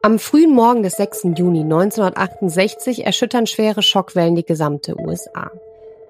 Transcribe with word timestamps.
Am 0.00 0.20
frühen 0.20 0.54
Morgen 0.54 0.84
des 0.84 0.92
6. 0.92 1.24
Juni 1.36 1.62
1968 1.62 3.04
erschüttern 3.04 3.48
schwere 3.48 3.82
Schockwellen 3.82 4.36
die 4.36 4.44
gesamte 4.44 4.94
USA. 4.96 5.50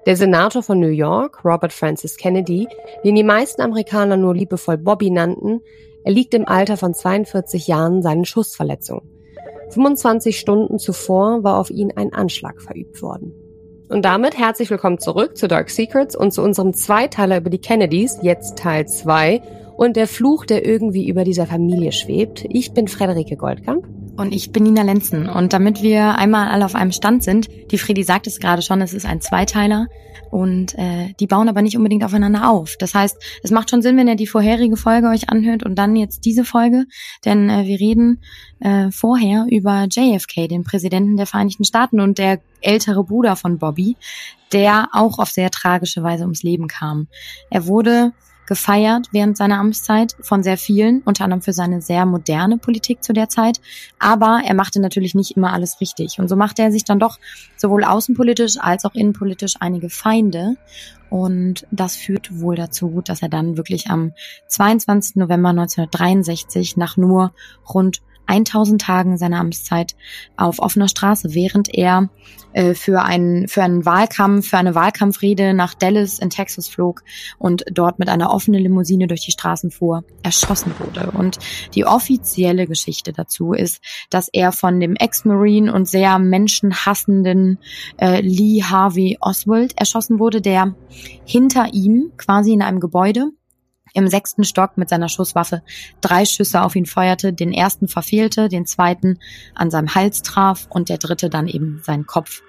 Der 0.05 0.15
Senator 0.15 0.61
von 0.61 0.79
New 0.79 0.89
York, 0.89 1.43
Robert 1.43 1.73
Francis 1.73 2.15
Kennedy, 2.15 2.67
den 3.03 3.15
die 3.15 3.23
meisten 3.23 3.63
Amerikaner 3.63 4.15
nur 4.15 4.35
liebevoll 4.35 4.77
Bobby 4.77 5.09
nannten, 5.09 5.61
erliegt 6.03 6.35
im 6.35 6.47
Alter 6.47 6.77
von 6.77 6.93
42 6.93 7.65
Jahren 7.65 8.03
seinen 8.03 8.25
Schussverletzungen. 8.25 9.09
25 9.71 10.39
Stunden 10.39 10.77
zuvor 10.77 11.43
war 11.43 11.57
auf 11.57 11.71
ihn 11.71 11.91
ein 11.95 12.13
Anschlag 12.13 12.61
verübt 12.61 13.01
worden. 13.01 13.33
Und 13.89 14.05
damit 14.05 14.37
herzlich 14.37 14.69
willkommen 14.69 14.99
zurück 14.99 15.35
zu 15.35 15.47
Dark 15.47 15.71
Secrets 15.71 16.15
und 16.15 16.31
zu 16.31 16.43
unserem 16.43 16.73
Zweiteiler 16.73 17.37
über 17.37 17.49
die 17.49 17.57
Kennedys, 17.57 18.19
jetzt 18.21 18.59
Teil 18.59 18.87
2 18.87 19.41
und 19.79 19.95
der 19.95 20.07
Fluch, 20.07 20.45
der 20.45 20.65
irgendwie 20.65 21.07
über 21.07 21.23
dieser 21.23 21.47
Familie 21.47 21.93
schwebt. 21.93 22.45
Ich 22.49 22.73
bin 22.73 22.89
Frederike 22.89 23.37
Goldkamp. 23.37 23.87
Und 24.17 24.33
ich 24.33 24.51
bin 24.51 24.63
Nina 24.63 24.81
Lenzen. 24.81 25.29
Und 25.29 25.53
damit 25.53 25.81
wir 25.81 26.17
einmal 26.17 26.49
alle 26.49 26.65
auf 26.65 26.75
einem 26.75 26.91
Stand 26.91 27.23
sind, 27.23 27.47
die 27.71 27.77
Fredi 27.77 28.03
sagt 28.03 28.27
es 28.27 28.41
gerade 28.41 28.61
schon, 28.61 28.81
es 28.81 28.93
ist 28.93 29.05
ein 29.05 29.21
Zweiteiler 29.21 29.87
und 30.31 30.77
äh, 30.77 31.13
die 31.21 31.27
bauen 31.27 31.47
aber 31.47 31.61
nicht 31.61 31.77
unbedingt 31.77 32.03
aufeinander 32.03 32.49
auf. 32.49 32.75
Das 32.77 32.93
heißt, 32.93 33.15
es 33.41 33.51
macht 33.51 33.69
schon 33.69 33.81
Sinn, 33.81 33.95
wenn 33.95 34.09
ihr 34.09 34.17
die 34.17 34.27
vorherige 34.27 34.75
Folge 34.75 35.07
euch 35.07 35.29
anhört 35.29 35.63
und 35.63 35.75
dann 35.75 35.95
jetzt 35.95 36.25
diese 36.25 36.43
Folge, 36.43 36.83
denn 37.23 37.49
äh, 37.49 37.65
wir 37.65 37.79
reden 37.79 38.21
äh, 38.59 38.91
vorher 38.91 39.45
über 39.49 39.87
JFK, 39.89 40.49
den 40.49 40.65
Präsidenten 40.65 41.15
der 41.15 41.25
Vereinigten 41.25 41.63
Staaten 41.63 42.01
und 42.01 42.17
der 42.17 42.41
ältere 42.59 43.05
Bruder 43.05 43.37
von 43.37 43.59
Bobby, 43.59 43.95
der 44.51 44.89
auch 44.91 45.19
auf 45.19 45.29
sehr 45.29 45.49
tragische 45.51 46.03
Weise 46.03 46.23
ums 46.23 46.43
Leben 46.43 46.67
kam. 46.67 47.07
Er 47.49 47.65
wurde 47.65 48.11
gefeiert 48.49 49.07
während 49.11 49.37
seiner 49.37 49.59
Amtszeit 49.59 50.17
von 50.19 50.43
sehr 50.43 50.57
vielen, 50.57 51.01
unter 51.03 51.23
anderem 51.23 51.41
für 51.41 51.53
seine 51.53 51.81
sehr 51.81 52.05
moderne 52.05 52.57
Politik 52.57 53.03
zu 53.03 53.13
der 53.13 53.29
Zeit. 53.29 53.61
Aber 53.99 54.41
er 54.43 54.55
machte 54.55 54.81
natürlich 54.81 55.13
nicht 55.15 55.37
immer 55.37 55.53
alles 55.53 55.79
richtig. 55.79 56.19
Und 56.19 56.27
so 56.27 56.35
machte 56.35 56.63
er 56.63 56.71
sich 56.71 56.83
dann 56.83 56.99
doch 56.99 57.19
sowohl 57.55 57.83
außenpolitisch 57.83 58.57
als 58.59 58.85
auch 58.85 58.95
innenpolitisch 58.95 59.53
einige 59.59 59.89
Feinde. 59.89 60.55
Und 61.11 61.67
das 61.69 61.95
führt 61.95 62.41
wohl 62.41 62.55
dazu, 62.55 63.01
dass 63.05 63.21
er 63.21 63.29
dann 63.29 63.55
wirklich 63.55 63.87
am 63.89 64.13
22. 64.47 65.17
November 65.17 65.49
1963 65.49 66.75
nach 66.75 66.97
nur 66.97 67.31
rund 67.71 68.01
1000 68.25 68.81
Tagen 68.81 69.17
seiner 69.17 69.39
Amtszeit 69.39 69.95
auf 70.37 70.59
offener 70.59 70.87
Straße, 70.87 71.33
während 71.33 71.73
er 71.73 72.09
äh, 72.53 72.73
für 72.73 73.01
einen 73.01 73.47
für 73.47 73.63
einen 73.63 73.85
Wahlkampf, 73.85 74.49
für 74.49 74.57
eine 74.57 74.75
Wahlkampfrede 74.75 75.53
nach 75.53 75.73
Dallas 75.73 76.19
in 76.19 76.29
Texas 76.29 76.67
flog 76.67 77.03
und 77.37 77.65
dort 77.71 77.99
mit 77.99 78.09
einer 78.09 78.33
offenen 78.33 78.61
Limousine 78.61 79.07
durch 79.07 79.25
die 79.25 79.31
Straßen 79.31 79.71
fuhr, 79.71 80.03
erschossen 80.23 80.73
wurde. 80.79 81.11
Und 81.11 81.39
die 81.75 81.85
offizielle 81.85 82.67
Geschichte 82.67 83.13
dazu 83.13 83.53
ist, 83.53 83.81
dass 84.09 84.29
er 84.31 84.51
von 84.51 84.79
dem 84.79 84.95
Ex-Marine 84.95 85.73
und 85.73 85.87
sehr 85.87 86.19
menschenhassenden 86.19 87.59
äh, 87.97 88.21
Lee 88.21 88.63
Harvey 88.63 89.17
Oswald 89.21 89.77
erschossen 89.77 90.19
wurde, 90.19 90.41
der 90.41 90.75
hinter 91.25 91.73
ihm 91.73 92.11
quasi 92.17 92.53
in 92.53 92.61
einem 92.61 92.79
Gebäude 92.79 93.31
im 93.93 94.07
sechsten 94.07 94.43
Stock 94.43 94.77
mit 94.77 94.89
seiner 94.89 95.09
Schusswaffe 95.09 95.61
drei 96.01 96.25
Schüsse 96.25 96.61
auf 96.61 96.75
ihn 96.75 96.85
feuerte, 96.85 97.33
den 97.33 97.51
ersten 97.51 97.87
verfehlte, 97.87 98.49
den 98.49 98.65
zweiten 98.65 99.19
an 99.55 99.71
seinem 99.71 99.95
Hals 99.95 100.21
traf 100.21 100.67
und 100.69 100.89
der 100.89 100.97
dritte 100.97 101.29
dann 101.29 101.47
eben 101.47 101.81
seinen 101.83 102.05
Kopf 102.05 102.41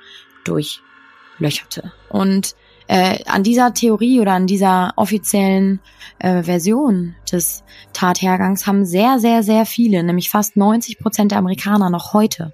durchlöcherte. 0.45 1.93
Und 2.09 2.55
äh, 2.89 3.23
an 3.27 3.45
dieser 3.45 3.73
Theorie 3.73 4.21
oder 4.21 4.33
an 4.33 4.49
dieser 4.49 4.93
offiziellen 4.97 5.79
äh, 6.19 6.43
Version 6.43 7.15
des 7.31 7.63
Tathergangs 7.93 8.67
haben 8.67 8.85
sehr, 8.85 9.21
sehr, 9.21 9.45
sehr 9.45 9.65
viele, 9.65 10.03
nämlich 10.03 10.29
fast 10.29 10.57
90 10.57 10.99
Prozent 10.99 11.31
der 11.31 11.39
Amerikaner 11.39 11.89
noch 11.89 12.15
heute 12.15 12.53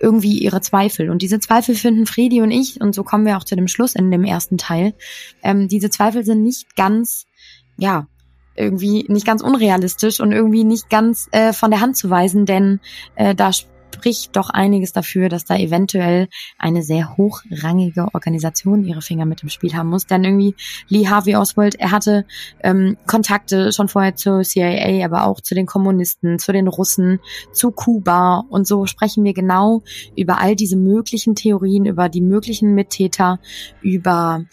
irgendwie 0.00 0.38
ihre 0.38 0.60
Zweifel. 0.60 1.10
Und 1.10 1.22
diese 1.22 1.40
Zweifel 1.40 1.74
finden 1.74 2.06
Fredi 2.06 2.40
und 2.40 2.52
ich, 2.52 2.80
und 2.80 2.94
so 2.94 3.02
kommen 3.02 3.26
wir 3.26 3.36
auch 3.36 3.42
zu 3.42 3.56
dem 3.56 3.66
Schluss 3.66 3.94
in 3.94 4.12
dem 4.12 4.24
ersten 4.24 4.58
Teil, 4.58 4.94
ähm, 5.42 5.66
diese 5.66 5.90
Zweifel 5.90 6.24
sind 6.24 6.44
nicht 6.44 6.76
ganz 6.76 7.26
ja, 7.78 8.06
irgendwie 8.54 9.06
nicht 9.08 9.24
ganz 9.24 9.40
unrealistisch 9.40 10.20
und 10.20 10.32
irgendwie 10.32 10.64
nicht 10.64 10.90
ganz 10.90 11.28
äh, 11.30 11.52
von 11.52 11.70
der 11.70 11.80
Hand 11.80 11.96
zu 11.96 12.10
weisen, 12.10 12.44
denn 12.44 12.80
äh, 13.14 13.34
da 13.34 13.50
spricht 13.94 14.36
doch 14.36 14.50
einiges 14.50 14.92
dafür, 14.92 15.28
dass 15.28 15.44
da 15.44 15.56
eventuell 15.56 16.28
eine 16.58 16.82
sehr 16.82 17.16
hochrangige 17.16 18.08
Organisation 18.12 18.84
ihre 18.84 19.02
Finger 19.02 19.26
mit 19.26 19.42
im 19.42 19.48
Spiel 19.48 19.74
haben 19.74 19.90
muss. 19.90 20.06
Denn 20.06 20.24
irgendwie 20.24 20.54
Lee 20.88 21.08
Harvey 21.08 21.36
Oswald, 21.36 21.74
er 21.76 21.90
hatte 21.90 22.24
ähm, 22.62 22.96
Kontakte 23.06 23.72
schon 23.72 23.88
vorher 23.88 24.14
zur 24.14 24.42
CIA, 24.42 25.04
aber 25.04 25.26
auch 25.26 25.40
zu 25.40 25.54
den 25.54 25.66
Kommunisten, 25.66 26.38
zu 26.38 26.52
den 26.52 26.68
Russen, 26.68 27.20
zu 27.52 27.70
Kuba. 27.70 28.44
Und 28.48 28.66
so 28.66 28.86
sprechen 28.86 29.24
wir 29.24 29.34
genau 29.34 29.82
über 30.16 30.38
all 30.38 30.54
diese 30.54 30.76
möglichen 30.76 31.34
Theorien, 31.34 31.84
über 31.84 32.08
die 32.08 32.20
möglichen 32.22 32.74
Mittäter, 32.74 33.40
über 33.80 34.44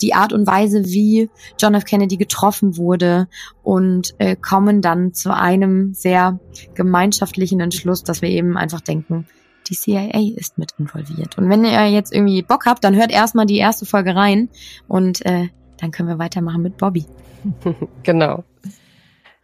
die 0.00 0.14
Art 0.14 0.32
und 0.32 0.46
Weise, 0.46 0.84
wie 0.86 1.30
John 1.58 1.74
F. 1.74 1.84
Kennedy 1.84 2.16
getroffen 2.16 2.76
wurde 2.76 3.28
und 3.64 4.14
äh, 4.18 4.36
kommen 4.36 4.82
dann 4.82 5.14
zu 5.14 5.34
einem 5.34 5.94
sehr 5.94 6.38
gemeinschaftlichen 6.74 7.60
Entschluss, 7.60 8.04
dass 8.04 8.22
wir 8.22 8.28
eben 8.28 8.56
einfach 8.56 8.82
denken, 8.82 9.26
die 9.68 9.74
CIA 9.74 10.36
ist 10.36 10.58
mit 10.58 10.72
involviert. 10.78 11.38
Und 11.38 11.48
wenn 11.48 11.64
ihr 11.64 11.88
jetzt 11.88 12.12
irgendwie 12.12 12.42
Bock 12.42 12.66
habt, 12.66 12.84
dann 12.84 12.94
hört 12.94 13.10
erstmal 13.10 13.46
die 13.46 13.56
erste 13.56 13.86
Folge 13.86 14.14
rein 14.14 14.50
und 14.86 15.24
äh, 15.24 15.48
dann 15.78 15.90
können 15.90 16.08
wir 16.08 16.18
weitermachen 16.18 16.62
mit 16.62 16.76
Bobby. 16.76 17.06
genau. 18.02 18.44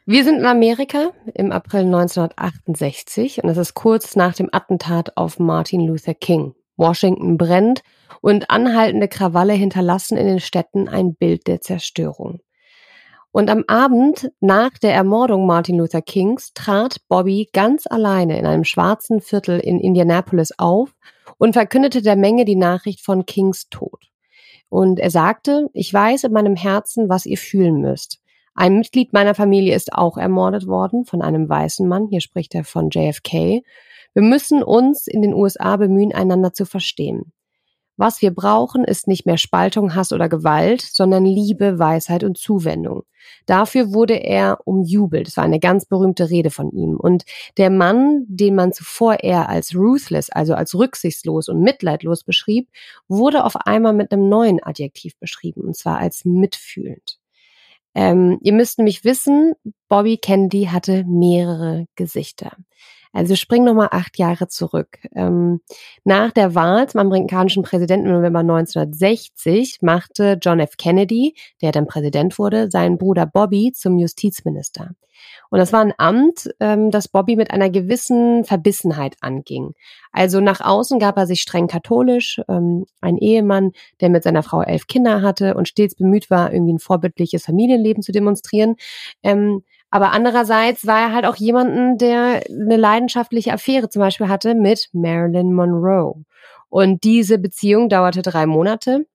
Wir 0.05 0.25
sind 0.25 0.39
in 0.39 0.47
Amerika 0.47 1.13
im 1.35 1.53
April 1.53 1.87
1968 1.87 3.43
und 3.43 3.51
es 3.51 3.57
ist 3.57 3.75
kurz 3.75 4.17
nach 4.17 4.35
dem 4.35 4.49
Attentat 4.53 5.17
auf 5.17 5.39
Martin 5.39 5.87
Luther 5.87 6.15
King. 6.15 6.55
Washington 6.77 7.37
brennt 7.37 7.83
und 8.21 8.51
anhaltende 8.51 9.09
Krawalle 9.09 9.53
hinterlassen 9.53 10.17
in 10.17 10.27
den 10.27 10.41
Städten 10.41 10.89
ein 10.89 11.15
Bild 11.15 11.47
der 11.47 11.61
Zerstörung. 11.61 12.41
Und 13.33 13.49
am 13.49 13.65
Abend 13.69 14.33
nach 14.41 14.77
der 14.79 14.93
Ermordung 14.93 15.47
Martin 15.47 15.79
Luther 15.79 16.03
Kings 16.03 16.53
trat 16.53 16.97
Bobby 17.09 17.49
ganz 17.53 17.87
alleine 17.87 18.39
in 18.39 18.45
einem 18.45 18.65
schwarzen 18.65 19.21
Viertel 19.21 19.61
in 19.61 19.79
Indianapolis 19.79 20.53
auf 20.59 20.97
und 21.39 21.53
verkündete 21.53 22.03
der 22.03 22.17
Menge 22.17 22.45
die 22.45 22.57
Nachricht 22.57 23.01
von 23.01 23.27
Kings 23.27 23.69
Tod. 23.69 24.11
Und 24.69 24.99
er 24.99 25.11
sagte, 25.11 25.69
ich 25.73 25.93
weiß 25.93 26.25
in 26.25 26.33
meinem 26.33 26.57
Herzen, 26.57 27.09
was 27.09 27.25
ihr 27.25 27.39
fühlen 27.39 27.81
müsst. 27.81 28.21
Ein 28.55 28.79
Mitglied 28.79 29.13
meiner 29.13 29.35
Familie 29.35 29.77
ist 29.77 29.93
auch 29.93 30.17
ermordet 30.17 30.67
worden 30.67 31.05
von 31.05 31.23
einem 31.23 31.49
weißen 31.49 31.87
Mann. 31.87 32.09
Hier 32.09 32.21
spricht 32.21 32.55
er 32.55 32.65
von 32.65 32.91
JFK. 32.91 33.63
Wir 34.13 34.23
müssen 34.23 34.63
uns 34.63 35.07
in 35.07 35.23
den 35.23 35.35
USA 35.35 35.77
bemühen, 35.77 36.13
einander 36.13 36.53
zu 36.53 36.67
verstehen. 36.67 37.33
Was 38.01 38.23
wir 38.23 38.31
brauchen, 38.31 38.83
ist 38.83 39.09
nicht 39.09 39.27
mehr 39.27 39.37
Spaltung, 39.37 39.95
Hass 39.95 40.15
oder 40.15 40.31
Gewalt, 40.31 40.81
sondern 40.81 41.27
Liebe, 41.27 41.79
Weisheit 41.79 42.25
und 42.25 42.39
Zuwendung. 42.39 43.03
Dafür 43.45 43.93
wurde 43.93 44.15
er 44.15 44.61
umjubelt. 44.65 45.29
Es 45.29 45.37
war 45.37 45.45
eine 45.45 45.61
ganz 45.61 45.85
berühmte 45.85 46.31
Rede 46.31 46.49
von 46.49 46.71
ihm. 46.71 46.97
Und 46.97 47.25
der 47.59 47.69
Mann, 47.69 48.25
den 48.27 48.55
man 48.55 48.73
zuvor 48.73 49.23
eher 49.23 49.51
als 49.51 49.75
ruthless, 49.75 50.31
also 50.31 50.55
als 50.55 50.75
rücksichtslos 50.75 51.51
und 51.51 51.61
mitleidlos 51.61 52.25
beschrieb, 52.25 52.71
wurde 53.07 53.45
auf 53.45 53.55
einmal 53.67 53.93
mit 53.93 54.13
einem 54.13 54.31
neuen 54.31 54.63
Adjektiv 54.63 55.19
beschrieben, 55.19 55.61
und 55.61 55.77
zwar 55.77 55.99
als 55.99 56.25
mitfühlend. 56.25 57.19
Ähm, 57.95 58.39
ihr 58.41 58.55
müsst 58.55 58.79
nämlich 58.79 59.05
wissen, 59.05 59.53
Bobby 59.91 60.17
Kennedy 60.17 60.71
hatte 60.73 61.05
mehrere 61.05 61.85
Gesichter. 61.97 62.57
Also 63.13 63.35
springen 63.35 63.65
nochmal 63.65 63.89
acht 63.91 64.19
Jahre 64.19 64.49
zurück. 64.49 64.99
Ähm, 65.15 65.61
nach 66.05 66.31
der 66.31 66.55
Wahl 66.55 66.89
zum 66.89 67.01
amerikanischen 67.01 67.63
Präsidenten 67.63 68.07
im 68.07 68.13
November 68.13 68.41
1960 68.41 69.79
machte 69.83 70.39
John 70.41 70.61
F. 70.61 70.77
Kennedy, 70.77 71.35
der 71.61 71.73
dann 71.73 71.87
Präsident 71.87 72.39
wurde, 72.39 72.71
seinen 72.71 72.99
Bruder 72.99 73.27
Bobby 73.27 73.73
zum 73.73 73.99
Justizminister. 73.99 74.91
Und 75.51 75.59
das 75.59 75.73
war 75.73 75.81
ein 75.81 75.93
Amt, 75.99 76.51
ähm, 76.61 76.91
das 76.91 77.09
Bobby 77.09 77.37
mit 77.37 77.51
einer 77.51 77.71
gewissen 77.71 78.45
Verbissenheit 78.45 79.17
anging. 79.21 79.75
Also 80.13 80.41
nach 80.41 80.61
außen 80.61 80.99
gab 80.99 81.17
er 81.17 81.27
sich 81.27 81.43
streng 81.43 81.67
katholisch, 81.67 82.41
ähm, 82.49 82.87
ein 83.01 83.19
Ehemann, 83.19 83.73
der 84.01 84.11
mit 84.11 84.23
seiner 84.23 84.43
Frau 84.43 84.63
elf 84.63 84.87
Kinder 84.87 85.23
hatte 85.23 85.55
und 85.55 85.69
stets 85.69 85.95
bemüht 85.95 86.31
war, 86.31 86.53
irgendwie 86.53 86.75
ein 86.75 86.79
vorbildliches 86.79 87.45
Familienleben 87.45 88.03
zu 88.03 88.13
demonstrieren. 88.13 88.77
Ähm, 89.23 89.63
aber 89.91 90.13
andererseits 90.13 90.87
war 90.87 91.01
er 91.01 91.13
halt 91.13 91.27
auch 91.27 91.37
jemanden, 91.37 91.99
der 91.99 92.43
eine 92.49 92.77
leidenschaftliche 92.77 93.53
Affäre 93.53 93.89
zum 93.89 94.01
Beispiel 94.01 94.29
hatte 94.29 94.55
mit 94.55 94.89
Marilyn 94.93 95.53
Monroe. 95.53 96.25
Und 96.69 97.03
diese 97.03 97.39
Beziehung 97.39 97.89
dauerte 97.89 98.23
drei 98.23 98.47
Monate. 98.47 99.07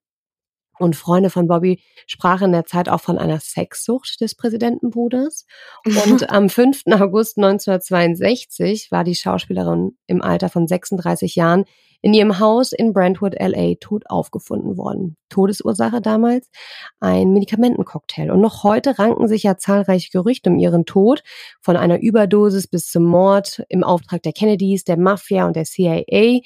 Und 0.77 0.98
Freunde 0.98 1.30
von 1.30 1.48
Bobby 1.48 1.81
sprachen 2.06 2.48
in 2.48 2.51
der 2.51 2.66
Zeit 2.66 2.89
auch 2.89 3.00
von 3.00 3.18
einer 3.18 3.39
Sexsucht 3.39 4.19
des 4.19 4.36
Präsidentenbruders. 4.36 5.45
Und 5.86 6.30
am 6.30 6.50
5. 6.50 6.83
August 6.88 7.38
1962 7.38 8.92
war 8.92 9.06
die 9.06 9.16
Schauspielerin 9.16 9.98
im 10.07 10.22
Alter 10.22 10.50
von 10.50 10.68
36 10.68 11.36
Jahren 11.36 11.63
in 12.06 12.13
ihrem 12.13 12.38
Haus 12.38 12.72
in 12.72 12.94
Brentwood, 12.94 13.34
LA, 13.40 13.74
tot 13.80 14.04
aufgefunden 14.07 14.78
worden. 14.78 15.18
Todesursache 15.30 16.02
damals 16.02 16.52
ein 17.00 17.34
Medikamentencocktail. 17.34 18.30
Und 18.30 18.42
noch 18.42 18.63
heute 18.63 19.00
ranken 19.00 19.28
sich 19.28 19.42
ja 19.42 19.57
zahlreiche 19.57 20.12
Gerüchte 20.12 20.52
um 20.52 20.60
ihren 20.60 20.86
Tod, 20.86 21.24
von 21.62 21.75
einer 21.75 22.00
Überdosis 22.00 22.68
bis 22.68 22.92
zum 22.92 23.06
Mord 23.06 23.63
im 23.69 23.84
Auftrag 23.84 24.22
der 24.22 24.34
Kennedys, 24.34 24.84
der 24.84 24.98
Mafia 24.98 25.48
und 25.48 25.56
der 25.56 25.63
CIA 25.63 26.42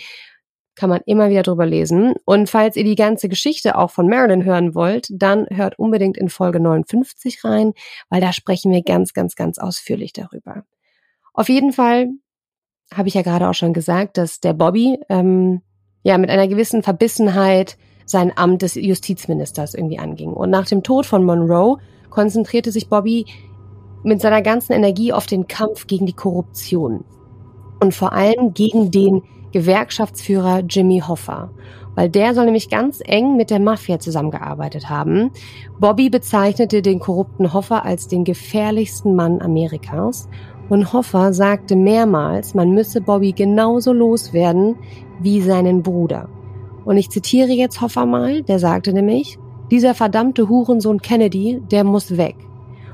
kann 0.76 0.90
man 0.90 1.02
immer 1.06 1.30
wieder 1.30 1.44
drüber 1.44 1.66
lesen. 1.66 2.14
Und 2.24 2.50
falls 2.50 2.78
ihr 2.78 2.86
die 2.86 2.96
ganze 2.96 3.28
Geschichte 3.28 3.78
auch 3.78 3.92
von 3.92 4.08
Marilyn 4.08 4.46
hören 4.46 4.76
wollt, 4.76 5.10
dann 5.12 5.46
hört 5.50 5.78
unbedingt 5.78 6.16
in 6.16 6.30
Folge 6.30 6.62
59 6.62 7.44
rein, 7.44 7.74
weil 8.08 8.22
da 8.22 8.32
sprechen 8.32 8.72
wir 8.72 8.82
ganz, 8.82 9.12
ganz, 9.12 9.36
ganz 9.36 9.58
ausführlich 9.58 10.14
darüber. 10.14 10.64
Auf 11.34 11.50
jeden 11.50 11.74
Fall 11.74 12.12
habe 12.94 13.08
ich 13.08 13.14
ja 13.14 13.22
gerade 13.22 13.48
auch 13.50 13.54
schon 13.54 13.74
gesagt, 13.74 14.18
dass 14.18 14.40
der 14.40 14.54
Bobby 14.54 15.00
ähm, 15.10 15.62
ja 16.04 16.18
mit 16.18 16.30
einer 16.30 16.48
gewissen 16.48 16.84
Verbissenheit 16.84 17.78
sein 18.06 18.32
Amt 18.36 18.64
des 18.64 18.76
Justizministers 18.76 19.76
irgendwie 19.76 20.00
anging. 20.00 20.34
Und 20.34 20.50
nach 20.50 20.66
dem 20.66 20.82
Tod 20.82 21.06
von 21.06 21.24
Monroe 21.24 21.78
konzentrierte 22.10 22.72
sich 22.72 22.90
Bobby 22.90 23.26
mit 24.04 24.22
seiner 24.22 24.42
ganzen 24.42 24.74
Energie 24.74 25.14
auf 25.14 25.28
den 25.28 25.48
Kampf 25.48 25.88
gegen 25.88 26.06
die 26.06 26.14
Korruption 26.14 27.04
und 27.82 27.94
vor 27.94 28.14
allem 28.14 28.54
gegen 28.54 28.92
den 28.92 29.22
Gewerkschaftsführer 29.52 30.60
Jimmy 30.70 31.02
Hoffa, 31.06 31.52
weil 31.96 32.10
der 32.10 32.34
soll 32.34 32.46
nämlich 32.46 32.70
ganz 32.70 33.02
eng 33.04 33.36
mit 33.36 33.50
der 33.50 33.60
Mafia 33.60 34.00
zusammengearbeitet 34.00 34.90
haben. 34.90 35.32
Bobby 35.80 36.10
bezeichnete 36.10 36.82
den 36.82 37.00
korrupten 37.00 37.54
Hoffa 37.54 37.80
als 37.80 38.08
den 38.08 38.24
gefährlichsten 38.24 39.16
Mann 39.16 39.42
Amerikas 39.42 40.30
und 40.70 40.94
Hoffa 40.94 41.34
sagte 41.34 41.76
mehrmals, 41.76 42.54
man 42.54 42.72
müsse 42.72 43.02
Bobby 43.02 43.32
genauso 43.32 43.92
loswerden 43.92 44.76
wie 45.20 45.42
seinen 45.42 45.84
Bruder. 45.84 46.30
Und 46.86 46.98
ich 46.98 47.10
zitiere 47.10 47.52
jetzt 47.52 47.82
Hoffa 47.82 48.06
mal, 48.06 48.44
der 48.44 48.60
sagte 48.60 48.94
nämlich, 48.94 49.38
dieser 49.72 49.94
verdammte 49.94 50.50
Hurensohn 50.50 51.02
Kennedy, 51.02 51.62
der 51.72 51.84
muss 51.84 52.18
weg. 52.18 52.36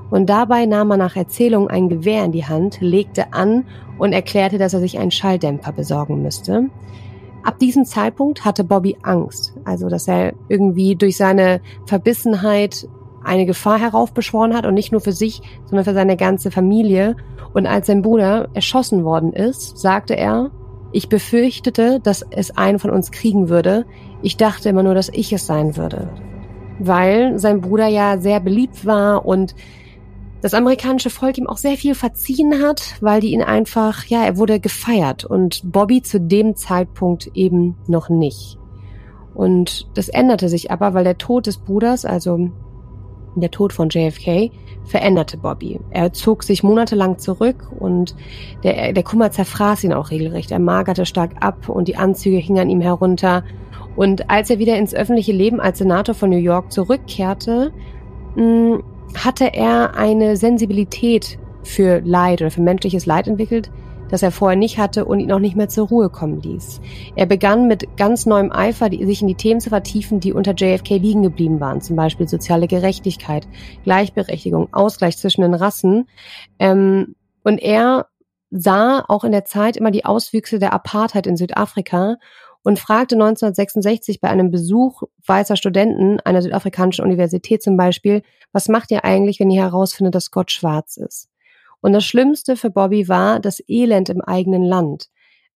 Und 0.09 0.29
dabei 0.29 0.65
nahm 0.65 0.91
er 0.91 0.97
nach 0.97 1.15
Erzählung 1.15 1.67
ein 1.67 1.89
Gewehr 1.89 2.25
in 2.25 2.31
die 2.31 2.45
Hand, 2.45 2.79
legte 2.81 3.33
an 3.33 3.65
und 3.97 4.13
erklärte, 4.13 4.57
dass 4.57 4.73
er 4.73 4.79
sich 4.79 4.99
einen 4.99 5.11
Schalldämpfer 5.11 5.71
besorgen 5.71 6.21
müsste. 6.21 6.69
Ab 7.43 7.59
diesem 7.59 7.85
Zeitpunkt 7.85 8.43
hatte 8.43 8.63
Bobby 8.63 8.97
Angst, 9.03 9.53
also 9.65 9.87
dass 9.87 10.07
er 10.07 10.33
irgendwie 10.49 10.95
durch 10.95 11.15
seine 11.15 11.61
Verbissenheit 11.85 12.87
eine 13.25 13.45
Gefahr 13.45 13.79
heraufbeschworen 13.79 14.53
hat 14.55 14.65
und 14.65 14.73
nicht 14.73 14.91
nur 14.91 15.01
für 15.01 15.11
sich, 15.11 15.41
sondern 15.65 15.85
für 15.85 15.93
seine 15.93 16.17
ganze 16.17 16.51
Familie. 16.51 17.15
Und 17.53 17.67
als 17.67 17.87
sein 17.87 18.01
Bruder 18.01 18.49
erschossen 18.53 19.03
worden 19.03 19.33
ist, 19.33 19.77
sagte 19.77 20.15
er, 20.15 20.51
ich 20.91 21.09
befürchtete, 21.09 21.99
dass 22.01 22.25
es 22.29 22.55
einen 22.55 22.79
von 22.79 22.89
uns 22.89 23.11
kriegen 23.11 23.49
würde. 23.49 23.85
Ich 24.21 24.37
dachte 24.37 24.69
immer 24.69 24.83
nur, 24.83 24.95
dass 24.95 25.09
ich 25.09 25.33
es 25.33 25.45
sein 25.45 25.75
würde. 25.75 26.09
Weil 26.79 27.37
sein 27.39 27.61
Bruder 27.61 27.87
ja 27.87 28.19
sehr 28.19 28.39
beliebt 28.39 28.85
war 28.85 29.25
und 29.25 29.55
das 30.41 30.53
amerikanische 30.53 31.09
Volk 31.09 31.37
ihm 31.37 31.47
auch 31.47 31.57
sehr 31.57 31.75
viel 31.75 31.95
verziehen 31.95 32.61
hat, 32.61 32.95
weil 33.01 33.19
die 33.19 33.31
ihn 33.31 33.41
einfach, 33.41 34.05
ja, 34.05 34.23
er 34.23 34.37
wurde 34.37 34.59
gefeiert 34.59 35.25
und 35.25 35.61
Bobby 35.71 36.01
zu 36.01 36.19
dem 36.19 36.55
Zeitpunkt 36.55 37.31
eben 37.33 37.75
noch 37.87 38.09
nicht. 38.09 38.59
Und 39.33 39.89
das 39.95 40.07
änderte 40.07 40.47
sich 40.47 40.71
aber, 40.71 40.93
weil 40.93 41.03
der 41.03 41.17
Tod 41.17 41.47
des 41.47 41.57
Bruders, 41.57 42.05
also 42.05 42.51
der 43.41 43.51
Tod 43.51 43.73
von 43.73 43.89
JFK, 43.89 44.51
veränderte 44.85 45.37
Bobby. 45.37 45.79
Er 45.89 46.13
zog 46.13 46.43
sich 46.43 46.63
monatelang 46.63 47.17
zurück 47.17 47.71
und 47.79 48.15
der, 48.63 48.93
der 48.93 49.03
Kummer 49.03 49.31
zerfraß 49.31 49.83
ihn 49.83 49.93
auch 49.93 50.11
regelrecht. 50.11 50.51
Er 50.51 50.59
magerte 50.59 51.05
stark 51.05 51.31
ab 51.39 51.69
und 51.69 51.87
die 51.87 51.97
Anzüge 51.97 52.37
hingen 52.37 52.59
an 52.59 52.69
ihm 52.69 52.81
herunter. 52.81 53.43
Und 53.95 54.29
als 54.29 54.49
er 54.49 54.59
wieder 54.59 54.77
ins 54.77 54.93
öffentliche 54.93 55.31
Leben 55.31 55.59
als 55.59 55.79
Senator 55.79 56.13
von 56.13 56.29
New 56.29 56.37
York 56.37 56.71
zurückkehrte, 56.71 57.71
mh, 58.35 58.79
hatte 59.17 59.53
er 59.53 59.95
eine 59.95 60.37
Sensibilität 60.37 61.39
für 61.63 62.01
Leid 62.01 62.41
oder 62.41 62.51
für 62.51 62.61
menschliches 62.61 63.05
Leid 63.05 63.27
entwickelt, 63.27 63.71
das 64.09 64.23
er 64.23 64.31
vorher 64.31 64.57
nicht 64.57 64.77
hatte 64.77 65.05
und 65.05 65.19
ihn 65.19 65.31
auch 65.31 65.39
nicht 65.39 65.55
mehr 65.55 65.69
zur 65.69 65.87
Ruhe 65.87 66.09
kommen 66.09 66.41
ließ. 66.41 66.81
Er 67.15 67.25
begann 67.25 67.67
mit 67.67 67.97
ganz 67.97 68.25
neuem 68.25 68.51
Eifer, 68.51 68.89
die, 68.89 69.05
sich 69.05 69.21
in 69.21 69.27
die 69.27 69.35
Themen 69.35 69.59
zu 69.59 69.69
vertiefen, 69.69 70.19
die 70.19 70.33
unter 70.33 70.53
JFK 70.53 70.97
liegen 70.97 71.23
geblieben 71.23 71.59
waren, 71.59 71.81
zum 71.81 71.95
Beispiel 71.95 72.27
soziale 72.27 72.67
Gerechtigkeit, 72.67 73.47
Gleichberechtigung, 73.83 74.73
Ausgleich 74.73 75.17
zwischen 75.17 75.41
den 75.41 75.53
Rassen. 75.53 76.07
Ähm, 76.59 77.15
und 77.43 77.59
er 77.59 78.07
sah 78.51 79.03
auch 79.07 79.23
in 79.23 79.31
der 79.31 79.45
Zeit 79.45 79.77
immer 79.77 79.91
die 79.91 80.05
Auswüchse 80.05 80.59
der 80.59 80.73
Apartheid 80.73 81.27
in 81.27 81.37
Südafrika 81.37 82.15
und 82.63 82.79
fragte 82.79 83.15
1966 83.15 84.21
bei 84.21 84.29
einem 84.29 84.49
Besuch 84.49 85.03
weißer 85.27 85.55
Studenten 85.55 86.19
einer 86.21 86.41
südafrikanischen 86.41 87.05
Universität 87.05 87.61
zum 87.61 87.77
Beispiel, 87.77 88.23
was 88.53 88.69
macht 88.69 88.89
ihr 88.91 89.05
eigentlich, 89.05 89.39
wenn 89.39 89.51
ihr 89.51 89.61
herausfindet, 89.61 90.15
dass 90.15 90.31
Gott 90.31 90.51
schwarz 90.51 90.97
ist? 90.97 91.29
Und 91.85 91.93
das 91.93 92.03
Schlimmste 92.03 92.57
für 92.57 92.71
Bobby 92.71 93.09
war 93.09 93.39
das 93.39 93.61
Elend 93.67 94.09
im 94.09 94.19
eigenen 94.19 94.63
Land. 94.63 95.05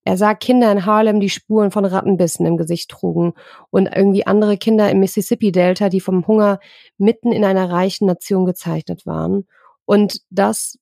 Er 0.04 0.16
sah 0.16 0.32
Kinder 0.34 0.70
in 0.70 0.86
Harlem, 0.86 1.18
die 1.18 1.28
Spuren 1.28 1.72
von 1.72 1.84
Rattenbissen 1.84 2.46
im 2.46 2.56
Gesicht 2.56 2.88
trugen 2.88 3.32
und 3.70 3.88
irgendwie 3.92 4.28
andere 4.28 4.56
Kinder 4.56 4.88
im 4.92 5.00
Mississippi-Delta, 5.00 5.88
die 5.88 6.00
vom 6.00 6.28
Hunger 6.28 6.60
mitten 6.98 7.32
in 7.32 7.44
einer 7.44 7.68
reichen 7.68 8.06
Nation 8.06 8.44
gezeichnet 8.44 9.06
waren. 9.06 9.48
Und 9.86 10.20
das 10.30 10.78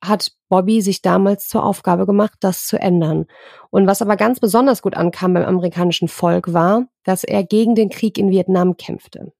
hat 0.00 0.30
Bobby 0.48 0.80
sich 0.82 1.02
damals 1.02 1.48
zur 1.48 1.64
Aufgabe 1.64 2.06
gemacht, 2.06 2.34
das 2.38 2.68
zu 2.68 2.78
ändern. 2.78 3.26
Und 3.70 3.88
was 3.88 4.02
aber 4.02 4.16
ganz 4.16 4.38
besonders 4.38 4.82
gut 4.82 4.96
ankam 4.96 5.34
beim 5.34 5.46
amerikanischen 5.46 6.06
Volk 6.06 6.52
war, 6.52 6.86
dass 7.02 7.24
er 7.24 7.42
gegen 7.42 7.74
den 7.74 7.88
Krieg 7.88 8.18
in 8.18 8.30
Vietnam 8.30 8.76
kämpfte. 8.76 9.32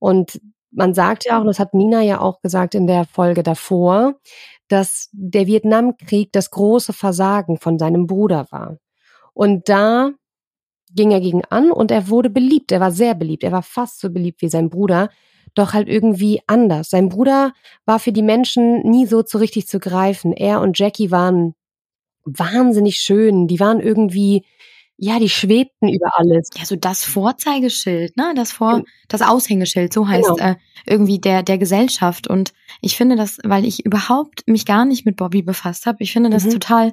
Und 0.00 0.40
man 0.72 0.94
sagt 0.94 1.24
ja 1.24 1.36
auch, 1.36 1.42
und 1.42 1.46
das 1.46 1.58
hat 1.58 1.74
Nina 1.74 2.02
ja 2.02 2.20
auch 2.20 2.40
gesagt 2.42 2.74
in 2.74 2.86
der 2.86 3.04
Folge 3.04 3.42
davor, 3.42 4.14
dass 4.70 5.08
der 5.12 5.46
Vietnamkrieg 5.46 6.32
das 6.32 6.50
große 6.50 6.92
Versagen 6.92 7.58
von 7.58 7.78
seinem 7.78 8.06
Bruder 8.06 8.46
war. 8.50 8.78
Und 9.32 9.68
da 9.68 10.10
ging 10.92 11.10
er 11.10 11.20
gegen 11.20 11.44
an 11.46 11.70
und 11.70 11.90
er 11.90 12.08
wurde 12.08 12.30
beliebt. 12.30 12.72
Er 12.72 12.80
war 12.80 12.90
sehr 12.90 13.14
beliebt. 13.14 13.44
Er 13.44 13.52
war 13.52 13.62
fast 13.62 14.00
so 14.00 14.10
beliebt 14.10 14.42
wie 14.42 14.48
sein 14.48 14.70
Bruder 14.70 15.08
doch 15.54 15.72
halt 15.72 15.88
irgendwie 15.88 16.40
anders. 16.46 16.90
Sein 16.90 17.08
Bruder 17.08 17.52
war 17.84 17.98
für 17.98 18.12
die 18.12 18.22
Menschen 18.22 18.82
nie 18.88 19.06
so 19.06 19.22
zu 19.22 19.38
richtig 19.38 19.66
zu 19.66 19.80
greifen. 19.80 20.32
Er 20.32 20.60
und 20.60 20.78
Jackie 20.78 21.10
waren 21.10 21.54
wahnsinnig 22.24 22.96
schön. 22.96 23.46
Die 23.46 23.60
waren 23.60 23.80
irgendwie, 23.80 24.44
ja, 25.02 25.18
die 25.18 25.30
schwebten 25.30 25.88
über 25.88 26.18
alles. 26.18 26.50
Ja, 26.54 26.66
so 26.66 26.76
das 26.76 27.02
Vorzeigeschild, 27.04 28.18
ne? 28.18 28.34
Das 28.36 28.52
Vor, 28.52 28.82
das 29.08 29.22
Aushängeschild, 29.22 29.94
so 29.94 30.06
heißt 30.06 30.28
genau. 30.36 30.50
äh, 30.50 30.56
irgendwie 30.86 31.18
der 31.18 31.42
der 31.42 31.56
Gesellschaft. 31.56 32.28
Und 32.28 32.52
ich 32.82 32.98
finde 32.98 33.16
das, 33.16 33.38
weil 33.42 33.64
ich 33.64 33.86
überhaupt 33.86 34.46
mich 34.46 34.66
gar 34.66 34.84
nicht 34.84 35.06
mit 35.06 35.16
Bobby 35.16 35.40
befasst 35.40 35.86
habe, 35.86 36.02
ich 36.02 36.12
finde 36.12 36.28
das 36.28 36.44
mhm. 36.44 36.50
total 36.50 36.92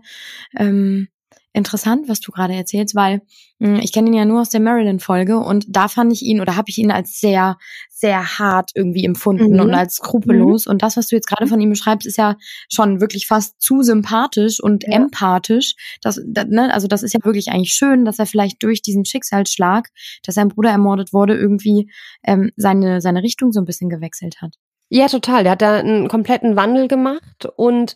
ähm, 0.58 1.10
interessant, 1.54 2.08
was 2.08 2.20
du 2.20 2.32
gerade 2.32 2.54
erzählst, 2.54 2.96
weil 2.96 3.22
mh, 3.60 3.68
hm, 3.68 3.80
ich 3.82 3.92
kenne 3.92 4.10
ihn 4.10 4.14
ja 4.14 4.26
nur 4.26 4.42
aus 4.42 4.50
der 4.50 4.60
Marilyn-Folge 4.60 5.38
und 5.40 5.66
da 5.70 5.88
fand 5.88 6.14
ich 6.14 6.22
ihn 6.22 6.40
oder 6.40 6.56
habe 6.56 6.70
ich 6.70 6.78
ihn 6.78 6.92
als 6.92 7.20
sehr, 7.20 7.58
sehr 7.90 8.40
hart 8.40 8.72
irgendwie 8.76 9.06
empfunden 9.06 9.54
mhm. 9.54 9.62
und 9.62 9.74
als 9.74 9.96
skrupellos. 9.96 10.66
Mhm. 10.66 10.72
Und 10.72 10.82
das, 10.84 10.98
was 10.98 11.08
du 11.08 11.16
jetzt 11.16 11.28
gerade 11.28 11.48
von 11.48 11.60
ihm 11.60 11.70
beschreibst, 11.70 12.08
ist 12.08 12.18
ja 12.18 12.36
schon 12.72 13.02
wirklich 13.02 13.28
fast 13.28 13.60
zu 13.60 13.82
sympathisch 13.82 14.60
und 14.62 14.84
ja. 14.84 14.94
empathisch. 14.94 15.76
Das, 16.02 16.22
das, 16.28 16.46
ne, 16.48 16.74
also 16.74 16.88
das 16.88 17.04
ist 17.04 17.14
ja 17.14 17.20
wirklich 17.24 17.50
eigentlich 17.50 17.74
schön, 17.74 18.06
dass 18.06 18.20
er 18.20 18.28
vielleicht 18.28 18.62
durch 18.62 18.82
diesen 18.82 19.06
Schicksalsschlag, 19.06 19.90
dass 20.24 20.36
sein 20.36 20.50
Bruder 20.50 20.70
ermordet 20.70 21.12
wurde, 21.14 21.36
irgendwie 21.36 21.90
ähm, 22.24 22.52
seine, 22.56 23.02
seine 23.02 23.24
Richtung 23.24 23.52
so 23.52 23.60
ein 23.60 23.66
bisschen 23.66 23.90
gewechselt 23.90 24.42
hat. 24.42 24.56
Ja, 24.90 25.08
total. 25.08 25.44
Der 25.44 25.54
hat 25.54 25.62
da 25.62 25.80
einen 25.80 26.08
kompletten 26.08 26.56
Wandel 26.56 26.88
gemacht 26.88 27.48
und 27.56 27.96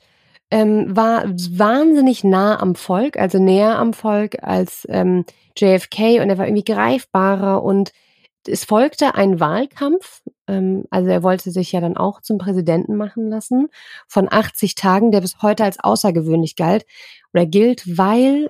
ähm, 0.52 0.96
war 0.96 1.24
wahnsinnig 1.28 2.24
nah 2.24 2.60
am 2.60 2.76
Volk, 2.76 3.18
also 3.18 3.40
näher 3.40 3.80
am 3.80 3.94
Volk 3.94 4.44
als 4.44 4.86
ähm, 4.90 5.26
JFK 5.58 6.22
und 6.22 6.30
er 6.30 6.38
war 6.38 6.46
irgendwie 6.46 6.66
greifbarer 6.66 7.64
und 7.64 7.92
es 8.48 8.66
folgte 8.66 9.16
ein 9.16 9.40
Wahlkampf, 9.40 10.22
ähm, 10.48 10.86
also 10.90 11.10
er 11.10 11.24
wollte 11.24 11.52
sich 11.52 11.72
ja 11.72 11.80
dann 11.80 11.96
auch 11.96 12.22
zum 12.22 12.38
Präsidenten 12.38 12.96
machen 12.96 13.30
lassen, 13.30 13.70
von 14.08 14.28
80 14.32 14.76
Tagen, 14.76 15.12
der 15.12 15.22
bis 15.22 15.42
heute 15.42 15.64
als 15.64 15.80
außergewöhnlich 15.80 16.56
galt 16.56 16.86
oder 17.34 17.46
gilt, 17.46 17.98
weil 17.98 18.50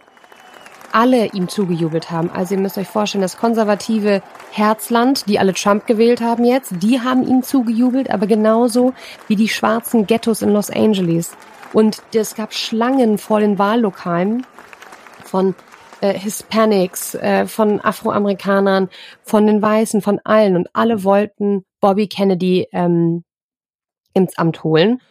alle 0.93 1.27
ihm 1.27 1.47
zugejubelt 1.47 2.11
haben. 2.11 2.29
Also 2.29 2.55
ihr 2.55 2.61
müsst 2.61 2.77
euch 2.77 2.87
vorstellen, 2.87 3.21
das 3.21 3.37
konservative 3.37 4.21
Herzland, 4.51 5.27
die 5.27 5.39
alle 5.39 5.53
Trump 5.53 5.87
gewählt 5.87 6.21
haben 6.21 6.43
jetzt, 6.43 6.73
die 6.81 6.99
haben 6.99 7.25
ihm 7.25 7.43
zugejubelt, 7.43 8.09
aber 8.09 8.27
genauso 8.27 8.93
wie 9.27 9.35
die 9.35 9.47
schwarzen 9.47 10.07
Ghettos 10.07 10.41
in 10.41 10.49
Los 10.49 10.69
Angeles. 10.69 11.31
Und 11.73 12.01
es 12.13 12.35
gab 12.35 12.53
Schlangen 12.53 13.17
vor 13.17 13.39
den 13.39 13.57
Wahllokalen 13.57 14.45
von 15.23 15.55
äh, 16.01 16.13
Hispanics, 16.13 17.15
äh, 17.15 17.47
von 17.47 17.79
Afroamerikanern, 17.79 18.89
von 19.23 19.47
den 19.47 19.61
Weißen, 19.61 20.01
von 20.01 20.19
allen. 20.23 20.55
Und 20.55 20.69
alle 20.73 21.03
wollten 21.03 21.63
Bobby 21.79 22.07
Kennedy 22.07 22.67
ähm, 22.71 23.23
ins 24.13 24.37
Amt 24.37 24.63
holen. 24.63 25.01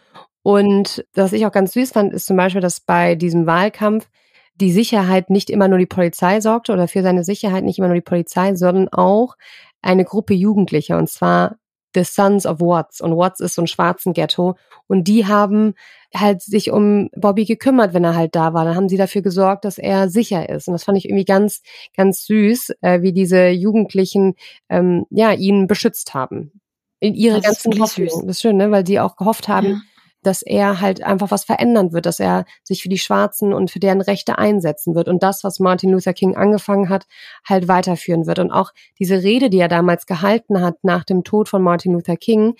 Und 0.42 1.04
was 1.14 1.32
ich 1.32 1.46
auch 1.46 1.52
ganz 1.52 1.72
süß 1.72 1.92
fand, 1.92 2.12
ist 2.12 2.26
zum 2.26 2.36
Beispiel, 2.36 2.60
dass 2.60 2.80
bei 2.80 3.14
diesem 3.14 3.46
Wahlkampf 3.46 4.08
die 4.54 4.72
Sicherheit 4.72 5.30
nicht 5.30 5.48
immer 5.48 5.68
nur 5.68 5.78
die 5.78 5.86
Polizei 5.86 6.40
sorgte 6.40 6.72
oder 6.72 6.88
für 6.88 7.02
seine 7.02 7.24
Sicherheit 7.24 7.64
nicht 7.64 7.78
immer 7.78 7.88
nur 7.88 7.96
die 7.96 8.02
Polizei, 8.02 8.54
sondern 8.54 8.88
auch 8.88 9.36
eine 9.80 10.04
Gruppe 10.04 10.34
Jugendlicher 10.34 10.98
und 10.98 11.08
zwar 11.08 11.56
The 11.94 12.04
Sons 12.04 12.46
of 12.46 12.60
Watts 12.60 13.00
und 13.00 13.16
Watts 13.16 13.40
ist 13.40 13.54
so 13.54 13.62
ein 13.62 13.66
schwarzen 13.66 14.12
Ghetto 14.12 14.56
und 14.86 15.04
die 15.04 15.26
haben 15.26 15.74
halt 16.14 16.42
sich 16.42 16.70
um 16.70 17.08
Bobby 17.14 17.44
gekümmert, 17.44 17.94
wenn 17.94 18.04
er 18.04 18.16
halt 18.16 18.34
da 18.34 18.52
war. 18.52 18.64
Dann 18.64 18.76
haben 18.76 18.88
sie 18.88 18.96
dafür 18.96 19.22
gesorgt, 19.22 19.64
dass 19.64 19.78
er 19.78 20.08
sicher 20.08 20.48
ist 20.48 20.68
und 20.68 20.72
das 20.72 20.84
fand 20.84 20.98
ich 20.98 21.06
irgendwie 21.06 21.24
ganz, 21.24 21.62
ganz 21.96 22.24
süß, 22.26 22.72
äh, 22.80 23.02
wie 23.02 23.12
diese 23.12 23.48
Jugendlichen 23.48 24.34
ähm, 24.68 25.06
ja 25.10 25.32
ihn 25.32 25.66
beschützt 25.66 26.14
haben 26.14 26.60
in 27.00 27.14
ihre 27.14 27.40
das 27.40 27.46
ganzen 27.62 27.80
Hoffnungen. 27.80 28.26
Das 28.26 28.36
ist 28.36 28.40
schön, 28.42 28.56
ne? 28.56 28.70
weil 28.70 28.86
sie 28.86 29.00
auch 29.00 29.16
gehofft 29.16 29.48
haben, 29.48 29.66
ja 29.66 29.80
dass 30.22 30.42
er 30.42 30.80
halt 30.80 31.02
einfach 31.02 31.30
was 31.30 31.44
verändern 31.44 31.92
wird, 31.92 32.06
dass 32.06 32.20
er 32.20 32.44
sich 32.62 32.82
für 32.82 32.88
die 32.88 32.98
Schwarzen 32.98 33.52
und 33.52 33.70
für 33.70 33.80
deren 33.80 34.00
Rechte 34.00 34.38
einsetzen 34.38 34.94
wird 34.94 35.08
und 35.08 35.22
das, 35.22 35.44
was 35.44 35.60
Martin 35.60 35.90
Luther 35.90 36.12
King 36.12 36.36
angefangen 36.36 36.88
hat, 36.88 37.06
halt 37.48 37.68
weiterführen 37.68 38.26
wird. 38.26 38.38
Und 38.38 38.50
auch 38.50 38.72
diese 38.98 39.22
Rede, 39.22 39.50
die 39.50 39.58
er 39.58 39.68
damals 39.68 40.06
gehalten 40.06 40.60
hat 40.60 40.76
nach 40.82 41.04
dem 41.04 41.24
Tod 41.24 41.48
von 41.48 41.62
Martin 41.62 41.92
Luther 41.92 42.16
King, 42.16 42.54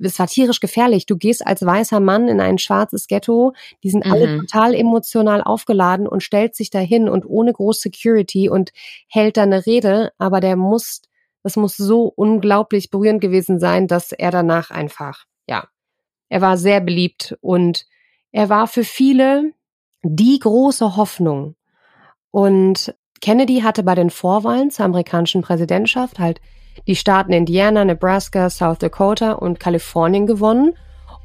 es 0.00 0.18
war 0.18 0.28
tierisch 0.28 0.60
gefährlich. 0.60 1.06
Du 1.06 1.16
gehst 1.16 1.46
als 1.46 1.64
weißer 1.64 2.00
Mann 2.00 2.28
in 2.28 2.40
ein 2.40 2.58
schwarzes 2.58 3.06
Ghetto, 3.06 3.52
die 3.82 3.90
sind 3.90 4.06
mhm. 4.06 4.12
alle 4.12 4.38
total 4.38 4.74
emotional 4.74 5.42
aufgeladen 5.42 6.06
und 6.06 6.22
stellt 6.22 6.54
sich 6.54 6.70
dahin 6.70 7.08
und 7.08 7.26
ohne 7.26 7.52
groß 7.52 7.80
Security 7.80 8.48
und 8.48 8.70
hält 9.08 9.36
da 9.36 9.42
eine 9.42 9.66
Rede, 9.66 10.12
aber 10.18 10.40
der 10.40 10.56
muss, 10.56 11.02
das 11.42 11.56
muss 11.56 11.76
so 11.76 12.12
unglaublich 12.14 12.90
berührend 12.90 13.20
gewesen 13.20 13.58
sein, 13.58 13.86
dass 13.86 14.12
er 14.12 14.30
danach 14.30 14.70
einfach, 14.70 15.24
ja, 15.48 15.66
er 16.28 16.40
war 16.40 16.56
sehr 16.56 16.80
beliebt 16.80 17.36
und 17.40 17.86
er 18.32 18.48
war 18.48 18.66
für 18.66 18.84
viele 18.84 19.52
die 20.02 20.38
große 20.38 20.96
Hoffnung. 20.96 21.54
Und 22.30 22.94
Kennedy 23.20 23.60
hatte 23.60 23.82
bei 23.82 23.94
den 23.94 24.10
Vorwahlen 24.10 24.70
zur 24.70 24.84
amerikanischen 24.84 25.42
Präsidentschaft 25.42 26.18
halt 26.18 26.40
die 26.86 26.96
Staaten 26.96 27.32
Indiana, 27.32 27.84
Nebraska, 27.84 28.50
South 28.50 28.78
Dakota 28.78 29.32
und 29.32 29.58
Kalifornien 29.58 30.26
gewonnen. 30.26 30.74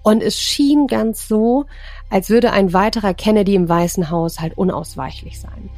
Und 0.01 0.23
es 0.23 0.39
schien 0.39 0.87
ganz 0.87 1.27
so, 1.27 1.65
als 2.09 2.29
würde 2.29 2.51
ein 2.51 2.73
weiterer 2.73 3.13
Kennedy 3.13 3.55
im 3.55 3.69
Weißen 3.69 4.09
Haus 4.09 4.39
halt 4.39 4.57
unausweichlich 4.57 5.39
sein. 5.39 5.69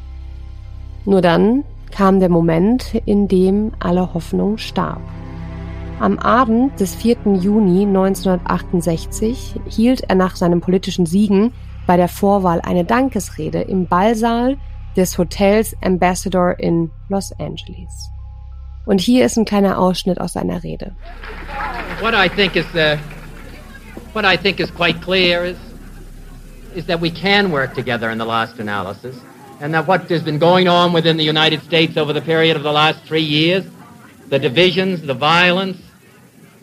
Nur 1.06 1.22
dann 1.22 1.64
kam 1.92 2.20
der 2.20 2.30
Moment, 2.30 2.96
in 3.06 3.28
dem 3.28 3.74
alle 3.80 4.14
Hoffnung 4.14 4.58
starb. 4.58 5.02
Am 6.00 6.20
Abend 6.20 6.78
des 6.80 6.94
4. 6.94 7.38
Juni 7.40 7.84
1968 7.84 9.56
hielt 9.70 10.02
er 10.02 10.16
nach 10.16 10.36
seinen 10.36 10.60
politischen 10.60 11.06
Siegen 11.06 11.54
bei 11.88 11.96
der 11.96 12.10
Vorwahl 12.10 12.60
eine 12.60 12.84
Dankesrede 12.84 13.62
im 13.62 13.88
Ballsaal 13.88 14.58
des 14.98 15.18
Hotels 15.18 15.74
Ambassador 15.82 16.60
in 16.60 16.92
Los 17.08 17.32
Angeles. 17.40 18.10
Und 18.86 19.00
hier 19.00 19.26
ist 19.26 19.38
ein 19.38 19.46
kleiner 19.46 19.80
Ausschnitt 19.80 20.20
aus 20.20 20.34
seiner 20.34 20.64
Rede. 20.64 20.94
What 22.02 22.14
I 22.14 22.28
think 22.28 22.58
is 22.58 22.66
the, 22.74 22.98
what 24.14 24.26
I 24.26 24.38
think 24.38 24.60
is 24.60 24.74
quite 24.74 25.00
clear 25.02 25.46
is 25.46 25.58
is 26.76 26.86
that 26.88 27.02
we 27.02 27.10
can 27.10 27.54
work 27.54 27.74
together 27.74 28.12
in 28.12 28.20
the 28.20 28.26
last 28.26 28.60
analysis 28.60 29.16
and 29.62 29.74
that 29.74 29.88
what 29.88 30.10
has 30.10 30.22
been 30.22 30.40
going 30.40 30.68
on 30.68 30.94
within 30.94 31.16
the 31.18 31.24
United 31.24 31.64
States 31.64 31.96
over 31.96 32.12
the 32.12 32.22
period 32.22 32.58
of 32.58 32.64
the 32.64 32.72
last 32.72 33.00
3 33.08 33.22
years 33.22 33.64
the 34.30 34.40
divisions, 34.40 35.02
the 35.02 35.14
violence, 35.14 35.78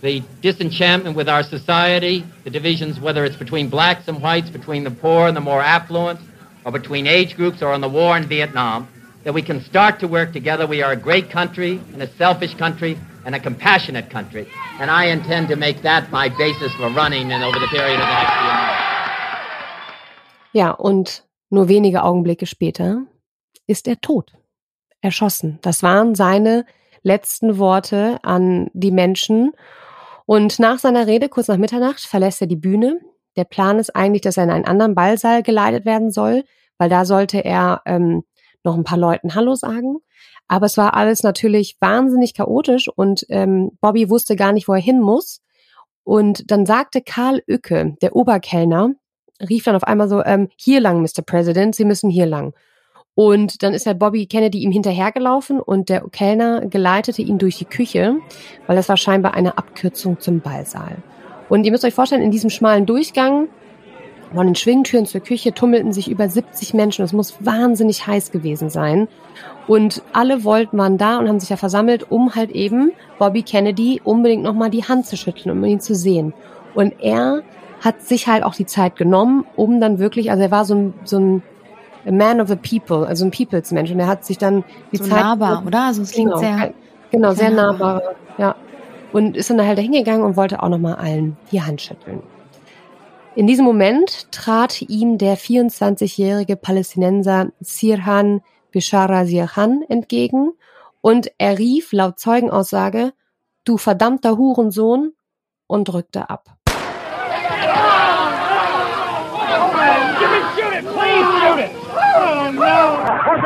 the 0.00 0.22
disenchantment 0.40 1.16
with 1.16 1.28
our 1.28 1.42
society, 1.42 2.24
the 2.44 2.50
divisions, 2.50 2.98
whether 2.98 3.24
it's 3.24 3.36
between 3.36 3.68
blacks 3.68 4.08
and 4.08 4.20
whites, 4.20 4.50
between 4.50 4.82
the 4.84 4.90
poor 4.90 5.28
and 5.28 5.36
the 5.36 5.40
more 5.40 5.62
affluent, 5.62 6.18
or 6.64 6.72
between 6.72 7.06
age 7.06 7.36
groups, 7.36 7.62
or 7.62 7.72
on 7.72 7.80
the 7.80 7.88
war 7.88 8.16
in 8.16 8.24
Vietnam, 8.26 8.88
that 9.24 9.32
we 9.32 9.42
can 9.42 9.60
start 9.62 10.00
to 10.00 10.08
work 10.08 10.32
together. 10.32 10.66
We 10.66 10.82
are 10.82 10.92
a 10.92 10.96
great 10.96 11.30
country, 11.30 11.80
and 11.92 12.02
a 12.02 12.08
selfish 12.16 12.54
country, 12.54 12.98
and 13.24 13.34
a 13.34 13.40
compassionate 13.40 14.10
country. 14.10 14.48
And 14.80 14.90
I 14.90 15.06
intend 15.06 15.48
to 15.48 15.56
make 15.56 15.82
that 15.82 16.10
my 16.10 16.28
basis 16.28 16.74
for 16.74 16.88
running 16.90 17.32
and 17.32 17.44
over 17.44 17.58
the 17.60 17.68
period 17.68 18.00
of 18.00 18.06
the 18.06 18.14
next 18.14 18.32
few 18.32 18.46
months. 18.46 18.82
Ja, 20.54 20.70
und 20.70 21.22
nur 21.50 21.68
wenige 21.68 22.02
Augenblicke 22.02 22.46
später 22.46 23.06
ist 23.66 23.86
er 23.86 24.00
tot. 24.00 24.32
Erschossen. 25.00 25.58
Das 25.62 25.82
waren 25.82 26.14
seine 26.14 26.64
letzten 27.02 27.58
Worte 27.58 28.18
an 28.22 28.70
die 28.72 28.90
Menschen. 28.90 29.52
Und 30.26 30.58
nach 30.58 30.78
seiner 30.78 31.06
Rede, 31.06 31.28
kurz 31.28 31.48
nach 31.48 31.56
Mitternacht, 31.56 32.00
verlässt 32.00 32.40
er 32.40 32.46
die 32.46 32.56
Bühne. 32.56 33.00
Der 33.36 33.44
Plan 33.44 33.78
ist 33.78 33.94
eigentlich, 33.96 34.22
dass 34.22 34.36
er 34.36 34.44
in 34.44 34.50
einen 34.50 34.64
anderen 34.64 34.94
Ballsaal 34.94 35.42
geleitet 35.42 35.84
werden 35.84 36.10
soll, 36.10 36.44
weil 36.78 36.88
da 36.88 37.04
sollte 37.04 37.44
er 37.44 37.82
ähm, 37.86 38.24
noch 38.62 38.76
ein 38.76 38.84
paar 38.84 38.98
Leuten 38.98 39.34
Hallo 39.34 39.54
sagen. 39.54 39.96
Aber 40.48 40.66
es 40.66 40.76
war 40.76 40.94
alles 40.94 41.22
natürlich 41.22 41.76
wahnsinnig 41.80 42.34
chaotisch 42.34 42.88
und 42.88 43.24
ähm, 43.30 43.72
Bobby 43.80 44.10
wusste 44.10 44.36
gar 44.36 44.52
nicht, 44.52 44.68
wo 44.68 44.74
er 44.74 44.80
hin 44.80 45.00
muss. 45.00 45.40
Und 46.04 46.50
dann 46.50 46.66
sagte 46.66 47.00
Karl 47.00 47.42
Ücke, 47.48 47.96
der 48.02 48.14
Oberkellner, 48.14 48.90
rief 49.48 49.64
dann 49.64 49.76
auf 49.76 49.84
einmal 49.84 50.08
so, 50.08 50.22
ähm, 50.24 50.48
hier 50.56 50.80
lang, 50.80 51.00
Mr. 51.00 51.22
President, 51.24 51.74
Sie 51.74 51.84
müssen 51.84 52.10
hier 52.10 52.26
lang. 52.26 52.54
Und 53.14 53.62
dann 53.62 53.74
ist 53.74 53.84
der 53.84 53.94
Bobby 53.94 54.26
Kennedy 54.26 54.60
ihm 54.60 54.72
hinterhergelaufen 54.72 55.60
und 55.60 55.90
der 55.90 56.02
Kellner 56.10 56.66
geleitete 56.66 57.20
ihn 57.20 57.38
durch 57.38 57.58
die 57.58 57.66
Küche, 57.66 58.16
weil 58.66 58.76
das 58.76 58.88
war 58.88 58.96
scheinbar 58.96 59.34
eine 59.34 59.58
Abkürzung 59.58 60.18
zum 60.18 60.40
Ballsaal. 60.40 60.96
Und 61.50 61.64
ihr 61.64 61.72
müsst 61.72 61.84
euch 61.84 61.92
vorstellen, 61.92 62.22
in 62.22 62.30
diesem 62.30 62.48
schmalen 62.48 62.86
Durchgang 62.86 63.48
von 64.34 64.46
den 64.46 64.54
Schwingtüren 64.54 65.04
zur 65.04 65.20
Küche 65.20 65.52
tummelten 65.52 65.92
sich 65.92 66.10
über 66.10 66.26
70 66.26 66.72
Menschen. 66.72 67.04
Es 67.04 67.12
muss 67.12 67.34
wahnsinnig 67.40 68.06
heiß 68.06 68.32
gewesen 68.32 68.70
sein. 68.70 69.08
Und 69.68 70.02
alle 70.14 70.44
wollten, 70.44 70.78
waren 70.78 70.96
da 70.96 71.18
und 71.18 71.28
haben 71.28 71.40
sich 71.40 71.50
ja 71.50 71.56
versammelt, 71.56 72.10
um 72.10 72.34
halt 72.34 72.50
eben 72.50 72.92
Bobby 73.18 73.42
Kennedy 73.42 74.00
unbedingt 74.02 74.42
nochmal 74.42 74.70
die 74.70 74.84
Hand 74.84 75.04
zu 75.04 75.18
schütteln, 75.18 75.50
um 75.50 75.62
ihn 75.64 75.80
zu 75.80 75.94
sehen. 75.94 76.32
Und 76.74 76.94
er 77.00 77.42
hat 77.82 78.00
sich 78.00 78.26
halt 78.26 78.44
auch 78.44 78.54
die 78.54 78.66
Zeit 78.66 78.96
genommen, 78.96 79.44
um 79.56 79.80
dann 79.80 79.98
wirklich, 79.98 80.30
also 80.30 80.42
er 80.42 80.50
war 80.50 80.64
so 80.64 80.74
ein, 80.74 80.94
so 81.04 81.18
ein 81.18 81.42
a 82.06 82.12
man 82.12 82.40
of 82.40 82.48
the 82.48 82.56
people, 82.56 83.06
also 83.06 83.24
ein 83.24 83.30
Peoples-Mensch. 83.30 83.90
Und 83.90 84.00
er 84.00 84.06
hat 84.06 84.24
sich 84.24 84.38
dann 84.38 84.64
die 84.92 84.96
so 84.98 85.04
Zeit... 85.04 85.20
nahbar, 85.20 85.62
oder? 85.66 85.82
Also 85.82 86.02
es 86.02 86.12
klingt 86.12 86.30
genau, 86.30 86.40
sehr... 86.40 86.74
Genau, 87.10 87.32
sehr 87.32 87.50
nahbar, 87.50 88.02
ja. 88.38 88.56
Und 89.12 89.36
ist 89.36 89.50
dann 89.50 89.60
halt 89.60 89.78
hingegangen 89.78 90.24
und 90.24 90.36
wollte 90.36 90.62
auch 90.62 90.70
nochmal 90.70 90.94
allen 90.94 91.36
die 91.50 91.60
Hand 91.60 91.82
schütteln. 91.82 92.22
In 93.34 93.46
diesem 93.46 93.66
Moment 93.66 94.32
trat 94.32 94.80
ihm 94.82 95.18
der 95.18 95.36
24-jährige 95.36 96.56
Palästinenser 96.56 97.48
Sirhan 97.60 98.40
Bishara 98.70 99.26
Sirhan 99.26 99.82
entgegen 99.88 100.52
und 101.02 101.30
er 101.36 101.58
rief 101.58 101.92
laut 101.92 102.18
Zeugenaussage, 102.18 103.12
du 103.64 103.76
verdammter 103.76 104.38
Hurensohn, 104.38 105.12
und 105.72 105.88
drückte 105.88 106.28
ab. 106.28 106.56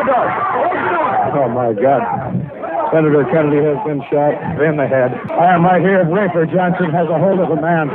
Oh, 0.09 1.49
my 1.51 1.73
God. 1.75 2.03
Senator 2.93 3.25
Kennedy 3.33 3.59
has 3.67 3.79
been 3.83 4.01
shot 4.11 4.35
in 4.63 4.77
the 4.77 4.87
head. 4.87 5.11
I 5.35 5.55
am 5.55 5.65
right 5.65 5.83
here. 5.83 6.05
Rafer 6.05 6.47
Johnson 6.47 6.91
has 6.91 7.09
a 7.11 7.19
hold 7.19 7.41
of 7.41 7.51
a 7.51 7.61
man 7.61 7.91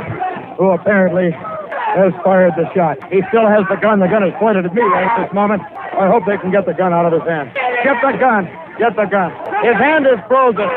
who 0.58 0.70
apparently 0.70 1.32
has 1.32 2.12
fired 2.24 2.52
the 2.56 2.68
shot. 2.74 3.00
He 3.12 3.22
still 3.28 3.48
has 3.48 3.64
the 3.68 3.76
gun. 3.76 4.00
The 4.00 4.08
gun 4.08 4.22
is 4.24 4.34
pointed 4.38 4.66
at 4.66 4.74
me 4.74 4.82
at 4.82 5.24
this 5.24 5.32
moment. 5.32 5.62
I 5.96 6.08
hope 6.08 6.24
they 6.26 6.36
can 6.36 6.50
get 6.50 6.66
the 6.66 6.74
gun 6.74 6.92
out 6.92 7.06
of 7.08 7.12
his 7.12 7.24
hand. 7.28 7.52
Get 7.84 7.96
the 8.04 8.12
gun. 8.20 8.44
Get 8.78 8.96
the 8.96 9.06
gun. 9.08 9.32
His 9.64 9.76
hand 9.76 10.06
is 10.06 10.20
frozen. 10.28 10.68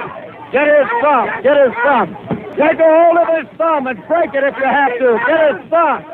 Get 0.52 0.68
his 0.68 0.88
thumb. 1.04 1.28
Get 1.44 1.58
his 1.60 1.76
thumb. 1.84 2.16
Take 2.56 2.80
a 2.80 2.88
hold 2.88 3.18
of 3.20 3.28
his 3.36 3.48
thumb 3.58 3.88
and 3.88 4.00
break 4.08 4.32
it 4.34 4.44
if 4.44 4.56
you 4.56 4.64
have 4.64 4.94
to. 5.00 5.20
Get 5.28 5.40
his 5.52 5.70
thumb. 5.70 6.06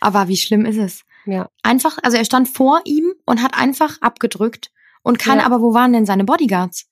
Aber 0.00 0.26
wie 0.26 0.36
schlimm 0.36 0.66
ist 0.66 0.78
es? 0.78 1.04
Ja. 1.26 1.48
Einfach, 1.62 1.98
also 2.02 2.16
er 2.16 2.24
stand 2.24 2.48
vor 2.48 2.80
ihm 2.84 3.12
und 3.26 3.42
hat 3.42 3.58
einfach 3.58 4.00
abgedrückt 4.00 4.70
und 5.02 5.18
kann, 5.18 5.38
ja. 5.38 5.46
aber 5.46 5.60
wo 5.60 5.74
waren 5.74 5.92
denn 5.92 6.06
seine 6.06 6.24
Bodyguards? 6.24 6.88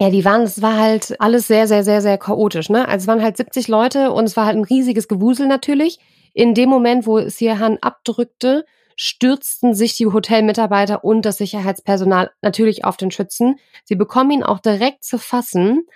Ja, 0.00 0.10
die 0.10 0.24
waren, 0.24 0.42
es 0.42 0.62
war 0.62 0.76
halt 0.76 1.20
alles 1.20 1.48
sehr, 1.48 1.66
sehr, 1.66 1.82
sehr, 1.82 2.00
sehr 2.02 2.18
chaotisch, 2.18 2.70
ne? 2.70 2.86
Also 2.86 3.04
es 3.04 3.06
waren 3.08 3.22
halt 3.22 3.36
70 3.36 3.66
Leute 3.66 4.12
und 4.12 4.24
es 4.24 4.36
war 4.36 4.46
halt 4.46 4.56
ein 4.56 4.64
riesiges 4.64 5.08
Gewusel 5.08 5.48
natürlich. 5.48 5.98
In 6.34 6.54
dem 6.54 6.68
Moment, 6.68 7.06
wo 7.06 7.28
Sirhan 7.28 7.78
abdrückte, 7.80 8.64
stürzten 8.94 9.74
sich 9.74 9.96
die 9.96 10.06
Hotelmitarbeiter 10.06 11.04
und 11.04 11.22
das 11.22 11.38
Sicherheitspersonal 11.38 12.30
natürlich 12.42 12.84
auf 12.84 12.96
den 12.96 13.10
Schützen. 13.10 13.56
Sie 13.84 13.96
bekommen 13.96 14.30
ihn 14.30 14.42
auch 14.42 14.60
direkt 14.60 15.04
zu 15.04 15.18
fassen 15.18 15.86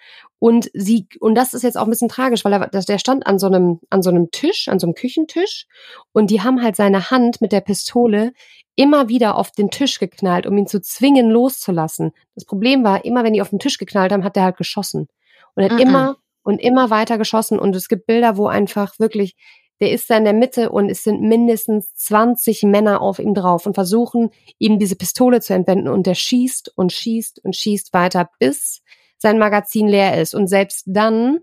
und 0.42 0.72
sie, 0.75 1.06
und 1.20 1.37
das 1.37 1.54
ist 1.54 1.62
jetzt 1.62 1.78
auch 1.78 1.84
ein 1.84 1.90
bisschen 1.90 2.08
tragisch, 2.08 2.44
weil 2.44 2.52
er, 2.52 2.66
der 2.66 2.99
stand 2.99 3.28
an 3.28 3.38
so 3.38 3.46
einem, 3.46 3.78
an 3.90 4.02
so 4.02 4.11
einem 4.11 4.32
Tisch, 4.32 4.66
an 4.66 4.80
so 4.80 4.88
einem 4.88 4.94
Küchentisch 4.94 5.68
und 6.11 6.32
die 6.32 6.40
haben 6.40 6.61
halt 6.61 6.75
seine 6.75 7.12
Hand 7.12 7.40
mit 7.40 7.52
der 7.52 7.61
Pistole 7.61 8.32
immer 8.75 9.08
wieder 9.08 9.38
auf 9.38 9.52
den 9.52 9.70
Tisch 9.70 10.00
geknallt, 10.00 10.49
um 10.49 10.58
ihn 10.58 10.66
zu 10.66 10.80
zwingen, 10.80 11.30
loszulassen. 11.30 12.11
Das 12.34 12.44
Problem 12.44 12.82
war, 12.82 13.04
immer 13.04 13.22
wenn 13.22 13.34
die 13.34 13.40
auf 13.40 13.50
den 13.50 13.61
Tisch 13.61 13.78
geknallt 13.78 14.11
haben, 14.11 14.25
hat 14.25 14.37
er 14.37 14.42
halt 14.42 14.56
geschossen. 14.56 15.06
Und 15.54 15.62
er 15.62 15.70
hat 15.70 15.78
-mm. 15.78 15.82
immer 15.82 16.16
und 16.42 16.58
immer 16.58 16.90
weiter 16.90 17.18
geschossen. 17.18 17.61
Und 17.61 17.76
es 17.76 17.87
gibt 17.87 18.06
Bilder, 18.06 18.37
wo 18.37 18.49
einfach 18.49 18.99
wirklich, 18.99 19.37
der 19.80 19.92
ist 19.92 20.11
da 20.11 20.16
in 20.16 20.25
der 20.25 20.32
Mitte 20.32 20.72
und 20.72 20.90
es 20.90 21.04
sind 21.04 21.20
mindestens 21.20 21.94
20 21.94 22.64
Männer 22.64 23.00
auf 23.00 23.20
ihm 23.20 23.34
drauf 23.34 23.64
und 23.64 23.75
versuchen, 23.75 24.30
ihm 24.58 24.80
diese 24.80 24.96
Pistole 24.96 25.40
zu 25.40 25.54
entwenden. 25.54 25.87
Und 25.87 26.08
der 26.08 26.16
schießt 26.16 26.72
und 26.75 26.90
schießt 26.90 27.44
und 27.44 27.54
schießt 27.54 27.92
weiter, 27.92 28.28
bis 28.40 28.82
sein 29.23 29.38
Magazin 29.38 29.88
leer 29.88 30.21
ist. 30.21 30.35
Und 30.35 30.49
selbst 30.49 30.85
dann 30.87 31.38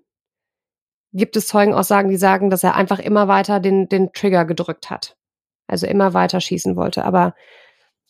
gibt 1.13 1.35
es 1.35 1.47
Zeugenaussagen, 1.47 2.11
die 2.11 2.17
sagen, 2.17 2.49
dass 2.49 2.63
er 2.63 2.75
einfach 2.75 2.99
immer 2.99 3.27
weiter 3.27 3.59
den, 3.59 3.89
den 3.89 4.11
Trigger 4.13 4.45
gedrückt 4.45 4.89
hat. 4.89 5.17
Also 5.65 5.87
immer 5.87 6.13
weiter 6.13 6.41
schießen 6.41 6.75
wollte. 6.75 7.05
Aber 7.05 7.33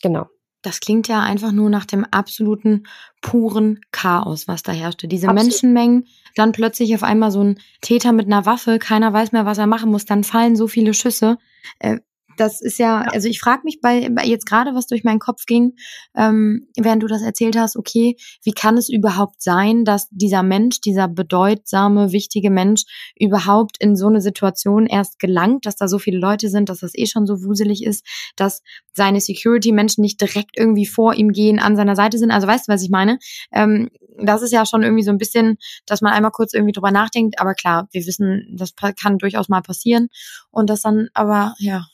genau. 0.02 0.26
Das 0.62 0.82
klingt 0.82 1.08
ja 1.08 1.22
einfach 1.22 1.54
nur 1.54 1.70
nach 1.70 1.86
dem 1.86 2.04
absoluten 2.04 2.86
puren 3.22 3.80
Chaos, 3.92 4.50
was 4.50 4.64
da 4.64 4.74
herrschte. 4.74 5.08
Diese 5.08 5.30
Absolut. 5.30 5.52
Menschenmengen, 5.52 6.08
dann 6.36 6.52
plötzlich 6.52 6.94
auf 6.96 7.04
einmal 7.04 7.32
so 7.32 7.42
ein 7.42 7.60
Täter 7.80 8.12
mit 8.12 8.26
einer 8.26 8.46
Waffe, 8.46 8.78
keiner 8.78 9.14
weiß 9.14 9.32
mehr, 9.32 9.46
was 9.46 9.58
er 9.58 9.68
machen 9.68 9.90
muss, 9.90 10.04
dann 10.04 10.26
fallen 10.26 10.58
so 10.58 10.68
viele 10.68 10.94
Schüsse. 10.94 11.38
Äh, 11.78 12.00
das 12.40 12.62
ist 12.62 12.80
ja, 12.80 13.02
also 13.02 13.28
ich 13.28 13.40
frage 13.40 13.62
mich 13.66 13.82
bei, 13.82 14.10
jetzt 14.24 14.46
gerade, 14.46 14.74
was 14.74 14.88
durch 14.88 15.04
meinen 15.04 15.20
Kopf 15.20 15.46
ging, 15.46 15.74
ähm, 16.16 16.68
während 16.78 17.04
du 17.04 17.08
das 17.08 17.22
erzählt 17.22 17.58
hast, 17.58 17.76
okay, 17.76 18.16
wie 18.44 18.54
kann 18.54 18.78
es 18.78 18.90
überhaupt 18.90 19.42
sein, 19.42 19.84
dass 19.84 20.08
dieser 20.10 20.44
Mensch, 20.44 20.80
dieser 20.80 21.08
bedeutsame, 21.08 22.12
wichtige 22.12 22.50
Mensch 22.50 22.84
überhaupt 23.20 23.78
in 23.80 23.96
so 23.96 24.08
eine 24.08 24.22
Situation 24.22 24.86
erst 24.86 25.20
gelangt, 25.20 25.66
dass 25.66 25.76
da 25.76 25.88
so 25.88 26.00
viele 26.00 26.20
Leute 26.20 26.50
sind, 26.50 26.70
dass 26.70 26.80
das 26.80 26.92
eh 26.96 27.08
schon 27.08 27.26
so 27.26 27.44
wuselig 27.44 27.84
ist, 27.84 28.06
dass 28.36 28.62
seine 28.94 29.20
Security-Menschen 29.20 30.02
nicht 30.02 30.22
direkt 30.22 30.58
irgendwie 30.58 30.86
vor 30.86 31.14
ihm 31.16 31.32
gehen, 31.32 31.60
an 31.60 31.76
seiner 31.76 31.96
Seite 31.96 32.18
sind. 32.18 32.32
Also 32.32 32.48
weißt 32.48 32.68
du, 32.68 32.74
was 32.74 32.84
ich 32.84 32.90
meine? 32.90 33.20
Ähm, 33.52 33.90
das 34.22 34.42
ist 34.42 34.52
ja 34.52 34.66
schon 34.66 34.84
irgendwie 34.84 35.04
so 35.04 35.12
ein 35.12 35.18
bisschen, 35.18 35.58
dass 35.86 36.02
man 36.02 36.14
einmal 36.14 36.32
kurz 36.32 36.54
irgendwie 36.54 36.74
drüber 36.74 36.92
nachdenkt. 36.92 37.40
Aber 37.40 37.54
klar, 37.54 37.88
wir 37.92 38.06
wissen, 38.06 38.56
das 38.58 38.74
kann 38.76 39.18
durchaus 39.18 39.50
mal 39.50 39.62
passieren. 39.62 40.10
Und 40.52 40.70
das 40.70 40.82
dann 40.82 41.10
aber, 41.14 41.56
ja, 41.60 41.86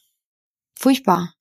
Furchtbar. 0.77 1.33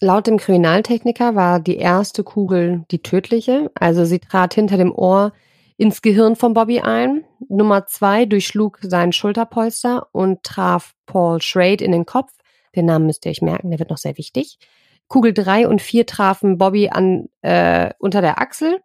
Laut 0.00 0.26
dem 0.26 0.36
Kriminaltechniker 0.36 1.34
war 1.34 1.60
die 1.60 1.76
erste 1.76 2.22
Kugel 2.22 2.84
die 2.90 3.02
tödliche, 3.02 3.70
also 3.74 4.04
sie 4.04 4.18
trat 4.18 4.54
hinter 4.54 4.76
dem 4.76 4.92
Ohr 4.92 5.32
ins 5.78 6.02
Gehirn 6.02 6.36
von 6.36 6.54
Bobby 6.54 6.80
ein. 6.80 7.24
Nummer 7.48 7.86
zwei 7.86 8.26
durchschlug 8.26 8.78
sein 8.82 9.12
Schulterpolster 9.12 10.08
und 10.12 10.42
traf 10.42 10.94
Paul 11.06 11.40
Schrade 11.40 11.84
in 11.84 11.92
den 11.92 12.06
Kopf. 12.06 12.32
Den 12.74 12.86
Namen 12.86 13.06
müsst 13.06 13.24
ihr 13.24 13.30
euch 13.30 13.42
merken, 13.42 13.70
der 13.70 13.78
wird 13.78 13.90
noch 13.90 13.98
sehr 13.98 14.18
wichtig. 14.18 14.58
Kugel 15.08 15.32
drei 15.32 15.66
und 15.68 15.80
vier 15.80 16.04
trafen 16.04 16.58
Bobby 16.58 16.90
an 16.90 17.28
äh, 17.42 17.90
unter 17.98 18.20
der 18.20 18.40
Achsel 18.40 18.80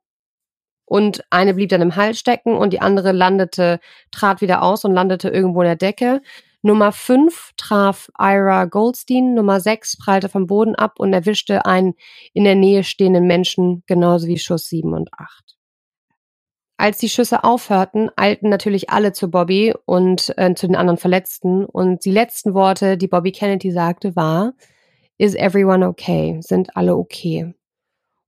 und 0.86 1.24
eine 1.29 1.53
blieb 1.53 1.70
dann 1.70 1.81
im 1.81 1.96
Hals 1.96 2.20
stecken 2.20 2.55
und 2.55 2.74
die 2.74 2.81
andere 2.81 3.12
landete, 3.13 3.79
trat 4.12 4.41
wieder 4.41 4.62
aus 4.62 4.84
und 4.84 4.93
landete 4.93 5.29
irgendwo 5.29 5.62
in 5.62 5.67
der 5.67 5.75
Decke. 5.77 6.22
Nummer 6.63 6.91
5 6.91 7.53
traf 7.58 8.12
Ira 8.20 8.65
Goldstein, 8.65 9.34
Nummer 9.34 9.60
6 9.60 9.98
prallte 9.98 10.30
vom 10.30 10.46
Boden 10.46 10.75
ab 10.75 11.00
und 11.00 11.12
erwischte 11.12 11.65
einen 11.65 11.96
in 12.34 12.44
der 12.44 12.56
Nähe 12.56 12.84
stehenden 12.84 13.25
Menschen, 13.25 13.84
genauso 13.88 14.27
wie 14.27 14.38
Schuss 14.38 14.68
7 14.70 14.94
und 14.94 15.10
8. 15.13 15.58
Als 16.77 16.98
die 16.98 17.10
Schüsse 17.10 17.44
aufhörten, 17.44 18.10
eilten 18.15 18.50
natürlich 18.50 18.89
alle 18.89 19.13
zu 19.13 19.30
Bobby 19.30 19.74
und 19.86 20.34
äh, 20.38 20.53
zu 20.56 20.68
den 20.68 20.75
anderen 20.75 20.98
Verletzten. 20.98 21.65
Und 21.65 22.06
die 22.06 22.12
letzten 22.12 22.53
Worte, 22.56 22.98
die 22.98 23.08
Bobby 23.08 23.32
Kennedy 23.32 23.72
sagte, 23.72 24.15
war, 24.15 24.53
Is 25.20 25.36
everyone 25.36 25.88
okay? 25.88 26.39
Sind 26.41 26.75
alle 26.75 26.96
okay? 26.96 27.53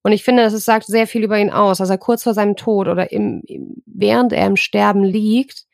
Und 0.04 0.12
ich 0.12 0.24
finde, 0.24 0.44
das 0.44 0.54
sagt 0.64 0.86
sehr 0.86 1.08
viel 1.08 1.24
über 1.24 1.40
ihn 1.40 1.50
aus, 1.50 1.80
dass 1.80 1.90
er 1.90 1.98
kurz 1.98 2.22
vor 2.22 2.36
seinem 2.36 2.56
Tod 2.56 2.88
oder 2.88 3.12
im, 3.12 3.42
während 3.88 4.34
er 4.34 4.46
im 4.46 4.58
Sterben 4.58 5.04
liegt, 5.04 5.66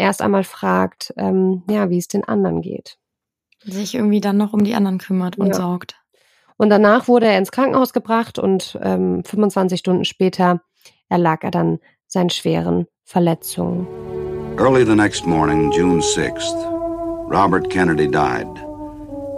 erst 0.00 0.22
einmal 0.22 0.44
fragt, 0.44 1.12
ähm, 1.16 1.62
ja, 1.70 1.90
wie 1.90 1.98
es 1.98 2.08
den 2.08 2.24
anderen 2.24 2.62
geht. 2.62 2.98
Sich 3.62 3.94
irgendwie 3.94 4.20
dann 4.20 4.38
noch 4.38 4.52
um 4.52 4.64
die 4.64 4.74
anderen 4.74 4.98
kümmert 4.98 5.36
und 5.38 5.48
ja. 5.48 5.54
sorgt. 5.54 5.96
Und 6.56 6.70
danach 6.70 7.08
wurde 7.08 7.26
er 7.26 7.38
ins 7.38 7.52
Krankenhaus 7.52 7.92
gebracht 7.92 8.38
und 8.38 8.78
ähm, 8.82 9.22
25 9.24 9.78
Stunden 9.78 10.04
später 10.04 10.60
erlag 11.08 11.44
er 11.44 11.50
dann 11.50 11.78
seinen 12.06 12.30
schweren 12.30 12.86
Verletzungen. 13.04 13.86
Early 14.58 14.84
the 14.84 14.94
next 14.94 15.26
morning, 15.26 15.70
June 15.72 16.00
6th, 16.00 17.30
Robert 17.30 17.70
Kennedy 17.70 18.08
died. 18.08 18.48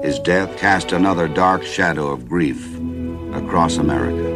His 0.03 0.21
death 0.21 0.57
cast 0.57 0.93
another 0.93 1.29
dark 1.29 1.65
shadow 1.65 2.13
of 2.13 2.29
grief 2.29 2.59
across 3.33 3.79
America. 3.79 4.31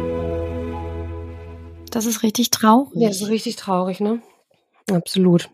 Das 1.91 2.05
ist 2.05 2.23
richtig 2.23 2.51
traurig. 2.51 2.93
Ja, 2.95 3.09
das 3.09 3.21
ist 3.21 3.29
richtig 3.29 3.55
traurig, 3.57 3.99
ne? 3.99 4.21
Absolut. 4.89 5.49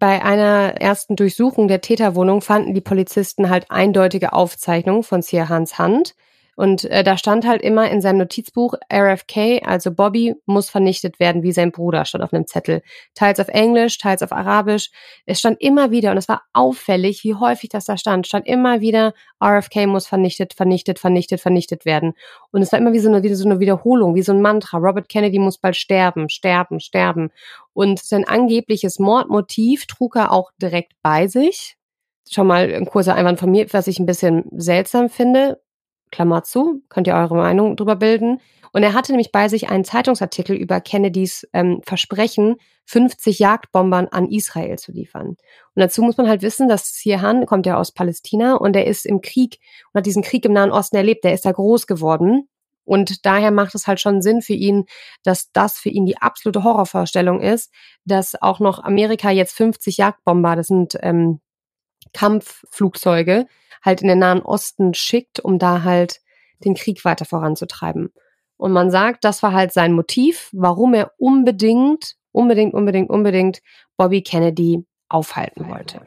Bei 0.00 0.24
einer 0.24 0.80
ersten 0.80 1.14
Durchsuchung 1.14 1.68
der 1.68 1.82
Täterwohnung 1.82 2.40
fanden 2.40 2.72
die 2.72 2.80
Polizisten 2.80 3.50
halt 3.50 3.70
eindeutige 3.70 4.32
Aufzeichnungen 4.32 5.02
von 5.02 5.20
Sirhans 5.20 5.78
Hand. 5.78 6.14
Und 6.60 6.84
äh, 6.84 7.02
da 7.02 7.16
stand 7.16 7.46
halt 7.46 7.62
immer 7.62 7.90
in 7.90 8.02
seinem 8.02 8.18
Notizbuch 8.18 8.74
RFK, 8.92 9.62
also 9.64 9.92
Bobby, 9.92 10.34
muss 10.44 10.68
vernichtet 10.68 11.18
werden 11.18 11.42
wie 11.42 11.52
sein 11.52 11.72
Bruder, 11.72 12.04
stand 12.04 12.22
auf 12.22 12.34
einem 12.34 12.46
Zettel. 12.46 12.82
Teils 13.14 13.40
auf 13.40 13.48
Englisch, 13.48 13.96
teils 13.96 14.22
auf 14.22 14.30
Arabisch. 14.30 14.90
Es 15.24 15.38
stand 15.38 15.58
immer 15.62 15.90
wieder, 15.90 16.10
und 16.10 16.18
es 16.18 16.28
war 16.28 16.42
auffällig, 16.52 17.24
wie 17.24 17.34
häufig 17.34 17.70
das 17.70 17.86
da 17.86 17.96
stand, 17.96 18.26
stand 18.26 18.46
immer 18.46 18.82
wieder, 18.82 19.14
RFK 19.42 19.86
muss 19.86 20.06
vernichtet, 20.06 20.52
vernichtet, 20.52 20.98
vernichtet, 20.98 21.40
vernichtet 21.40 21.86
werden. 21.86 22.12
Und 22.50 22.60
es 22.60 22.72
war 22.72 22.78
immer 22.78 22.92
wie 22.92 22.98
so 22.98 23.08
eine, 23.08 23.22
wie 23.22 23.32
so 23.32 23.48
eine 23.48 23.58
Wiederholung, 23.58 24.14
wie 24.14 24.20
so 24.20 24.32
ein 24.32 24.42
Mantra. 24.42 24.76
Robert 24.76 25.08
Kennedy 25.08 25.38
muss 25.38 25.56
bald 25.56 25.76
sterben, 25.76 26.28
sterben, 26.28 26.78
sterben. 26.78 27.30
Und 27.72 28.00
sein 28.00 28.28
angebliches 28.28 28.98
Mordmotiv 28.98 29.86
trug 29.86 30.16
er 30.16 30.30
auch 30.30 30.50
direkt 30.60 30.92
bei 31.00 31.26
sich. 31.26 31.78
Schon 32.30 32.46
mal 32.46 32.70
ein 32.70 32.84
kurzer 32.84 33.14
Einwand 33.14 33.40
von 33.40 33.50
mir, 33.50 33.66
was 33.72 33.86
ich 33.86 33.98
ein 33.98 34.04
bisschen 34.04 34.44
seltsam 34.52 35.08
finde. 35.08 35.58
Klammer 36.10 36.42
zu, 36.42 36.82
könnt 36.88 37.06
ihr 37.06 37.14
eure 37.14 37.36
Meinung 37.36 37.76
drüber 37.76 37.96
bilden. 37.96 38.40
Und 38.72 38.82
er 38.82 38.92
hatte 38.94 39.12
nämlich 39.12 39.32
bei 39.32 39.48
sich 39.48 39.68
einen 39.68 39.84
Zeitungsartikel 39.84 40.54
über 40.54 40.80
Kennedys 40.80 41.46
ähm, 41.52 41.80
Versprechen, 41.84 42.56
50 42.86 43.38
Jagdbombern 43.38 44.08
an 44.08 44.28
Israel 44.28 44.78
zu 44.78 44.92
liefern. 44.92 45.28
Und 45.28 45.36
dazu 45.74 46.02
muss 46.02 46.16
man 46.16 46.28
halt 46.28 46.42
wissen, 46.42 46.68
dass 46.68 46.92
Sirhan 46.94 47.46
kommt 47.46 47.66
ja 47.66 47.76
aus 47.76 47.92
Palästina 47.92 48.54
und 48.54 48.76
er 48.76 48.86
ist 48.86 49.06
im 49.06 49.20
Krieg 49.20 49.58
und 49.92 49.98
hat 49.98 50.06
diesen 50.06 50.22
Krieg 50.22 50.44
im 50.44 50.52
Nahen 50.52 50.72
Osten 50.72 50.96
erlebt. 50.96 51.24
Der 51.24 51.34
ist 51.34 51.44
da 51.44 51.52
groß 51.52 51.86
geworden. 51.86 52.48
Und 52.84 53.24
daher 53.24 53.52
macht 53.52 53.74
es 53.76 53.86
halt 53.86 54.00
schon 54.00 54.22
Sinn 54.22 54.42
für 54.42 54.54
ihn, 54.54 54.86
dass 55.22 55.52
das 55.52 55.78
für 55.78 55.90
ihn 55.90 56.06
die 56.06 56.18
absolute 56.18 56.64
Horrorvorstellung 56.64 57.40
ist, 57.40 57.72
dass 58.04 58.40
auch 58.40 58.58
noch 58.58 58.82
Amerika 58.82 59.30
jetzt 59.30 59.52
50 59.52 59.96
Jagdbomber, 59.96 60.56
das 60.56 60.66
sind 60.66 60.96
ähm, 61.00 61.40
Kampfflugzeuge, 62.12 63.46
halt 63.82 64.02
in 64.02 64.08
den 64.08 64.18
Nahen 64.18 64.42
Osten 64.42 64.94
schickt, 64.94 65.40
um 65.40 65.58
da 65.58 65.82
halt 65.82 66.20
den 66.64 66.74
Krieg 66.74 67.04
weiter 67.04 67.24
voranzutreiben. 67.24 68.12
Und 68.56 68.72
man 68.72 68.90
sagt, 68.90 69.24
das 69.24 69.42
war 69.42 69.52
halt 69.52 69.72
sein 69.72 69.94
Motiv, 69.94 70.50
warum 70.52 70.92
er 70.92 71.12
unbedingt, 71.16 72.16
unbedingt, 72.30 72.74
unbedingt, 72.74 73.08
unbedingt 73.08 73.62
Bobby 73.96 74.22
Kennedy 74.22 74.84
aufhalten 75.08 75.68
wollte. 75.68 76.02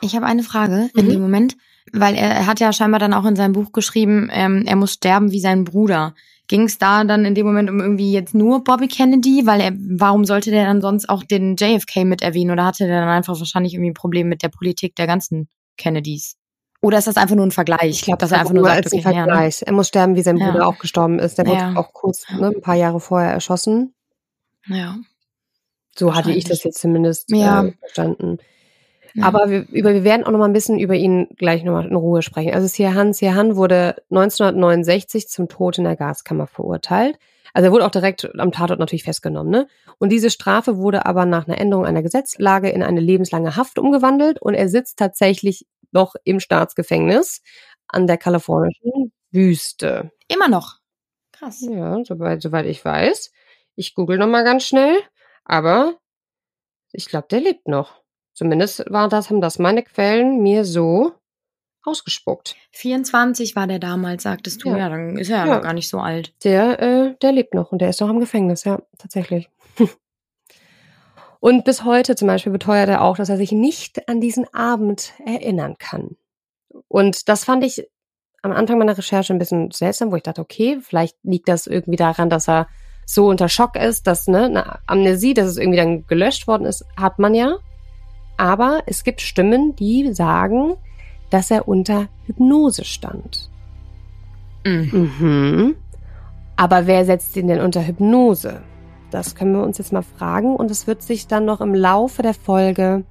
Ich 0.00 0.16
habe 0.16 0.26
eine 0.26 0.42
Frage 0.42 0.90
mhm. 0.94 1.00
in 1.00 1.08
dem 1.10 1.20
Moment, 1.20 1.56
weil 1.92 2.14
er, 2.14 2.30
er, 2.30 2.46
hat 2.46 2.60
ja 2.60 2.72
scheinbar 2.72 2.98
dann 2.98 3.14
auch 3.14 3.26
in 3.26 3.36
seinem 3.36 3.52
Buch 3.52 3.72
geschrieben, 3.72 4.30
ähm, 4.32 4.64
er 4.66 4.76
muss 4.76 4.94
sterben 4.94 5.32
wie 5.32 5.40
sein 5.40 5.64
Bruder. 5.64 6.14
Ging 6.52 6.64
es 6.64 6.76
da 6.76 7.02
dann 7.04 7.24
in 7.24 7.34
dem 7.34 7.46
Moment 7.46 7.70
um 7.70 7.80
irgendwie 7.80 8.12
jetzt 8.12 8.34
nur 8.34 8.62
Bobby 8.62 8.86
Kennedy? 8.86 9.46
Weil 9.46 9.62
er, 9.62 9.72
warum 9.74 10.26
sollte 10.26 10.50
der 10.50 10.66
dann 10.66 10.82
sonst 10.82 11.08
auch 11.08 11.22
den 11.24 11.56
JFK 11.56 12.04
mit 12.04 12.20
erwähnen? 12.20 12.50
Oder 12.50 12.66
hatte 12.66 12.86
der 12.86 13.00
dann 13.00 13.08
einfach 13.08 13.38
wahrscheinlich 13.38 13.72
irgendwie 13.72 13.92
ein 13.92 13.94
Problem 13.94 14.28
mit 14.28 14.42
der 14.42 14.50
Politik 14.50 14.94
der 14.96 15.06
ganzen 15.06 15.48
Kennedys? 15.78 16.36
Oder 16.82 16.98
ist 16.98 17.06
das 17.06 17.16
einfach 17.16 17.36
nur 17.36 17.46
ein 17.46 17.52
Vergleich? 17.52 17.88
Ich 17.88 18.02
glaube, 18.02 18.18
dass 18.18 18.32
er 18.32 18.40
einfach 18.40 18.52
nur 18.52 18.64
sagt, 18.64 18.84
als 18.84 18.92
okay, 18.92 18.96
ein 18.96 19.02
Vergleich. 19.02 19.60
Ja, 19.60 19.64
ne? 19.64 19.66
Er 19.68 19.72
muss 19.72 19.88
sterben, 19.88 20.14
wie 20.14 20.20
sein 20.20 20.36
Bruder 20.36 20.58
ja. 20.58 20.66
auch 20.66 20.76
gestorben 20.78 21.20
ist. 21.20 21.38
Der 21.38 21.46
wurde 21.46 21.72
auch 21.74 21.94
kurz, 21.94 22.28
ne, 22.28 22.48
ein 22.48 22.60
paar 22.60 22.74
Jahre 22.74 23.00
vorher 23.00 23.30
erschossen. 23.30 23.94
Ja. 24.66 24.98
So 25.96 26.14
hatte 26.14 26.32
ich 26.32 26.44
das 26.44 26.64
jetzt 26.64 26.82
zumindest 26.82 27.30
ja. 27.30 27.64
äh, 27.64 27.72
verstanden. 27.80 28.36
Aber 29.20 29.50
wir, 29.50 29.66
über, 29.70 29.92
wir 29.94 30.04
werden 30.04 30.24
auch 30.24 30.30
noch 30.30 30.38
mal 30.38 30.46
ein 30.46 30.52
bisschen 30.52 30.78
über 30.78 30.94
ihn 30.94 31.28
gleich 31.36 31.64
noch 31.64 31.72
mal 31.72 31.86
in 31.86 31.94
Ruhe 31.94 32.22
sprechen. 32.22 32.54
Also 32.54 32.66
Sirhan 32.66 33.12
Sirhan 33.12 33.56
wurde 33.56 33.96
1969 34.10 35.28
zum 35.28 35.48
Tod 35.48 35.78
in 35.78 35.84
der 35.84 35.96
Gaskammer 35.96 36.46
verurteilt. 36.46 37.18
Also 37.54 37.68
er 37.68 37.72
wurde 37.72 37.84
auch 37.84 37.90
direkt 37.90 38.30
am 38.38 38.52
Tatort 38.52 38.80
natürlich 38.80 39.04
festgenommen. 39.04 39.50
Ne? 39.50 39.68
Und 39.98 40.10
diese 40.10 40.30
Strafe 40.30 40.78
wurde 40.78 41.04
aber 41.04 41.26
nach 41.26 41.46
einer 41.46 41.58
Änderung 41.58 41.84
einer 41.84 42.02
Gesetzlage 42.02 42.70
in 42.70 42.82
eine 42.82 43.00
lebenslange 43.00 43.56
Haft 43.56 43.78
umgewandelt 43.78 44.40
und 44.40 44.54
er 44.54 44.68
sitzt 44.68 44.98
tatsächlich 44.98 45.66
noch 45.90 46.14
im 46.24 46.40
Staatsgefängnis. 46.40 47.42
an 47.88 48.06
der 48.06 48.16
kalifornischen 48.18 49.12
Wüste. 49.30 50.10
Immer 50.28 50.48
noch. 50.48 50.78
Krass. 51.32 51.60
Ja, 51.60 52.02
soweit, 52.04 52.42
soweit 52.42 52.66
ich 52.66 52.84
weiß. 52.84 53.32
Ich 53.76 53.94
google 53.94 54.18
noch 54.18 54.26
mal 54.28 54.44
ganz 54.44 54.64
schnell, 54.64 54.96
aber 55.44 55.98
ich 56.92 57.06
glaube, 57.06 57.28
der 57.30 57.40
lebt 57.40 57.68
noch. 57.68 58.01
Zumindest 58.34 58.84
war 58.90 59.08
das, 59.08 59.30
haben 59.30 59.40
das 59.40 59.58
meine 59.58 59.82
Quellen 59.82 60.42
mir 60.42 60.64
so 60.64 61.12
ausgespuckt. 61.84 62.56
24 62.70 63.56
war 63.56 63.66
der 63.66 63.78
damals, 63.78 64.22
sagtest 64.22 64.64
du. 64.64 64.70
Ja. 64.70 64.78
Ja, 64.78 64.88
dann 64.88 65.16
ist 65.18 65.28
er 65.30 65.38
ja, 65.38 65.46
Ja. 65.46 65.54
noch 65.56 65.62
gar 65.62 65.72
nicht 65.72 65.88
so 65.88 65.98
alt. 65.98 66.32
Der, 66.44 66.80
äh, 66.80 67.14
der 67.20 67.32
lebt 67.32 67.54
noch 67.54 67.72
und 67.72 67.80
der 67.80 67.90
ist 67.90 68.00
noch 68.00 68.08
im 68.08 68.20
Gefängnis, 68.20 68.64
ja, 68.64 68.80
tatsächlich. 68.98 69.50
und 71.40 71.64
bis 71.64 71.84
heute 71.84 72.14
zum 72.14 72.28
Beispiel 72.28 72.52
beteuert 72.52 72.88
er 72.88 73.02
auch, 73.02 73.16
dass 73.16 73.28
er 73.28 73.36
sich 73.36 73.52
nicht 73.52 74.08
an 74.08 74.20
diesen 74.20 74.52
Abend 74.54 75.12
erinnern 75.24 75.76
kann. 75.78 76.16
Und 76.88 77.28
das 77.28 77.44
fand 77.44 77.64
ich 77.64 77.88
am 78.42 78.52
Anfang 78.52 78.78
meiner 78.78 78.96
Recherche 78.96 79.32
ein 79.32 79.38
bisschen 79.38 79.70
seltsam, 79.70 80.10
wo 80.10 80.16
ich 80.16 80.22
dachte, 80.22 80.40
okay, 80.40 80.78
vielleicht 80.80 81.16
liegt 81.22 81.48
das 81.48 81.66
irgendwie 81.66 81.96
daran, 81.96 82.30
dass 82.30 82.48
er 82.48 82.68
so 83.06 83.26
unter 83.26 83.48
Schock 83.48 83.76
ist, 83.76 84.06
dass 84.06 84.26
ne, 84.28 84.44
eine 84.44 84.78
Amnesie, 84.88 85.34
dass 85.34 85.46
es 85.48 85.56
irgendwie 85.58 85.78
dann 85.78 86.06
gelöscht 86.06 86.46
worden 86.46 86.64
ist, 86.64 86.84
hat 86.96 87.18
man 87.18 87.34
ja. 87.34 87.58
Aber 88.42 88.82
es 88.86 89.04
gibt 89.04 89.20
Stimmen, 89.20 89.76
die 89.76 90.12
sagen, 90.12 90.74
dass 91.30 91.52
er 91.52 91.68
unter 91.68 92.08
Hypnose 92.26 92.84
stand. 92.84 93.48
Mhm. 94.66 95.12
Mhm. 95.20 95.76
Aber 96.56 96.88
wer 96.88 97.04
setzt 97.04 97.36
ihn 97.36 97.46
denn 97.46 97.60
unter 97.60 97.86
Hypnose? 97.86 98.60
Das 99.12 99.36
können 99.36 99.54
wir 99.54 99.62
uns 99.62 99.78
jetzt 99.78 99.92
mal 99.92 100.02
fragen 100.02 100.56
und 100.56 100.72
es 100.72 100.88
wird 100.88 101.04
sich 101.04 101.28
dann 101.28 101.44
noch 101.44 101.60
im 101.60 101.72
Laufe 101.72 102.22
der 102.22 102.34
Folge 102.34 103.04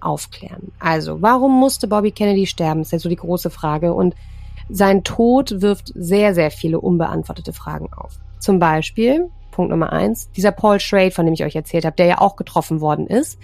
aufklären. 0.00 0.72
Also, 0.80 1.22
warum 1.22 1.52
musste 1.60 1.86
Bobby 1.86 2.10
Kennedy 2.10 2.46
sterben? 2.48 2.80
Ist 2.80 2.90
ja 2.90 2.98
so 2.98 3.08
die 3.08 3.14
große 3.14 3.50
Frage. 3.50 3.94
Und 3.94 4.16
sein 4.68 5.04
Tod 5.04 5.60
wirft 5.62 5.92
sehr, 5.94 6.34
sehr 6.34 6.50
viele 6.50 6.80
unbeantwortete 6.80 7.52
Fragen 7.52 7.92
auf. 7.92 8.18
Zum 8.40 8.58
Beispiel, 8.58 9.30
Punkt 9.52 9.70
Nummer 9.70 9.92
eins, 9.92 10.28
dieser 10.32 10.50
Paul 10.50 10.80
Schrade, 10.80 11.12
von 11.12 11.24
dem 11.24 11.34
ich 11.34 11.44
euch 11.44 11.54
erzählt 11.54 11.84
habe, 11.84 11.94
der 11.94 12.06
ja 12.06 12.20
auch 12.20 12.34
getroffen 12.34 12.80
worden 12.80 13.06
ist, 13.06 13.38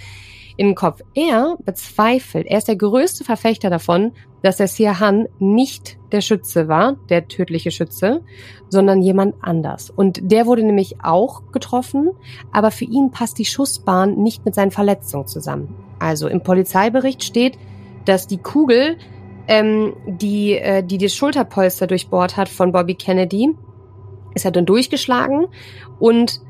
in 0.57 0.67
den 0.67 0.75
Kopf. 0.75 1.01
Er 1.15 1.57
bezweifelt, 1.65 2.47
er 2.47 2.59
ist 2.59 2.69
der 2.69 2.77
größte 2.77 3.25
Verfechter 3.25 3.71
davon, 3.71 4.13
dass 4.43 4.57
der 4.57 4.69
Siahan 4.69 5.29
nicht 5.39 5.99
der 6.11 6.21
Schütze 6.21 6.69
war, 6.69 6.97
der 7.09 7.29
tödliche 7.29 7.71
Schütze, 7.71 8.23
sondern 8.69 9.03
jemand 9.03 9.37
anders. 9.41 9.91
Und 9.91 10.21
der 10.31 10.47
wurde 10.47 10.65
nämlich 10.65 10.97
auch 11.03 11.53
getroffen, 11.53 12.11
aber 12.53 12.71
für 12.71 12.85
ihn 12.85 13.11
passt 13.11 13.39
die 13.39 13.45
Schussbahn 13.45 14.17
nicht 14.17 14.45
mit 14.45 14.55
seinen 14.55 14.71
Verletzungen 14.71 15.27
zusammen. 15.27 15.75
Also 15.99 16.29
im 16.29 16.43
Polizeibericht 16.43 17.23
steht, 17.23 17.57
dass 18.05 18.27
die 18.27 18.39
Kugel, 18.39 18.97
ähm, 19.47 19.95
die, 20.07 20.55
äh, 20.55 20.83
die 20.83 20.99
das 20.99 21.15
Schulterpolster 21.15 21.87
durchbohrt 21.87 22.37
hat 22.37 22.49
von 22.49 22.73
Bobby 22.73 22.95
Kennedy, 22.95 23.55
ist 24.35 24.45
er 24.45 24.51
dann 24.51 24.67
durchgeschlagen 24.67 25.47
und 25.99 26.41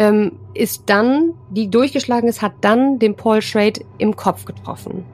ähm, 0.00 0.32
ist 0.54 0.84
dann, 0.86 1.34
die 1.50 1.68
durchgeschlagen 1.68 2.26
ist, 2.26 2.40
hat 2.40 2.54
dann 2.62 2.98
den 2.98 3.14
Paul 3.16 3.42
Schrade 3.42 3.82
im 3.98 4.16
Kopf 4.16 4.46
getroffen. 4.46 5.04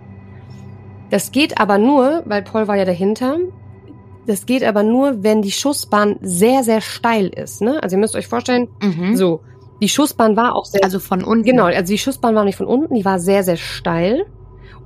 Das 1.10 1.32
geht 1.32 1.60
aber 1.60 1.76
nur, 1.76 2.22
weil 2.24 2.42
Paul 2.42 2.68
war 2.68 2.76
ja 2.76 2.84
dahinter, 2.84 3.36
das 4.28 4.46
geht 4.46 4.62
aber 4.62 4.84
nur, 4.84 5.24
wenn 5.24 5.42
die 5.42 5.50
Schussbahn 5.50 6.16
sehr, 6.20 6.62
sehr 6.62 6.80
steil 6.80 7.26
ist. 7.26 7.62
Ne? 7.62 7.82
Also 7.82 7.96
ihr 7.96 8.00
müsst 8.00 8.14
euch 8.14 8.28
vorstellen, 8.28 8.68
Mhm. 8.80 9.16
so, 9.16 9.40
die 9.82 9.88
Schussbahn 9.88 10.36
war 10.36 10.54
auch 10.54 10.64
sehr, 10.64 10.84
Also 10.84 11.00
von 11.00 11.24
unten. 11.24 11.44
Genau, 11.44 11.64
also 11.64 11.92
die 11.92 11.98
Schussbahn 11.98 12.34
war 12.36 12.44
nicht 12.44 12.56
von 12.56 12.66
unten, 12.66 12.94
die 12.94 13.04
war 13.04 13.18
sehr, 13.18 13.42
sehr 13.42 13.56
steil 13.56 14.24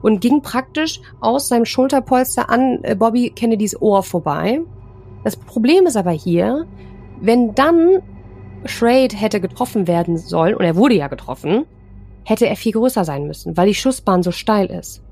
und 0.00 0.22
ging 0.22 0.40
praktisch 0.40 1.00
aus 1.20 1.48
seinem 1.48 1.66
Schulterpolster 1.66 2.48
an 2.48 2.80
äh, 2.82 2.94
Bobby 2.94 3.30
Kennedys 3.30 3.80
Ohr 3.80 4.02
vorbei. 4.02 4.62
Das 5.24 5.36
Problem 5.36 5.86
ist 5.86 5.96
aber 5.96 6.10
hier, 6.12 6.66
wenn 7.20 7.54
dann 7.54 8.00
Schrade 8.66 9.16
hätte 9.16 9.40
getroffen 9.40 9.86
werden 9.86 10.16
sollen, 10.18 10.54
und 10.54 10.64
er 10.64 10.76
wurde 10.76 10.94
ja 10.94 11.08
getroffen, 11.08 11.64
hätte 12.24 12.46
er 12.46 12.56
viel 12.56 12.72
größer 12.72 13.04
sein 13.04 13.26
müssen, 13.26 13.56
weil 13.56 13.66
die 13.68 13.74
Schussbahn 13.74 14.22
so 14.22 14.30
steil 14.30 14.66
ist. 14.66 15.02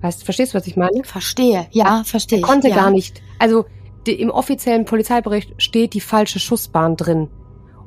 Weißt, 0.00 0.22
verstehst 0.24 0.54
du, 0.54 0.58
was 0.58 0.66
ich 0.66 0.76
meine? 0.76 1.02
Verstehe. 1.04 1.66
Ja, 1.72 2.02
verstehe. 2.04 2.38
Er 2.38 2.42
konnte 2.42 2.68
ja. 2.68 2.76
gar 2.76 2.90
nicht. 2.90 3.20
Also 3.38 3.64
die, 4.06 4.12
im 4.20 4.30
offiziellen 4.30 4.84
Polizeibericht 4.84 5.54
steht 5.60 5.94
die 5.94 6.00
falsche 6.00 6.38
Schussbahn 6.38 6.96
drin. 6.96 7.28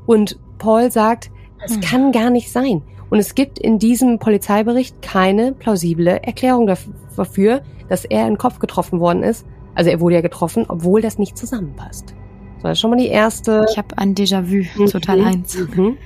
Und 0.07 0.37
Paul 0.57 0.91
sagt, 0.91 1.31
es 1.63 1.75
Hm. 1.75 1.81
kann 1.81 2.11
gar 2.11 2.29
nicht 2.29 2.51
sein. 2.51 2.81
Und 3.09 3.19
es 3.19 3.35
gibt 3.35 3.59
in 3.59 3.77
diesem 3.79 4.19
Polizeibericht 4.19 5.01
keine 5.01 5.51
plausible 5.53 6.21
Erklärung 6.23 6.67
daf- 6.67 6.89
dafür, 7.15 7.61
dass 7.87 8.03
er 8.05 8.21
in 8.23 8.33
den 8.33 8.37
Kopf 8.37 8.59
getroffen 8.59 8.99
worden 8.99 9.23
ist. 9.23 9.45
Also 9.75 9.89
er 9.89 9.99
wurde 10.01 10.15
ja 10.15 10.21
getroffen, 10.21 10.65
obwohl 10.67 11.01
das 11.01 11.17
nicht 11.17 11.37
zusammenpasst. 11.37 12.13
Das 12.61 12.73
ist 12.73 12.79
schon 12.79 12.91
mal 12.91 12.97
die 12.97 13.07
erste. 13.07 13.65
Ich 13.71 13.77
habe 13.77 13.97
ein 13.97 14.15
Déjà-vu 14.15 14.85
zu 14.85 14.99
Teil 14.99 15.21
Mhm. 15.21 15.27
1. 15.27 15.57
Mhm. 15.75 15.97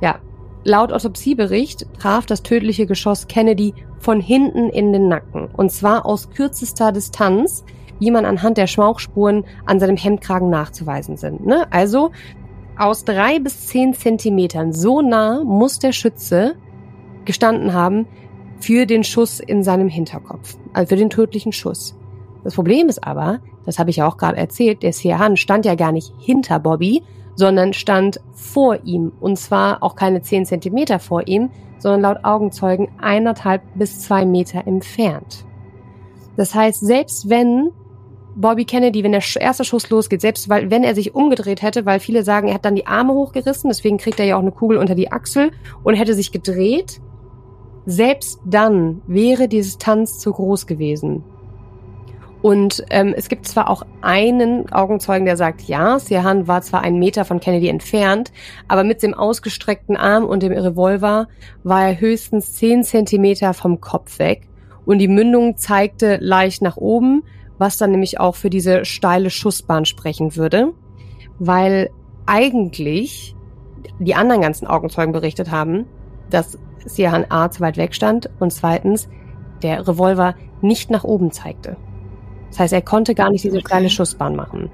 Ja, 0.00 0.18
laut 0.64 0.92
Autopsiebericht 0.92 1.86
traf 1.98 2.26
das 2.26 2.42
tödliche 2.42 2.86
Geschoss 2.86 3.26
Kennedy 3.28 3.74
von 3.98 4.20
hinten 4.20 4.68
in 4.68 4.92
den 4.92 5.08
Nacken. 5.08 5.48
Und 5.56 5.72
zwar 5.72 6.04
aus 6.06 6.30
kürzester 6.30 6.92
Distanz, 6.92 7.64
wie 7.98 8.10
man 8.10 8.26
anhand 8.26 8.58
der 8.58 8.66
Schmauchspuren 8.66 9.44
an 9.64 9.80
seinem 9.80 9.96
Hemdkragen 9.96 10.50
nachzuweisen 10.50 11.16
sind. 11.16 11.46
Ne? 11.46 11.66
Also 11.72 12.10
aus 12.76 13.04
drei 13.04 13.38
bis 13.38 13.66
zehn 13.68 13.94
Zentimetern. 13.94 14.72
So 14.72 15.00
nah 15.00 15.42
muss 15.44 15.78
der 15.78 15.92
Schütze 15.92 16.56
gestanden 17.24 17.72
haben 17.72 18.06
für 18.60 18.86
den 18.86 19.02
Schuss 19.02 19.40
in 19.40 19.62
seinem 19.62 19.88
Hinterkopf. 19.88 20.56
Also 20.74 20.90
für 20.90 20.96
den 20.96 21.10
tödlichen 21.10 21.52
Schuss. 21.52 21.96
Das 22.46 22.54
Problem 22.54 22.88
ist 22.88 23.02
aber, 23.02 23.40
das 23.64 23.80
habe 23.80 23.90
ich 23.90 23.96
ja 23.96 24.06
auch 24.06 24.18
gerade 24.18 24.36
erzählt, 24.36 24.84
der 24.84 24.92
Siahan 24.92 25.36
stand 25.36 25.66
ja 25.66 25.74
gar 25.74 25.90
nicht 25.90 26.12
hinter 26.20 26.60
Bobby, 26.60 27.02
sondern 27.34 27.72
stand 27.72 28.20
vor 28.34 28.78
ihm. 28.84 29.10
Und 29.18 29.36
zwar 29.36 29.82
auch 29.82 29.96
keine 29.96 30.22
zehn 30.22 30.46
Zentimeter 30.46 31.00
vor 31.00 31.26
ihm, 31.26 31.50
sondern 31.78 32.02
laut 32.02 32.24
Augenzeugen 32.24 32.86
eineinhalb 33.00 33.62
bis 33.74 33.98
zwei 33.98 34.24
Meter 34.24 34.64
entfernt. 34.64 35.44
Das 36.36 36.54
heißt, 36.54 36.86
selbst 36.86 37.28
wenn 37.28 37.72
Bobby 38.36 38.64
Kennedy, 38.64 39.02
wenn 39.02 39.10
der 39.10 39.24
erste 39.40 39.64
Schuss 39.64 39.90
losgeht, 39.90 40.20
selbst 40.20 40.48
weil, 40.48 40.70
wenn 40.70 40.84
er 40.84 40.94
sich 40.94 41.16
umgedreht 41.16 41.62
hätte, 41.62 41.84
weil 41.84 41.98
viele 41.98 42.22
sagen, 42.22 42.46
er 42.46 42.54
hat 42.54 42.64
dann 42.64 42.76
die 42.76 42.86
Arme 42.86 43.12
hochgerissen, 43.12 43.70
deswegen 43.70 43.98
kriegt 43.98 44.20
er 44.20 44.26
ja 44.26 44.36
auch 44.36 44.42
eine 44.42 44.52
Kugel 44.52 44.78
unter 44.78 44.94
die 44.94 45.10
Achsel 45.10 45.50
und 45.82 45.94
hätte 45.94 46.14
sich 46.14 46.30
gedreht, 46.30 47.00
selbst 47.86 48.38
dann 48.44 49.02
wäre 49.08 49.48
die 49.48 49.56
Distanz 49.56 50.20
zu 50.20 50.30
groß 50.30 50.68
gewesen. 50.68 51.24
Und 52.46 52.84
ähm, 52.90 53.12
es 53.16 53.28
gibt 53.28 53.48
zwar 53.48 53.68
auch 53.68 53.82
einen 54.02 54.72
Augenzeugen, 54.72 55.26
der 55.26 55.36
sagt, 55.36 55.62
ja, 55.62 55.98
Sirhan 55.98 56.46
war 56.46 56.62
zwar 56.62 56.80
einen 56.82 57.00
Meter 57.00 57.24
von 57.24 57.40
Kennedy 57.40 57.66
entfernt, 57.66 58.30
aber 58.68 58.84
mit 58.84 59.02
dem 59.02 59.14
ausgestreckten 59.14 59.96
Arm 59.96 60.24
und 60.24 60.44
dem 60.44 60.52
Revolver 60.52 61.26
war 61.64 61.88
er 61.88 62.00
höchstens 62.00 62.52
zehn 62.52 62.84
Zentimeter 62.84 63.52
vom 63.52 63.80
Kopf 63.80 64.20
weg. 64.20 64.46
Und 64.84 64.98
die 64.98 65.08
Mündung 65.08 65.56
zeigte 65.56 66.18
leicht 66.20 66.62
nach 66.62 66.76
oben, 66.76 67.24
was 67.58 67.78
dann 67.78 67.90
nämlich 67.90 68.20
auch 68.20 68.36
für 68.36 68.48
diese 68.48 68.84
steile 68.84 69.30
Schussbahn 69.30 69.84
sprechen 69.84 70.36
würde, 70.36 70.72
weil 71.40 71.90
eigentlich 72.26 73.34
die 73.98 74.14
anderen 74.14 74.42
ganzen 74.42 74.68
Augenzeugen 74.68 75.12
berichtet 75.12 75.50
haben, 75.50 75.86
dass 76.30 76.60
Sirhan 76.84 77.26
A 77.28 77.50
zu 77.50 77.60
weit 77.60 77.76
weg 77.76 77.92
stand 77.92 78.30
und 78.38 78.52
zweitens 78.52 79.08
der 79.64 79.88
Revolver 79.88 80.36
nicht 80.62 80.90
nach 80.90 81.02
oben 81.02 81.32
zeigte. 81.32 81.76
Das 82.50 82.60
heißt, 82.60 82.72
er 82.72 82.82
konnte 82.82 83.14
gar 83.14 83.30
nicht 83.30 83.44
diese 83.44 83.60
steile 83.60 83.90
Schussbahn 83.90 84.36
machen. 84.36 84.70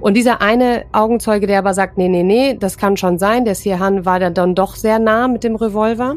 Und 0.00 0.14
dieser 0.14 0.42
eine 0.42 0.84
Augenzeuge, 0.92 1.46
der 1.46 1.60
aber 1.60 1.72
sagt, 1.72 1.96
nee, 1.96 2.08
nee, 2.08 2.22
nee, 2.22 2.56
das 2.58 2.76
kann 2.76 2.96
schon 2.96 3.18
sein, 3.18 3.46
der 3.46 3.54
Sirhan 3.54 4.04
war 4.04 4.20
dann 4.20 4.54
doch 4.54 4.76
sehr 4.76 4.98
nah 4.98 5.28
mit 5.28 5.44
dem 5.44 5.56
Revolver. 5.56 6.16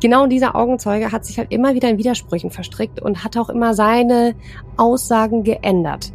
Genau 0.00 0.26
dieser 0.26 0.56
Augenzeuge 0.56 1.12
hat 1.12 1.24
sich 1.24 1.38
halt 1.38 1.52
immer 1.52 1.74
wieder 1.74 1.88
in 1.88 1.98
Widersprüchen 1.98 2.50
verstrickt 2.50 3.00
und 3.00 3.22
hat 3.22 3.36
auch 3.36 3.48
immer 3.48 3.74
seine 3.74 4.34
Aussagen 4.76 5.44
geändert. 5.44 6.12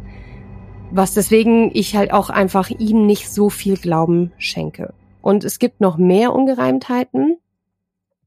Was 0.90 1.14
deswegen 1.14 1.70
ich 1.72 1.96
halt 1.96 2.12
auch 2.12 2.28
einfach 2.28 2.68
ihm 2.68 3.06
nicht 3.06 3.30
so 3.30 3.48
viel 3.48 3.76
Glauben 3.76 4.32
schenke. 4.38 4.92
Und 5.22 5.42
es 5.42 5.58
gibt 5.58 5.80
noch 5.80 5.96
mehr 5.96 6.34
Ungereimtheiten. 6.34 7.38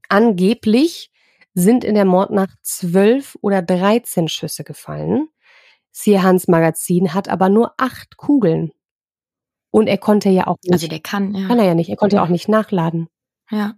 Angeblich 0.08 1.10
sind 1.54 1.84
in 1.84 1.94
der 1.94 2.04
Mordnacht 2.04 2.58
zwölf 2.62 3.38
oder 3.40 3.62
dreizehn 3.62 4.28
Schüsse 4.28 4.64
gefallen. 4.64 5.28
Sirhans 5.92 6.48
Magazin 6.48 7.14
hat 7.14 7.28
aber 7.28 7.48
nur 7.48 7.74
acht 7.78 8.16
Kugeln. 8.16 8.72
Und 9.70 9.86
er 9.86 9.98
konnte 9.98 10.30
ja 10.30 10.46
auch 10.46 10.56
nicht, 10.62 10.72
Also 10.72 10.88
der 10.88 11.00
kann, 11.00 11.34
ja. 11.34 11.46
kann 11.46 11.58
er 11.58 11.64
ja 11.64 11.74
nicht, 11.74 11.90
er 11.90 11.96
konnte 11.96 12.16
ja 12.16 12.24
auch 12.24 12.28
nicht 12.28 12.48
nachladen. 12.48 13.08
ja. 13.50 13.74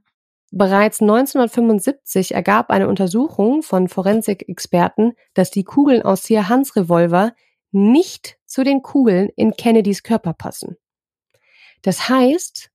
Bereits 0.54 1.00
1975 1.00 2.34
ergab 2.34 2.68
eine 2.68 2.86
Untersuchung 2.86 3.62
von 3.62 3.88
Forensik-Experten, 3.88 5.14
dass 5.32 5.50
die 5.50 5.64
Kugeln 5.64 6.02
aus 6.02 6.24
Sirhans 6.24 6.76
Revolver 6.76 7.32
nicht 7.70 8.36
zu 8.44 8.62
den 8.62 8.82
Kugeln 8.82 9.30
in 9.34 9.52
Kennedys 9.54 10.02
Körper 10.02 10.34
passen. 10.34 10.76
Das 11.80 12.10
heißt, 12.10 12.70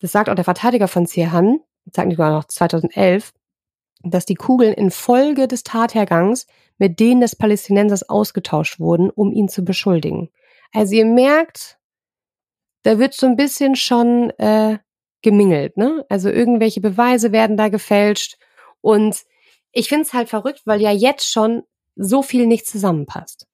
das 0.00 0.12
sagt 0.12 0.30
auch 0.30 0.34
der 0.34 0.44
Verteidiger 0.44 0.88
von 0.88 1.04
Sirhan, 1.04 1.60
sagt 1.92 2.12
sogar 2.12 2.32
noch 2.32 2.44
2011, 2.44 3.32
dass 4.02 4.24
die 4.26 4.34
Kugeln 4.34 4.72
infolge 4.72 5.48
des 5.48 5.62
Tathergangs 5.62 6.46
mit 6.78 6.98
denen 6.98 7.20
des 7.20 7.36
Palästinensers 7.36 8.08
ausgetauscht 8.08 8.80
wurden, 8.80 9.10
um 9.10 9.32
ihn 9.32 9.48
zu 9.48 9.64
beschuldigen. 9.64 10.30
Also 10.72 10.94
ihr 10.94 11.04
merkt, 11.04 11.78
da 12.82 12.98
wird 12.98 13.14
so 13.14 13.26
ein 13.26 13.36
bisschen 13.36 13.76
schon 13.76 14.30
äh, 14.38 14.78
gemingelt, 15.22 15.76
ne? 15.76 16.06
Also 16.08 16.30
irgendwelche 16.30 16.80
Beweise 16.80 17.32
werden 17.32 17.58
da 17.58 17.68
gefälscht 17.68 18.38
und 18.80 19.24
ich 19.72 19.88
finde 19.88 20.04
es 20.04 20.14
halt 20.14 20.28
verrückt, 20.28 20.62
weil 20.64 20.80
ja 20.80 20.90
jetzt 20.90 21.30
schon 21.30 21.62
so 21.96 22.22
viel 22.22 22.46
nicht 22.46 22.66
zusammenpasst. 22.66 23.46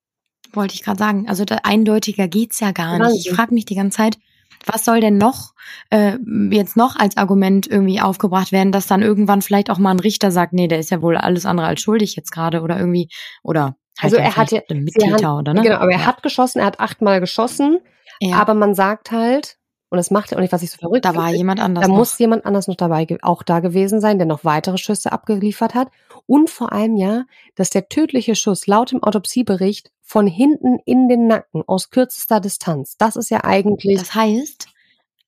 Wollte 0.52 0.74
ich 0.74 0.84
gerade 0.84 0.98
sagen. 0.98 1.28
Also 1.28 1.44
da, 1.44 1.58
eindeutiger 1.64 2.28
geht's 2.28 2.60
ja 2.60 2.70
gar 2.70 2.98
nicht. 2.98 3.26
Ich 3.26 3.34
frage 3.34 3.52
mich 3.52 3.64
die 3.64 3.74
ganze 3.74 3.96
Zeit, 3.96 4.18
was 4.64 4.84
soll 4.84 5.00
denn 5.00 5.18
noch 5.18 5.52
äh, 5.90 6.16
jetzt 6.50 6.76
noch 6.76 6.96
als 6.96 7.16
Argument 7.16 7.66
irgendwie 7.66 8.00
aufgebracht 8.00 8.52
werden, 8.52 8.72
dass 8.72 8.86
dann 8.86 9.02
irgendwann 9.02 9.42
vielleicht 9.42 9.70
auch 9.70 9.78
mal 9.78 9.90
ein 9.90 10.00
Richter 10.00 10.30
sagt, 10.30 10.52
nee, 10.52 10.68
der 10.68 10.78
ist 10.78 10.90
ja 10.90 11.02
wohl 11.02 11.16
alles 11.16 11.46
andere 11.46 11.66
als 11.66 11.80
schuldig 11.80 12.16
jetzt 12.16 12.30
gerade 12.30 12.62
oder 12.62 12.78
irgendwie 12.78 13.08
oder 13.42 13.76
halt 13.98 14.14
also 14.14 14.16
er 14.16 14.36
hatte 14.36 14.62
Mittäter, 14.74 15.38
oder 15.38 15.54
ne? 15.54 15.62
Genau, 15.62 15.76
aber 15.76 15.92
er 15.92 16.00
ja. 16.00 16.06
hat 16.06 16.22
geschossen, 16.22 16.60
er 16.60 16.66
hat 16.66 16.80
achtmal 16.80 17.20
geschossen, 17.20 17.80
ja. 18.20 18.36
aber 18.36 18.54
man 18.54 18.74
sagt 18.74 19.10
halt, 19.10 19.58
und 19.88 19.98
das 19.98 20.10
macht 20.10 20.32
er 20.32 20.38
auch 20.38 20.42
nicht, 20.42 20.52
was 20.52 20.62
ich 20.62 20.70
so 20.70 20.78
verrückt 20.78 21.04
Da 21.04 21.14
war 21.14 21.30
jemand 21.30 21.60
anders. 21.60 21.82
Da 21.82 21.88
noch. 21.88 21.96
muss 21.96 22.18
jemand 22.18 22.44
anders 22.44 22.66
noch 22.66 22.74
dabei, 22.74 23.06
auch 23.22 23.42
da 23.42 23.60
gewesen 23.60 24.00
sein, 24.00 24.18
der 24.18 24.26
noch 24.26 24.44
weitere 24.44 24.78
Schüsse 24.78 25.12
abgeliefert 25.12 25.74
hat. 25.74 25.88
Und 26.26 26.50
vor 26.50 26.72
allem 26.72 26.96
ja, 26.96 27.24
dass 27.54 27.70
der 27.70 27.88
tödliche 27.88 28.34
Schuss 28.34 28.66
laut 28.66 28.90
dem 28.90 29.02
Autopsiebericht 29.02 29.92
von 30.06 30.28
hinten 30.28 30.78
in 30.86 31.08
den 31.08 31.26
Nacken 31.26 31.64
aus 31.66 31.90
kürzester 31.90 32.40
Distanz. 32.40 32.96
Das 32.96 33.16
ist 33.16 33.28
ja 33.28 33.42
eigentlich. 33.42 33.98
Das 33.98 34.14
heißt, 34.14 34.68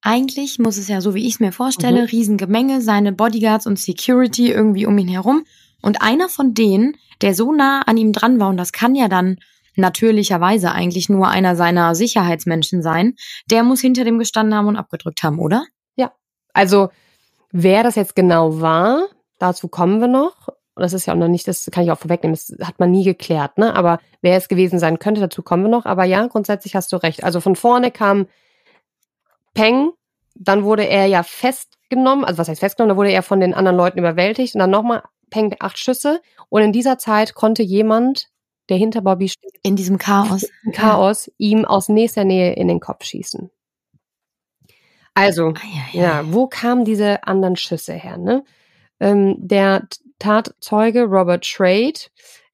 eigentlich 0.02 0.60
muss 0.60 0.76
es 0.76 0.86
ja, 0.86 1.00
so 1.00 1.14
wie 1.14 1.26
ich 1.26 1.34
es 1.34 1.40
mir 1.40 1.50
vorstelle, 1.50 2.02
mhm. 2.02 2.06
Riesengemenge, 2.06 2.80
seine 2.80 3.12
Bodyguards 3.12 3.66
und 3.66 3.78
Security 3.78 4.52
irgendwie 4.52 4.86
um 4.86 4.96
ihn 4.96 5.08
herum. 5.08 5.44
Und 5.82 6.00
einer 6.00 6.28
von 6.28 6.54
denen, 6.54 6.96
der 7.20 7.34
so 7.34 7.52
nah 7.52 7.82
an 7.82 7.96
ihm 7.96 8.12
dran 8.12 8.38
war, 8.38 8.48
und 8.48 8.56
das 8.56 8.72
kann 8.72 8.94
ja 8.94 9.08
dann 9.08 9.38
natürlicherweise 9.74 10.70
eigentlich 10.70 11.08
nur 11.08 11.28
einer 11.28 11.56
seiner 11.56 11.96
Sicherheitsmenschen 11.96 12.80
sein, 12.80 13.14
der 13.50 13.64
muss 13.64 13.80
hinter 13.80 14.04
dem 14.04 14.18
gestanden 14.18 14.54
haben 14.54 14.68
und 14.68 14.76
abgedrückt 14.76 15.24
haben, 15.24 15.40
oder? 15.40 15.66
Ja. 15.96 16.12
Also, 16.52 16.90
wer 17.50 17.82
das 17.82 17.96
jetzt 17.96 18.14
genau 18.14 18.60
war, 18.60 19.08
dazu 19.38 19.66
kommen 19.66 20.00
wir 20.00 20.08
noch. 20.08 20.48
Das 20.78 20.92
ist 20.92 21.06
ja 21.06 21.14
auch 21.14 21.18
noch 21.18 21.28
nicht, 21.28 21.46
das 21.48 21.68
kann 21.72 21.84
ich 21.84 21.90
auch 21.90 21.98
vorwegnehmen, 21.98 22.34
das 22.34 22.66
hat 22.66 22.78
man 22.78 22.90
nie 22.90 23.04
geklärt, 23.04 23.58
ne? 23.58 23.74
Aber 23.74 23.98
wer 24.22 24.36
es 24.36 24.48
gewesen 24.48 24.78
sein 24.78 24.98
könnte, 24.98 25.20
dazu 25.20 25.42
kommen 25.42 25.64
wir 25.64 25.70
noch. 25.70 25.86
Aber 25.86 26.04
ja, 26.04 26.26
grundsätzlich 26.26 26.74
hast 26.74 26.92
du 26.92 26.96
recht. 26.96 27.24
Also 27.24 27.40
von 27.40 27.56
vorne 27.56 27.90
kam 27.90 28.26
Peng, 29.54 29.90
dann 30.34 30.64
wurde 30.64 30.84
er 30.84 31.06
ja 31.06 31.22
festgenommen, 31.22 32.24
also 32.24 32.38
was 32.38 32.48
heißt 32.48 32.60
festgenommen, 32.60 32.90
dann 32.90 32.98
wurde 32.98 33.12
er 33.12 33.22
von 33.22 33.40
den 33.40 33.54
anderen 33.54 33.76
Leuten 33.76 33.98
überwältigt 33.98 34.54
und 34.54 34.60
dann 34.60 34.70
nochmal 34.70 35.02
Peng 35.30 35.54
acht 35.60 35.78
Schüsse. 35.78 36.20
Und 36.48 36.62
in 36.62 36.72
dieser 36.72 36.98
Zeit 36.98 37.34
konnte 37.34 37.62
jemand 37.62 38.28
der 38.68 38.76
hinter 38.76 39.00
Bobby 39.00 39.28
steht, 39.28 39.58
in 39.62 39.76
diesem 39.76 39.98
Chaos, 39.98 40.46
Chaos 40.72 41.30
ihm 41.38 41.64
aus 41.64 41.88
nächster 41.88 42.24
Nähe 42.24 42.52
in 42.54 42.68
den 42.68 42.80
Kopf 42.80 43.04
schießen. 43.04 43.50
Also, 45.14 45.48
ah, 45.48 45.60
ja, 45.92 46.00
ja. 46.00 46.02
ja, 46.02 46.32
wo 46.32 46.46
kamen 46.46 46.84
diese 46.84 47.24
anderen 47.24 47.56
Schüsse 47.56 47.94
her? 47.94 48.18
Ne? 48.18 48.44
Ähm, 49.00 49.36
der 49.38 49.88
Tatzeuge 50.18 51.04
Robert 51.04 51.44
Trade 51.44 51.98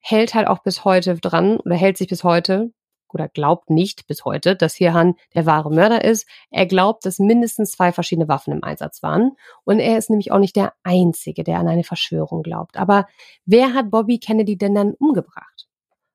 hält 0.01 0.35
halt 0.35 0.47
auch 0.47 0.63
bis 0.63 0.85
heute 0.85 1.15
dran 1.17 1.59
oder 1.59 1.77
hält 1.77 1.97
sich 1.97 2.09
bis 2.09 2.25
heute 2.25 2.73
oder 3.09 3.29
glaubt 3.29 3.71
nicht 3.71 4.07
bis 4.07 4.25
heute, 4.25 4.57
dass 4.57 4.75
Hirhan 4.75 5.15
der 5.35 5.47
wahre 5.47 5.71
Mörder 5.71 6.05
ist. 6.05 6.27
Er 6.51 6.67
glaubt, 6.67 7.07
dass 7.07 7.19
mindestens 7.19 7.71
zwei 7.73 7.93
verschiedene 7.93 8.29
Waffen 8.29 8.53
im 8.53 8.65
Einsatz 8.65 9.03
waren. 9.03 9.37
Und 9.65 9.79
er 9.79 9.97
ist 9.97 10.11
nämlich 10.11 10.33
auch 10.33 10.41
nicht 10.41 10.57
der 10.57 10.73
Einzige, 10.83 11.45
der 11.45 11.59
an 11.59 11.69
eine 11.69 11.85
Verschwörung 11.85 12.43
glaubt. 12.43 12.77
Aber 12.77 13.07
wer 13.47 13.73
hat 13.73 13.91
Bobby 13.91 14.19
Kennedy 14.19 14.59
denn 14.59 14.75
dann 14.75 14.95
umgebracht? 14.95 15.69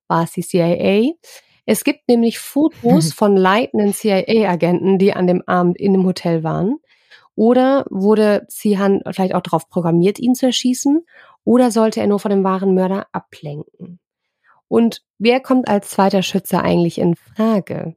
war 0.09 0.23
es 0.23 0.33
die 0.33 0.41
CIA. 0.41 1.13
Es 1.65 1.83
gibt 1.85 2.09
nämlich 2.09 2.39
Fotos 2.39 3.13
von 3.15 3.37
leitenden 3.37 3.93
CIA-Agenten, 3.93 4.97
die 4.97 5.13
an 5.13 5.27
dem 5.27 5.41
Abend 5.47 5.77
in 5.77 5.93
dem 5.93 6.05
Hotel 6.05 6.43
waren. 6.43 6.77
Oder 7.35 7.85
wurde 7.89 8.45
Zihan 8.49 9.01
vielleicht 9.11 9.33
auch 9.33 9.41
darauf 9.41 9.69
programmiert, 9.69 10.19
ihn 10.19 10.35
zu 10.35 10.47
erschießen? 10.47 11.05
Oder 11.43 11.71
sollte 11.71 12.01
er 12.01 12.07
nur 12.07 12.19
von 12.19 12.31
dem 12.31 12.43
wahren 12.43 12.73
Mörder 12.73 13.07
ablenken? 13.11 13.99
Und 14.67 15.01
wer 15.17 15.39
kommt 15.39 15.67
als 15.67 15.89
zweiter 15.89 16.21
Schütze 16.21 16.61
eigentlich 16.61 16.99
in 16.99 17.15
Frage? 17.15 17.95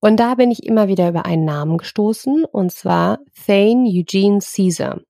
Und 0.00 0.18
da 0.18 0.34
bin 0.34 0.50
ich 0.50 0.64
immer 0.64 0.88
wieder 0.88 1.08
über 1.08 1.26
einen 1.26 1.44
Namen 1.44 1.78
gestoßen, 1.78 2.44
und 2.44 2.72
zwar 2.72 3.18
Thane 3.46 3.88
Eugene 3.88 4.38
Caesar. 4.40 5.00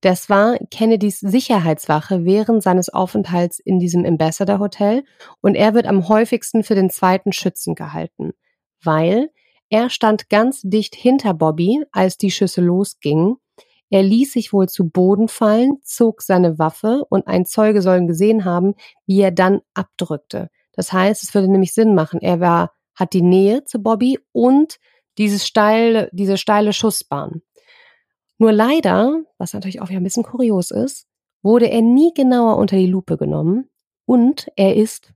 Das 0.00 0.30
war 0.30 0.58
Kennedys 0.70 1.18
Sicherheitswache 1.18 2.24
während 2.24 2.62
seines 2.62 2.88
Aufenthalts 2.88 3.58
in 3.58 3.80
diesem 3.80 4.04
Ambassador 4.04 4.60
Hotel 4.60 5.04
und 5.40 5.56
er 5.56 5.74
wird 5.74 5.86
am 5.86 6.08
häufigsten 6.08 6.62
für 6.62 6.76
den 6.76 6.88
zweiten 6.88 7.32
Schützen 7.32 7.74
gehalten, 7.74 8.32
weil 8.82 9.30
er 9.70 9.90
stand 9.90 10.30
ganz 10.30 10.60
dicht 10.62 10.94
hinter 10.94 11.34
Bobby, 11.34 11.82
als 11.90 12.16
die 12.16 12.30
Schüsse 12.30 12.60
losgingen. 12.60 13.36
Er 13.90 14.02
ließ 14.02 14.32
sich 14.32 14.52
wohl 14.52 14.68
zu 14.68 14.88
Boden 14.88 15.28
fallen, 15.28 15.78
zog 15.82 16.22
seine 16.22 16.58
Waffe 16.58 17.04
und 17.08 17.26
ein 17.26 17.46
Zeuge 17.46 17.82
soll 17.82 18.06
gesehen 18.06 18.44
haben, 18.44 18.74
wie 19.06 19.20
er 19.20 19.30
dann 19.30 19.60
abdrückte. 19.74 20.50
Das 20.72 20.92
heißt, 20.92 21.22
es 21.22 21.34
würde 21.34 21.50
nämlich 21.50 21.72
Sinn 21.72 21.94
machen. 21.94 22.20
Er 22.20 22.40
war, 22.40 22.72
hat 22.94 23.12
die 23.12 23.22
Nähe 23.22 23.64
zu 23.64 23.82
Bobby 23.82 24.18
und 24.32 24.78
dieses 25.16 25.46
steile, 25.46 26.08
diese 26.12 26.36
steile 26.36 26.72
Schussbahn. 26.72 27.42
Nur 28.38 28.52
leider, 28.52 29.22
was 29.38 29.52
natürlich 29.52 29.80
auch 29.80 29.88
wieder 29.88 30.00
ein 30.00 30.04
bisschen 30.04 30.22
kurios 30.22 30.70
ist, 30.70 31.08
wurde 31.42 31.68
er 31.68 31.82
nie 31.82 32.12
genauer 32.14 32.56
unter 32.56 32.76
die 32.76 32.86
Lupe 32.86 33.16
genommen 33.16 33.68
und 34.04 34.48
er 34.56 34.76
ist 34.76 35.12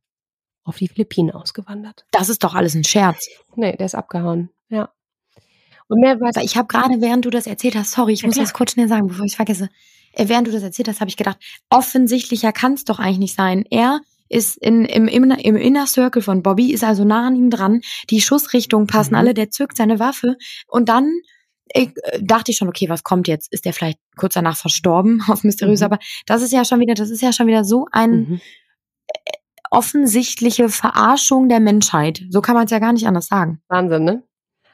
auf 0.64 0.76
die 0.78 0.88
Philippinen 0.88 1.30
ausgewandert. 1.30 2.04
Das 2.10 2.28
ist 2.28 2.42
doch 2.42 2.54
alles 2.54 2.74
ein 2.74 2.84
Scherz. 2.84 3.28
Nee, 3.54 3.76
der 3.76 3.86
ist 3.86 3.94
abgehauen. 3.94 4.50
Ja. 4.68 4.92
Und 5.92 6.00
mehr 6.00 6.18
weiß 6.18 6.36
ich 6.42 6.56
habe 6.56 6.68
gerade, 6.68 7.02
während 7.02 7.26
du 7.26 7.28
das 7.28 7.46
erzählt 7.46 7.74
hast, 7.74 7.90
sorry, 7.90 8.14
ich 8.14 8.22
ja, 8.22 8.26
muss 8.26 8.36
klar. 8.36 8.46
das 8.46 8.54
kurz 8.54 8.72
schnell 8.72 8.88
sagen, 8.88 9.08
bevor 9.08 9.26
ich 9.26 9.32
es 9.32 9.36
vergesse. 9.36 9.68
Äh, 10.14 10.26
während 10.26 10.46
du 10.46 10.50
das 10.50 10.62
erzählt 10.62 10.88
hast, 10.88 11.00
habe 11.00 11.10
ich 11.10 11.18
gedacht, 11.18 11.36
offensichtlicher 11.68 12.50
kann 12.50 12.72
es 12.72 12.84
doch 12.84 12.98
eigentlich 12.98 13.18
nicht 13.18 13.36
sein. 13.36 13.66
Er 13.68 14.00
ist 14.30 14.56
in, 14.56 14.86
im, 14.86 15.06
im, 15.06 15.30
im 15.30 15.56
Inner 15.56 15.86
Circle 15.86 16.22
von 16.22 16.42
Bobby, 16.42 16.72
ist 16.72 16.82
also 16.82 17.04
nah 17.04 17.26
an 17.26 17.36
ihm 17.36 17.50
dran. 17.50 17.82
Die 18.08 18.22
Schussrichtungen 18.22 18.86
passen 18.86 19.10
mhm. 19.10 19.18
alle, 19.18 19.34
der 19.34 19.50
zückt 19.50 19.76
seine 19.76 19.98
Waffe 19.98 20.36
und 20.66 20.88
dann 20.88 21.12
ich, 21.74 21.90
äh, 22.04 22.22
dachte 22.22 22.52
ich 22.52 22.56
schon, 22.56 22.68
okay, 22.68 22.88
was 22.88 23.02
kommt 23.02 23.28
jetzt? 23.28 23.52
Ist 23.52 23.66
der 23.66 23.74
vielleicht 23.74 23.98
kurz 24.16 24.32
danach 24.32 24.56
verstorben 24.56 25.22
auf 25.28 25.44
mysteriös? 25.44 25.80
Mhm. 25.80 25.84
Aber 25.84 25.98
das 26.24 26.40
ist 26.40 26.54
ja 26.54 26.64
schon 26.64 26.80
wieder, 26.80 26.94
das 26.94 27.10
ist 27.10 27.20
ja 27.20 27.34
schon 27.34 27.48
wieder 27.48 27.64
so 27.64 27.86
ein 27.92 28.10
mhm. 28.12 28.40
Äh, 29.08 29.32
offensichtliche 29.70 30.70
Verarschung 30.70 31.50
der 31.50 31.60
Menschheit. 31.60 32.22
So 32.30 32.40
kann 32.40 32.54
man 32.54 32.64
es 32.64 32.70
ja 32.70 32.78
gar 32.78 32.94
nicht 32.94 33.06
anders 33.06 33.26
sagen. 33.26 33.60
Wahnsinn, 33.68 34.04
ne? 34.04 34.22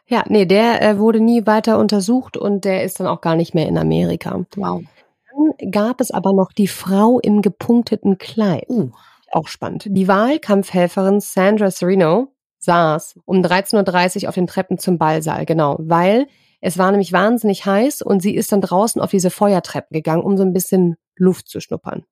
Ja, 0.08 0.24
nee, 0.26 0.46
der 0.46 0.82
äh, 0.82 0.98
wurde 0.98 1.20
nie 1.20 1.46
weiter 1.46 1.78
untersucht 1.78 2.36
und 2.36 2.64
der 2.64 2.82
ist 2.82 2.98
dann 2.98 3.06
auch 3.06 3.20
gar 3.20 3.36
nicht 3.36 3.54
mehr 3.54 3.68
in 3.68 3.76
Amerika. 3.76 4.44
Wow. 4.56 4.82
Dann 5.30 5.70
gab 5.70 6.00
es 6.00 6.10
aber 6.10 6.32
noch 6.32 6.52
die 6.52 6.66
Frau 6.66 7.20
im 7.20 7.42
gepunkteten 7.42 8.16
Kleid. 8.16 8.64
Uh. 8.68 8.90
Auch 9.30 9.48
spannend. 9.48 9.86
Die 9.90 10.08
Wahlkampfhelferin 10.08 11.20
Sandra 11.20 11.70
Serino 11.70 12.28
saß 12.60 13.20
um 13.26 13.42
13.30 13.42 14.22
Uhr 14.22 14.28
auf 14.30 14.34
den 14.34 14.46
Treppen 14.46 14.78
zum 14.78 14.96
Ballsaal, 14.96 15.44
genau, 15.44 15.76
weil 15.78 16.26
es 16.62 16.78
war 16.78 16.90
nämlich 16.90 17.12
wahnsinnig 17.12 17.66
heiß 17.66 18.00
und 18.00 18.20
sie 18.20 18.34
ist 18.34 18.50
dann 18.50 18.62
draußen 18.62 19.02
auf 19.02 19.10
diese 19.10 19.30
Feuertreppen 19.30 19.94
gegangen, 19.94 20.22
um 20.22 20.38
so 20.38 20.42
ein 20.42 20.54
bisschen 20.54 20.96
Luft 21.16 21.48
zu 21.48 21.60
schnuppern. 21.60 22.04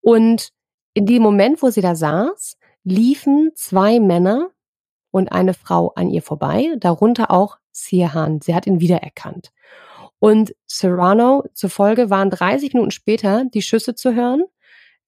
Und 0.00 0.50
in 0.94 1.04
dem 1.04 1.22
Moment, 1.22 1.62
wo 1.62 1.70
sie 1.70 1.82
da 1.82 1.96
saß, 1.96 2.56
liefen 2.84 3.50
zwei 3.54 3.98
Männer 3.98 4.50
und 5.16 5.32
eine 5.32 5.54
Frau 5.54 5.92
an 5.96 6.10
ihr 6.10 6.22
vorbei, 6.22 6.76
darunter 6.78 7.30
auch 7.30 7.56
Sirhan. 7.72 8.40
Sie 8.42 8.54
hat 8.54 8.66
ihn 8.66 8.80
wiedererkannt. 8.80 9.50
Und 10.18 10.54
Serrano 10.66 11.44
zufolge 11.54 12.10
waren 12.10 12.30
30 12.30 12.74
Minuten 12.74 12.90
später 12.90 13.44
die 13.52 13.62
Schüsse 13.62 13.94
zu 13.94 14.14
hören. 14.14 14.44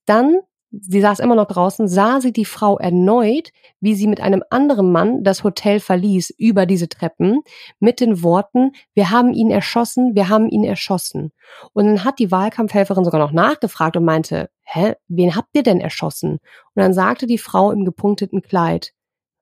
Dann 0.07 0.41
Sie 0.71 1.01
saß 1.01 1.21
immer 1.21 1.35
noch 1.35 1.47
draußen, 1.47 1.89
sah 1.89 2.21
sie 2.21 2.31
die 2.31 2.45
Frau 2.45 2.77
erneut, 2.77 3.53
wie 3.81 3.95
sie 3.95 4.07
mit 4.07 4.21
einem 4.21 4.43
anderen 4.51 4.93
Mann 4.93 5.25
das 5.25 5.43
Hotel 5.43 5.81
verließ 5.81 6.35
über 6.37 6.67
diese 6.67 6.91
Treppen 6.91 7.41
mit 7.81 8.01
den 8.01 8.23
Worten, 8.23 8.73
wir 8.93 9.11
haben 9.11 9.33
ihn 9.33 9.51
erschossen, 9.51 10.15
wir 10.15 10.29
haben 10.29 10.47
ihn 10.47 10.65
erschossen. 10.65 11.33
Und 11.73 11.87
dann 11.87 12.05
hat 12.05 12.19
die 12.19 12.31
Wahlkampfhelferin 12.31 13.05
sogar 13.05 13.19
noch 13.19 13.33
nachgefragt 13.33 13.97
und 13.97 14.05
meinte, 14.05 14.51
hä, 14.63 14.93
wen 15.09 15.35
habt 15.35 15.57
ihr 15.57 15.63
denn 15.63 15.81
erschossen? 15.81 16.33
Und 16.33 16.41
dann 16.75 16.93
sagte 16.93 17.27
die 17.27 17.39
Frau 17.39 17.71
im 17.71 17.87
gepunkteten 17.87 18.43
Kleid, 18.43 18.93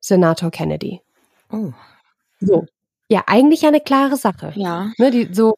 Senator 0.06 0.50
Kennedy. 0.50 1.00
Oh. 1.50 1.72
So. 2.40 2.64
Ja, 3.08 3.22
eigentlich 3.26 3.66
eine 3.66 3.80
klare 3.80 4.16
Sache. 4.16 4.52
Ja. 4.54 4.90
Ne, 4.98 5.10
die, 5.10 5.28
so, 5.32 5.54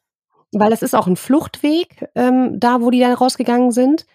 weil 0.51 0.69
das 0.69 0.81
ist 0.81 0.95
auch 0.95 1.07
ein 1.07 1.15
Fluchtweg, 1.15 2.09
ähm, 2.15 2.59
da 2.59 2.81
wo 2.81 2.89
die 2.91 2.99
dann 2.99 3.13
rausgegangen 3.13 3.71
sind. 3.71 4.05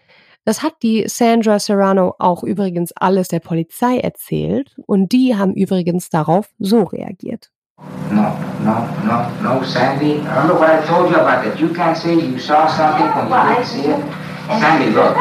Das 0.44 0.62
hat 0.62 0.74
die 0.82 1.08
Sandra 1.08 1.58
Serrano 1.58 2.14
auch 2.18 2.42
übrigens 2.42 2.92
alles 2.92 3.28
der 3.28 3.40
Polizei 3.40 3.98
erzählt 3.98 4.76
und 4.86 5.12
die 5.12 5.36
haben 5.36 5.54
übrigens 5.54 6.10
darauf 6.10 6.50
so 6.58 6.82
reagiert. 6.82 7.50
No, 8.10 8.36
no, 8.62 8.86
no, 9.04 9.26
no, 9.42 9.64
Sandy. 9.64 10.20
Remember 10.20 10.58
what 10.58 10.68
I 10.68 10.86
told 10.86 11.10
you 11.10 11.16
about 11.16 11.48
that 11.48 11.58
you 11.58 11.68
can't 11.68 11.96
say 11.96 12.14
you 12.14 12.38
saw 12.38 12.68
something 12.68 13.06
when 13.06 13.28
you 13.30 13.54
didn't 13.54 13.66
see 13.66 13.88
it? 13.90 14.23
Sandy, 14.46 14.90
look, 14.90 15.16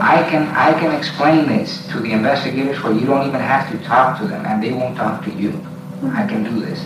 I 0.00 0.26
can 0.30 0.48
I 0.48 0.72
can 0.72 0.94
explain 0.96 1.46
this 1.46 1.86
to 1.88 2.00
the 2.00 2.12
investigators 2.12 2.82
where 2.82 2.92
you 2.92 3.04
don't 3.04 3.26
even 3.28 3.40
have 3.40 3.70
to 3.70 3.78
talk 3.84 4.18
to 4.20 4.26
them 4.26 4.44
and 4.46 4.62
they 4.62 4.72
won't 4.72 4.96
talk 4.96 5.22
to 5.24 5.30
you. 5.30 5.52
I 6.14 6.26
can 6.26 6.42
do 6.42 6.58
this. 6.58 6.80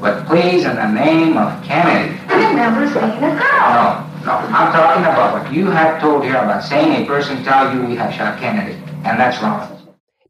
But 0.00 0.26
please, 0.26 0.64
in 0.64 0.74
the 0.76 0.88
name 0.88 1.36
of 1.36 1.62
Kennedy. 1.62 2.18
I 2.28 2.50
remember 2.50 2.86
seeing 2.88 3.22
a 3.22 3.32
girl. 3.38 3.70
No, 3.78 3.86
no. 4.26 4.32
I'm 4.58 4.72
talking 4.72 5.04
about 5.04 5.30
what 5.34 5.52
you 5.52 5.66
have 5.70 6.00
told 6.00 6.24
here 6.24 6.36
about 6.36 6.64
saying 6.64 7.04
a 7.04 7.06
person 7.06 7.44
tell 7.44 7.72
you 7.74 7.86
we 7.86 7.96
have 7.96 8.12
shot 8.12 8.40
Kennedy. 8.40 8.76
And 9.04 9.20
that's 9.20 9.40
wrong. 9.40 9.68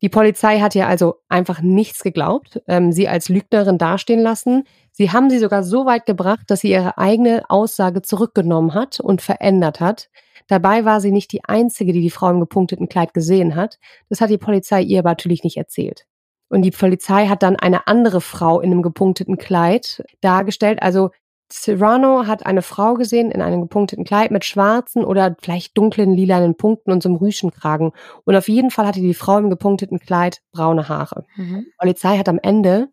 Die 0.03 0.09
Polizei 0.09 0.61
hat 0.61 0.75
ihr 0.75 0.89
also 0.89 1.17
einfach 1.29 1.61
nichts 1.61 2.03
geglaubt, 2.03 2.63
ähm, 2.69 2.91
sie 2.91 3.07
als 3.07 3.29
Lügnerin 3.29 3.77
dastehen 3.77 4.21
lassen. 4.21 4.65
Sie 4.93 5.11
haben 5.11 5.29
sie 5.29 5.39
sogar 5.39 5.63
so 5.63 5.85
weit 5.85 6.07
gebracht, 6.07 6.51
dass 6.51 6.61
sie 6.61 6.71
ihre 6.71 6.97
eigene 6.97 7.43
Aussage 7.49 8.01
zurückgenommen 8.01 8.75
hat 8.75 8.99
und 9.01 9.21
verändert 9.21 9.81
hat. 9.81 10.09
Dabei 10.51 10.85
war 10.85 11.01
sie 11.01 11.13
nicht 11.13 11.31
die 11.31 11.45
einzige, 11.45 11.93
die 11.93 12.01
die 12.01 12.11
Frau 12.11 12.29
im 12.29 12.41
gepunkteten 12.41 12.89
Kleid 12.89 13.15
gesehen 13.15 13.55
hat. 13.55 13.79
Das 14.09 14.21
hat 14.21 14.31
die 14.31 14.39
Polizei 14.39 14.83
ihr 14.83 14.99
aber 14.99 15.11
natürlich 15.11 15.45
nicht 15.45 15.57
erzählt. 15.57 16.07
Und 16.49 16.63
die 16.63 16.73
Polizei 16.73 17.29
hat 17.29 17.45
dann 17.45 17.55
eine 17.55 17.87
andere 17.87 18.21
Frau 18.21 18.61
in 18.61 18.73
einem 18.73 18.83
gepunkteten 18.83 19.39
Kleid 19.39 20.03
dargestellt. 20.21 20.83
Also 20.83 21.11
Serrano 21.53 22.27
hat 22.27 22.47
eine 22.47 22.63
Frau 22.63 22.95
gesehen 22.95 23.31
in 23.31 23.43
einem 23.43 23.61
gepunkteten 23.61 24.05
Kleid 24.05 24.33
mit 24.33 24.45
schwarzen 24.45 25.05
oder 25.05 25.37
vielleicht 25.41 25.79
dunklen 25.79 26.15
lilanen 26.15 26.57
Punkten 26.57 26.91
und 26.91 27.01
so 27.01 27.09
einem 27.09 27.19
Rüschenkragen. 27.19 27.93
Und 28.25 28.35
auf 28.35 28.49
jeden 28.49 28.73
Fall 28.73 28.89
hatte 28.89 29.01
die 29.01 29.15
Frau 29.15 29.39
im 29.39 29.51
gepunkteten 29.51 30.01
Kleid 30.01 30.43
braune 30.51 30.89
Haare. 30.89 31.27
Mhm. 31.37 31.67
Die 31.69 31.75
Polizei 31.79 32.19
hat 32.19 32.29
am 32.29 32.41
Ende 32.43 32.89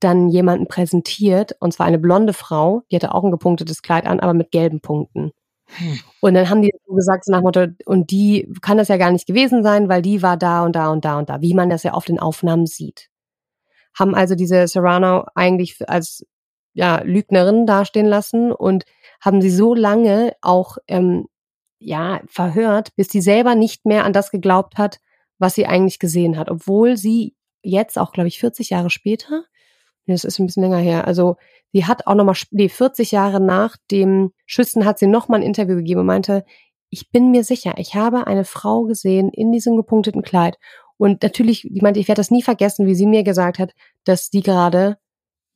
dann 0.00 0.28
jemanden 0.28 0.66
präsentiert, 0.66 1.54
und 1.60 1.72
zwar 1.72 1.86
eine 1.86 2.00
blonde 2.00 2.32
Frau, 2.32 2.82
die 2.90 2.96
hatte 2.96 3.14
auch 3.14 3.22
ein 3.22 3.30
gepunktetes 3.30 3.82
Kleid 3.82 4.06
an, 4.06 4.18
aber 4.18 4.34
mit 4.34 4.50
gelben 4.50 4.80
Punkten. 4.80 5.30
Und 6.20 6.34
dann 6.34 6.48
haben 6.48 6.62
die 6.62 6.72
gesagt, 6.88 7.24
so 7.24 7.32
nach 7.32 7.42
Motto, 7.42 7.66
und 7.84 8.10
die 8.10 8.52
kann 8.62 8.78
das 8.78 8.88
ja 8.88 8.96
gar 8.96 9.10
nicht 9.10 9.26
gewesen 9.26 9.62
sein, 9.62 9.88
weil 9.88 10.02
die 10.02 10.22
war 10.22 10.36
da 10.36 10.64
und 10.64 10.76
da 10.76 10.90
und 10.90 11.04
da 11.04 11.18
und 11.18 11.28
da, 11.28 11.40
wie 11.40 11.54
man 11.54 11.70
das 11.70 11.82
ja 11.82 11.92
auf 11.92 12.04
den 12.04 12.18
Aufnahmen 12.18 12.66
sieht. 12.66 13.08
Haben 13.94 14.14
also 14.14 14.34
diese 14.34 14.66
Serrano 14.68 15.26
eigentlich 15.34 15.88
als 15.88 16.24
ja, 16.74 17.00
Lügnerin 17.02 17.66
dastehen 17.66 18.06
lassen 18.06 18.52
und 18.52 18.84
haben 19.20 19.40
sie 19.40 19.50
so 19.50 19.74
lange 19.74 20.34
auch 20.42 20.76
ähm, 20.88 21.26
ja, 21.78 22.20
verhört, 22.26 22.94
bis 22.96 23.08
sie 23.08 23.20
selber 23.20 23.54
nicht 23.54 23.86
mehr 23.86 24.04
an 24.04 24.12
das 24.12 24.30
geglaubt 24.30 24.78
hat, 24.78 25.00
was 25.38 25.54
sie 25.54 25.66
eigentlich 25.66 25.98
gesehen 25.98 26.38
hat. 26.38 26.50
Obwohl 26.50 26.96
sie 26.96 27.34
jetzt 27.62 27.98
auch, 27.98 28.12
glaube 28.12 28.28
ich, 28.28 28.38
40 28.38 28.70
Jahre 28.70 28.90
später, 28.90 29.44
das 30.06 30.24
ist 30.24 30.38
ein 30.38 30.46
bisschen 30.46 30.62
länger 30.62 30.78
her, 30.78 31.06
also 31.06 31.36
sie 31.72 31.84
hat 31.84 32.06
auch 32.06 32.14
nochmal, 32.14 32.36
nee, 32.50 32.68
40 32.68 33.10
Jahre 33.10 33.40
nach 33.40 33.76
dem 33.90 34.32
Schüssen 34.46 34.84
hat 34.84 34.98
sie 34.98 35.06
nochmal 35.06 35.40
ein 35.40 35.46
Interview 35.46 35.76
gegeben 35.76 36.00
und 36.00 36.06
meinte, 36.06 36.44
ich 36.90 37.10
bin 37.10 37.30
mir 37.30 37.44
sicher, 37.44 37.74
ich 37.78 37.94
habe 37.94 38.26
eine 38.26 38.44
Frau 38.44 38.84
gesehen 38.84 39.30
in 39.30 39.52
diesem 39.52 39.76
gepunkteten 39.76 40.22
Kleid. 40.22 40.56
Und 40.96 41.22
natürlich, 41.22 41.62
die 41.62 41.80
meinte, 41.82 42.00
ich 42.00 42.08
werde 42.08 42.20
das 42.20 42.30
nie 42.30 42.42
vergessen, 42.42 42.86
wie 42.86 42.94
sie 42.94 43.06
mir 43.06 43.22
gesagt 43.22 43.58
hat, 43.58 43.72
dass 44.04 44.30
die 44.30 44.42
gerade 44.42 44.96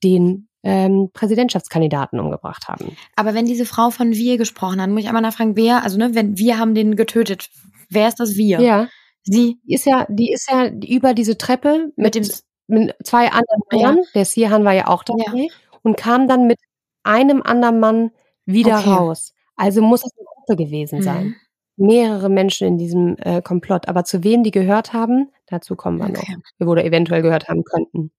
den 0.02 0.48
ähm, 0.62 1.10
Präsidentschaftskandidaten 1.12 2.20
umgebracht 2.20 2.68
haben. 2.68 2.96
Aber 3.16 3.34
wenn 3.34 3.46
diese 3.46 3.64
Frau 3.64 3.90
von 3.90 4.12
wir 4.12 4.36
gesprochen 4.36 4.80
hat, 4.80 4.90
muss 4.90 5.00
ich 5.00 5.08
einmal 5.08 5.22
nachfragen, 5.22 5.56
wer, 5.56 5.82
also 5.82 5.96
ne, 5.96 6.14
wenn 6.14 6.36
wir 6.36 6.58
haben 6.58 6.74
den 6.74 6.96
getötet, 6.96 7.48
wer 7.88 8.08
ist 8.08 8.20
das 8.20 8.36
wir? 8.36 8.60
Ja. 8.60 8.88
Sie 9.22 9.58
ist 9.66 9.86
ja, 9.86 10.06
die 10.08 10.32
ist 10.32 10.50
ja 10.50 10.68
über 10.68 11.14
diese 11.14 11.38
Treppe 11.38 11.92
mit, 11.96 12.14
mit 12.14 12.14
dem 12.14 12.24
mit 12.70 12.94
zwei 13.04 13.30
anderen 13.30 13.62
Männern, 13.70 13.96
ja. 13.98 14.02
der 14.14 14.24
Sihan 14.24 14.64
war 14.64 14.72
ja 14.72 14.86
auch 14.86 15.04
dabei, 15.04 15.24
ja. 15.34 15.48
und 15.82 15.96
kam 15.96 16.28
dann 16.28 16.46
mit 16.46 16.58
einem 17.02 17.42
anderen 17.42 17.80
Mann 17.80 18.10
wieder 18.46 18.78
okay. 18.78 18.90
raus. 18.90 19.34
Also 19.56 19.82
muss 19.82 20.04
es 20.04 20.12
eine 20.16 20.26
Gruppe 20.26 20.56
gewesen 20.64 20.98
mhm. 21.00 21.02
sein. 21.02 21.36
Mehrere 21.76 22.28
Menschen 22.28 22.66
in 22.66 22.78
diesem 22.78 23.16
äh, 23.18 23.42
Komplott. 23.42 23.88
Aber 23.88 24.04
zu 24.04 24.22
wem 24.24 24.42
die 24.42 24.50
gehört 24.50 24.92
haben, 24.92 25.30
dazu 25.46 25.76
kommen 25.76 25.98
wir 25.98 26.08
okay. 26.08 26.36
noch. 26.58 26.66
Oder 26.66 26.84
eventuell 26.84 27.22
gehört 27.22 27.48
haben 27.48 27.64
könnten. 27.64 28.10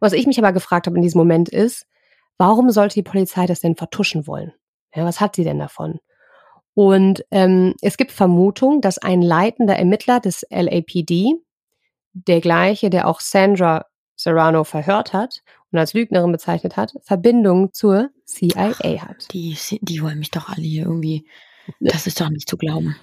Was 0.00 0.12
ich 0.12 0.26
mich 0.26 0.38
aber 0.38 0.52
gefragt 0.52 0.86
habe 0.86 0.96
in 0.96 1.02
diesem 1.02 1.18
Moment 1.18 1.48
ist, 1.48 1.86
warum 2.38 2.70
sollte 2.70 2.94
die 2.94 3.02
Polizei 3.02 3.46
das 3.46 3.60
denn 3.60 3.76
vertuschen 3.76 4.26
wollen? 4.26 4.52
Ja, 4.94 5.04
was 5.04 5.20
hat 5.20 5.36
sie 5.36 5.44
denn 5.44 5.58
davon? 5.58 6.00
Und 6.74 7.24
ähm, 7.30 7.74
es 7.82 7.96
gibt 7.96 8.12
Vermutung, 8.12 8.80
dass 8.80 8.98
ein 8.98 9.22
leitender 9.22 9.76
Ermittler 9.76 10.20
des 10.20 10.46
LAPD, 10.50 11.34
der 12.12 12.40
gleiche, 12.40 12.90
der 12.90 13.06
auch 13.06 13.20
Sandra 13.20 13.86
Serrano 14.16 14.64
verhört 14.64 15.12
hat 15.12 15.42
und 15.72 15.78
als 15.78 15.94
Lügnerin 15.94 16.32
bezeichnet 16.32 16.76
hat, 16.76 16.92
Verbindung 17.02 17.72
zur 17.72 18.10
CIA 18.26 18.74
Ach, 18.78 19.08
hat. 19.08 19.32
Die, 19.32 19.56
die 19.80 20.02
wollen 20.02 20.18
mich 20.18 20.30
doch 20.30 20.48
alle 20.48 20.62
hier 20.62 20.84
irgendwie. 20.84 21.26
Das 21.80 22.06
ist 22.06 22.20
doch 22.20 22.28
nicht 22.28 22.48
zu 22.48 22.56
glauben. 22.56 22.96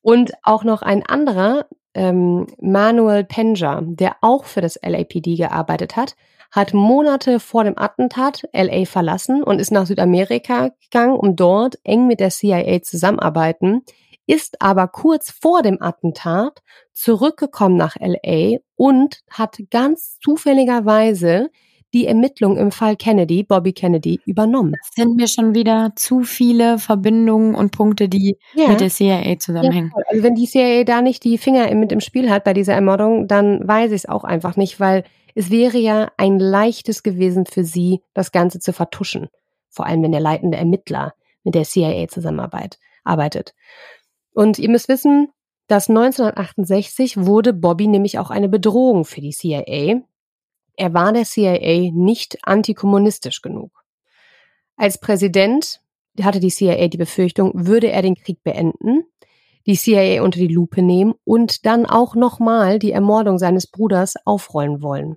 Und 0.00 0.32
auch 0.42 0.64
noch 0.64 0.82
ein 0.82 1.04
anderer, 1.04 1.66
ähm, 1.94 2.46
Manuel 2.60 3.24
Penja, 3.24 3.80
der 3.82 4.16
auch 4.20 4.44
für 4.44 4.60
das 4.60 4.78
LAPD 4.82 5.36
gearbeitet 5.36 5.96
hat, 5.96 6.16
hat 6.50 6.72
Monate 6.72 7.40
vor 7.40 7.64
dem 7.64 7.76
Attentat 7.76 8.48
LA 8.52 8.86
verlassen 8.86 9.42
und 9.42 9.58
ist 9.58 9.70
nach 9.70 9.86
Südamerika 9.86 10.70
gegangen, 10.80 11.16
um 11.16 11.36
dort 11.36 11.78
eng 11.84 12.06
mit 12.06 12.20
der 12.20 12.30
CIA 12.30 12.82
zusammenarbeiten, 12.82 13.82
ist 14.28 14.60
aber 14.60 14.86
kurz 14.88 15.30
vor 15.30 15.62
dem 15.62 15.82
Attentat 15.82 16.62
zurückgekommen 16.92 17.76
nach 17.76 17.96
LA 17.98 18.58
und 18.76 19.20
hat 19.30 19.58
ganz 19.70 20.18
zufälligerweise 20.22 21.50
die 21.94 22.06
Ermittlungen 22.06 22.58
im 22.58 22.70
Fall 22.70 22.96
Kennedy, 22.96 23.42
Bobby 23.42 23.72
Kennedy, 23.72 24.20
übernommen. 24.26 24.74
Das 24.78 24.90
sind 24.94 25.16
mir 25.16 25.26
schon 25.26 25.54
wieder 25.54 25.92
zu 25.96 26.22
viele 26.22 26.78
Verbindungen 26.78 27.54
und 27.54 27.72
Punkte, 27.72 28.10
die 28.10 28.36
ja. 28.54 28.68
mit 28.68 28.80
der 28.80 28.90
CIA 28.90 29.38
zusammenhängen. 29.38 29.92
Ja, 29.96 30.02
also 30.08 30.22
wenn 30.22 30.34
die 30.34 30.46
CIA 30.46 30.84
da 30.84 31.00
nicht 31.00 31.24
die 31.24 31.38
Finger 31.38 31.74
mit 31.74 31.90
im 31.90 32.00
Spiel 32.00 32.30
hat 32.30 32.44
bei 32.44 32.52
dieser 32.52 32.74
Ermordung, 32.74 33.26
dann 33.26 33.66
weiß 33.66 33.92
ich 33.92 34.02
es 34.02 34.08
auch 34.08 34.24
einfach 34.24 34.56
nicht, 34.56 34.78
weil 34.78 35.04
es 35.34 35.50
wäre 35.50 35.78
ja 35.78 36.10
ein 36.18 36.38
leichtes 36.38 37.02
gewesen 37.02 37.46
für 37.46 37.64
sie, 37.64 38.02
das 38.12 38.32
Ganze 38.32 38.58
zu 38.60 38.74
vertuschen. 38.74 39.28
Vor 39.70 39.86
allem, 39.86 40.02
wenn 40.02 40.12
der 40.12 40.20
leitende 40.20 40.58
Ermittler 40.58 41.14
mit 41.44 41.54
der 41.54 41.64
CIA 41.64 42.08
zusammenarbeitet. 42.08 43.54
Und 44.38 44.60
ihr 44.60 44.70
müsst 44.70 44.88
wissen, 44.88 45.32
dass 45.66 45.88
1968 45.88 47.16
wurde 47.16 47.52
Bobby 47.52 47.88
nämlich 47.88 48.20
auch 48.20 48.30
eine 48.30 48.48
Bedrohung 48.48 49.04
für 49.04 49.20
die 49.20 49.32
CIA, 49.32 50.00
er 50.76 50.94
war 50.94 51.12
der 51.12 51.24
CIA 51.24 51.90
nicht 51.92 52.38
antikommunistisch 52.44 53.42
genug. 53.42 53.72
Als 54.76 55.00
Präsident 55.00 55.80
hatte 56.22 56.38
die 56.38 56.52
CIA 56.52 56.86
die 56.86 56.98
Befürchtung, 56.98 57.50
würde 57.52 57.90
er 57.90 58.00
den 58.00 58.14
Krieg 58.14 58.40
beenden, 58.44 59.02
die 59.66 59.74
CIA 59.74 60.22
unter 60.22 60.38
die 60.38 60.46
Lupe 60.46 60.82
nehmen 60.82 61.14
und 61.24 61.66
dann 61.66 61.84
auch 61.84 62.14
nochmal 62.14 62.78
die 62.78 62.92
Ermordung 62.92 63.38
seines 63.38 63.66
Bruders 63.66 64.14
aufrollen 64.24 64.82
wollen. 64.82 65.16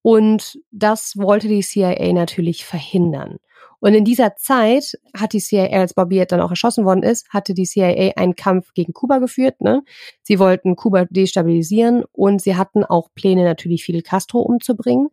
Und 0.00 0.58
das 0.70 1.18
wollte 1.18 1.48
die 1.48 1.60
CIA 1.60 2.14
natürlich 2.14 2.64
verhindern. 2.64 3.36
Und 3.80 3.94
in 3.94 4.04
dieser 4.04 4.34
Zeit 4.36 4.98
hat 5.16 5.32
die 5.32 5.40
CIA, 5.40 5.80
als 5.80 5.94
Bobby 5.94 6.24
dann 6.26 6.40
auch 6.40 6.50
erschossen 6.50 6.84
worden 6.84 7.02
ist, 7.02 7.28
hatte 7.30 7.54
die 7.54 7.64
CIA 7.64 8.12
einen 8.16 8.34
Kampf 8.34 8.72
gegen 8.74 8.92
Kuba 8.92 9.18
geführt. 9.18 9.60
Ne? 9.60 9.82
Sie 10.22 10.38
wollten 10.38 10.74
Kuba 10.74 11.04
destabilisieren 11.04 12.04
und 12.12 12.42
sie 12.42 12.56
hatten 12.56 12.84
auch 12.84 13.08
Pläne, 13.14 13.44
natürlich 13.44 13.84
Fidel 13.84 14.02
Castro 14.02 14.40
umzubringen. 14.40 15.08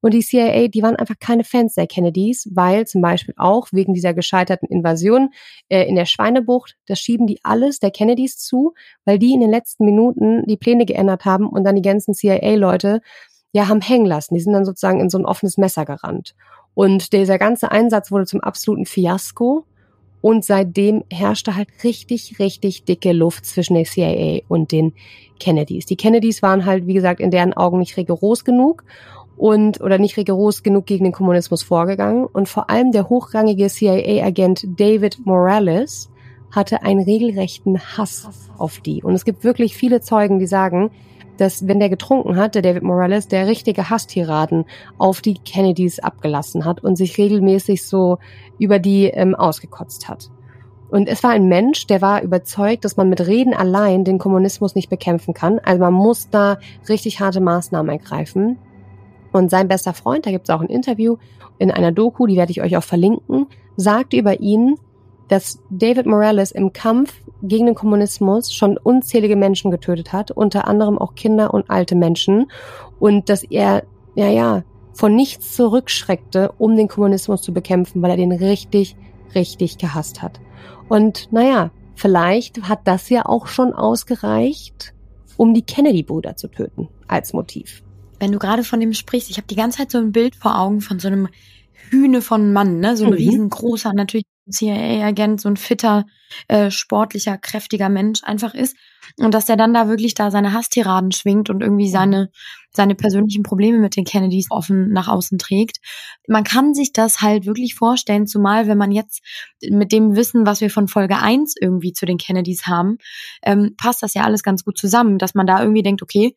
Und 0.00 0.14
die 0.14 0.20
CIA, 0.20 0.68
die 0.68 0.82
waren 0.82 0.96
einfach 0.96 1.18
keine 1.18 1.44
Fans 1.44 1.74
der 1.74 1.86
Kennedys, 1.86 2.48
weil 2.52 2.86
zum 2.86 3.02
Beispiel 3.02 3.34
auch 3.36 3.68
wegen 3.72 3.94
dieser 3.94 4.14
gescheiterten 4.14 4.68
Invasion 4.68 5.30
äh, 5.68 5.88
in 5.88 5.96
der 5.96 6.06
Schweinebucht, 6.06 6.76
das 6.86 7.00
schieben 7.00 7.26
die 7.26 7.40
alles 7.42 7.80
der 7.80 7.90
Kennedys 7.90 8.38
zu, 8.38 8.74
weil 9.04 9.18
die 9.18 9.32
in 9.32 9.40
den 9.40 9.50
letzten 9.50 9.84
Minuten 9.84 10.44
die 10.46 10.56
Pläne 10.56 10.86
geändert 10.86 11.24
haben 11.24 11.48
und 11.48 11.64
dann 11.64 11.76
die 11.76 11.82
ganzen 11.82 12.14
CIA-Leute 12.14 13.00
ja 13.52 13.68
haben 13.68 13.80
hängen 13.80 14.06
lassen. 14.06 14.34
Die 14.34 14.40
sind 14.40 14.52
dann 14.52 14.64
sozusagen 14.64 15.00
in 15.00 15.10
so 15.10 15.18
ein 15.18 15.26
offenes 15.26 15.56
Messer 15.58 15.84
gerannt. 15.84 16.34
Und 16.78 17.12
dieser 17.12 17.38
ganze 17.38 17.72
Einsatz 17.72 18.12
wurde 18.12 18.26
zum 18.26 18.38
absoluten 18.38 18.86
Fiasko. 18.86 19.64
Und 20.20 20.44
seitdem 20.44 21.02
herrschte 21.10 21.56
halt 21.56 21.66
richtig, 21.82 22.38
richtig 22.38 22.84
dicke 22.84 23.10
Luft 23.10 23.46
zwischen 23.46 23.74
der 23.74 23.82
CIA 23.82 24.42
und 24.46 24.70
den 24.70 24.92
Kennedys. 25.40 25.86
Die 25.86 25.96
Kennedys 25.96 26.40
waren 26.40 26.66
halt, 26.66 26.86
wie 26.86 26.94
gesagt, 26.94 27.18
in 27.18 27.32
deren 27.32 27.52
Augen 27.52 27.80
nicht 27.80 27.96
rigoros 27.96 28.44
genug 28.44 28.84
und 29.36 29.80
oder 29.80 29.98
nicht 29.98 30.16
rigoros 30.16 30.62
genug 30.62 30.86
gegen 30.86 31.02
den 31.02 31.12
Kommunismus 31.12 31.64
vorgegangen. 31.64 32.26
Und 32.26 32.48
vor 32.48 32.70
allem 32.70 32.92
der 32.92 33.08
hochrangige 33.08 33.66
CIA-Agent 33.66 34.78
David 34.78 35.26
Morales 35.26 36.10
hatte 36.52 36.84
einen 36.84 37.02
regelrechten 37.02 37.80
Hass 37.80 38.28
auf 38.56 38.78
die. 38.78 39.02
Und 39.02 39.14
es 39.14 39.24
gibt 39.24 39.42
wirklich 39.42 39.76
viele 39.76 40.00
Zeugen, 40.00 40.38
die 40.38 40.46
sagen, 40.46 40.92
dass 41.38 41.66
wenn 41.66 41.80
der 41.80 41.88
getrunken 41.88 42.36
hat, 42.36 42.54
der 42.54 42.62
David 42.62 42.82
Morales, 42.82 43.28
der 43.28 43.46
richtige 43.46 43.88
Hasstiraden 43.88 44.64
auf 44.98 45.20
die 45.20 45.34
Kennedys 45.34 45.98
abgelassen 45.98 46.64
hat 46.64 46.84
und 46.84 46.96
sich 46.96 47.16
regelmäßig 47.16 47.84
so 47.84 48.18
über 48.58 48.78
die 48.78 49.06
ähm, 49.06 49.34
ausgekotzt 49.34 50.08
hat. 50.08 50.30
Und 50.90 51.08
es 51.08 51.22
war 51.22 51.30
ein 51.30 51.48
Mensch, 51.48 51.86
der 51.86 52.00
war 52.00 52.22
überzeugt, 52.22 52.84
dass 52.84 52.96
man 52.96 53.08
mit 53.08 53.26
Reden 53.26 53.54
allein 53.54 54.04
den 54.04 54.18
Kommunismus 54.18 54.74
nicht 54.74 54.88
bekämpfen 54.88 55.34
kann. 55.34 55.58
Also 55.58 55.80
man 55.80 55.92
muss 55.92 56.30
da 56.30 56.58
richtig 56.88 57.20
harte 57.20 57.40
Maßnahmen 57.40 57.90
ergreifen. 57.90 58.58
Und 59.30 59.50
sein 59.50 59.68
bester 59.68 59.92
Freund, 59.92 60.24
da 60.24 60.30
gibt 60.30 60.48
es 60.48 60.54
auch 60.54 60.62
ein 60.62 60.68
Interview 60.68 61.16
in 61.58 61.70
einer 61.70 61.92
Doku, 61.92 62.26
die 62.26 62.36
werde 62.36 62.52
ich 62.52 62.62
euch 62.62 62.76
auch 62.76 62.82
verlinken, 62.82 63.46
sagt 63.76 64.14
über 64.14 64.40
ihn, 64.40 64.76
dass 65.28 65.60
David 65.70 66.06
Morales 66.06 66.50
im 66.50 66.72
Kampf 66.72 67.14
gegen 67.42 67.66
den 67.66 67.74
Kommunismus 67.74 68.52
schon 68.52 68.76
unzählige 68.76 69.36
Menschen 69.36 69.70
getötet 69.70 70.12
hat, 70.12 70.30
unter 70.30 70.66
anderem 70.66 70.98
auch 70.98 71.14
Kinder 71.14 71.54
und 71.54 71.70
alte 71.70 71.94
Menschen 71.94 72.50
und 72.98 73.28
dass 73.28 73.44
er, 73.44 73.84
ja, 74.14 74.28
ja, 74.28 74.64
von 74.94 75.14
nichts 75.14 75.54
zurückschreckte, 75.54 76.52
um 76.58 76.76
den 76.76 76.88
Kommunismus 76.88 77.42
zu 77.42 77.52
bekämpfen, 77.52 78.02
weil 78.02 78.10
er 78.10 78.16
den 78.16 78.32
richtig, 78.32 78.96
richtig 79.34 79.78
gehasst 79.78 80.22
hat. 80.22 80.40
Und 80.88 81.28
naja, 81.30 81.70
vielleicht 81.94 82.62
hat 82.62 82.80
das 82.84 83.08
ja 83.08 83.26
auch 83.26 83.46
schon 83.46 83.72
ausgereicht, 83.72 84.94
um 85.36 85.54
die 85.54 85.62
Kennedy-Brüder 85.62 86.36
zu 86.36 86.48
töten, 86.48 86.88
als 87.06 87.32
Motiv. 87.32 87.84
Wenn 88.18 88.32
du 88.32 88.40
gerade 88.40 88.64
von 88.64 88.80
dem 88.80 88.92
sprichst, 88.92 89.30
ich 89.30 89.36
habe 89.36 89.46
die 89.46 89.54
ganze 89.54 89.78
Zeit 89.78 89.92
so 89.92 89.98
ein 89.98 90.10
Bild 90.10 90.34
vor 90.34 90.58
Augen 90.58 90.80
von 90.80 90.98
so 90.98 91.06
einem 91.06 91.28
Hühne 91.90 92.20
von 92.20 92.52
Mann, 92.52 92.80
ne? 92.80 92.96
So 92.96 93.04
ein 93.04 93.10
mhm. 93.10 93.16
riesengroßer, 93.16 93.92
natürlich 93.92 94.24
CIA-Agent, 94.50 95.40
so 95.40 95.48
ein 95.48 95.56
fitter, 95.56 96.04
äh, 96.48 96.70
sportlicher, 96.70 97.38
kräftiger 97.38 97.88
Mensch 97.88 98.22
einfach 98.24 98.54
ist. 98.54 98.76
Und 99.16 99.32
dass 99.32 99.46
der 99.46 99.56
dann 99.56 99.72
da 99.72 99.88
wirklich 99.88 100.14
da 100.14 100.30
seine 100.30 100.52
Hasstiraden 100.52 101.12
schwingt 101.12 101.50
und 101.50 101.62
irgendwie 101.62 101.88
seine, 101.88 102.30
seine 102.70 102.94
persönlichen 102.94 103.42
Probleme 103.42 103.78
mit 103.78 103.96
den 103.96 104.04
Kennedys 104.04 104.48
offen 104.50 104.92
nach 104.92 105.08
außen 105.08 105.38
trägt. 105.38 105.78
Man 106.28 106.44
kann 106.44 106.74
sich 106.74 106.92
das 106.92 107.20
halt 107.20 107.46
wirklich 107.46 107.74
vorstellen, 107.74 108.26
zumal 108.26 108.68
wenn 108.68 108.78
man 108.78 108.92
jetzt 108.92 109.22
mit 109.70 109.92
dem 109.92 110.14
Wissen, 110.14 110.46
was 110.46 110.60
wir 110.60 110.70
von 110.70 110.88
Folge 110.88 111.18
1 111.18 111.54
irgendwie 111.60 111.92
zu 111.92 112.06
den 112.06 112.18
Kennedys 112.18 112.66
haben, 112.66 112.98
ähm, 113.42 113.74
passt 113.76 114.02
das 114.02 114.14
ja 114.14 114.24
alles 114.24 114.42
ganz 114.42 114.64
gut 114.64 114.78
zusammen, 114.78 115.18
dass 115.18 115.34
man 115.34 115.46
da 115.46 115.60
irgendwie 115.60 115.82
denkt, 115.82 116.02
okay, 116.02 116.34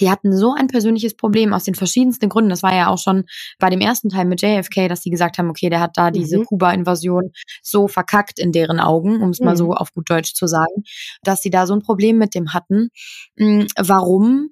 die 0.00 0.10
hatten 0.10 0.36
so 0.36 0.52
ein 0.52 0.68
persönliches 0.68 1.16
Problem 1.16 1.52
aus 1.52 1.64
den 1.64 1.74
verschiedensten 1.74 2.28
Gründen. 2.28 2.50
Das 2.50 2.62
war 2.62 2.74
ja 2.74 2.88
auch 2.88 2.98
schon 2.98 3.24
bei 3.58 3.70
dem 3.70 3.80
ersten 3.80 4.08
Teil 4.08 4.24
mit 4.24 4.42
JFK, 4.42 4.88
dass 4.88 5.02
sie 5.02 5.10
gesagt 5.10 5.38
haben, 5.38 5.50
okay, 5.50 5.70
der 5.70 5.80
hat 5.80 5.92
da 5.96 6.10
diese 6.10 6.38
mhm. 6.38 6.44
Kuba-Invasion 6.44 7.32
so 7.62 7.88
verkackt 7.88 8.38
in 8.38 8.52
deren 8.52 8.80
Augen, 8.80 9.22
um 9.22 9.30
es 9.30 9.40
mhm. 9.40 9.46
mal 9.46 9.56
so 9.56 9.72
auf 9.72 9.92
gut 9.92 10.10
Deutsch 10.10 10.34
zu 10.34 10.46
sagen, 10.46 10.84
dass 11.22 11.42
sie 11.42 11.50
da 11.50 11.66
so 11.66 11.74
ein 11.74 11.82
Problem 11.82 12.18
mit 12.18 12.34
dem 12.34 12.52
hatten. 12.52 12.90
Hm, 13.36 13.66
warum 13.76 14.50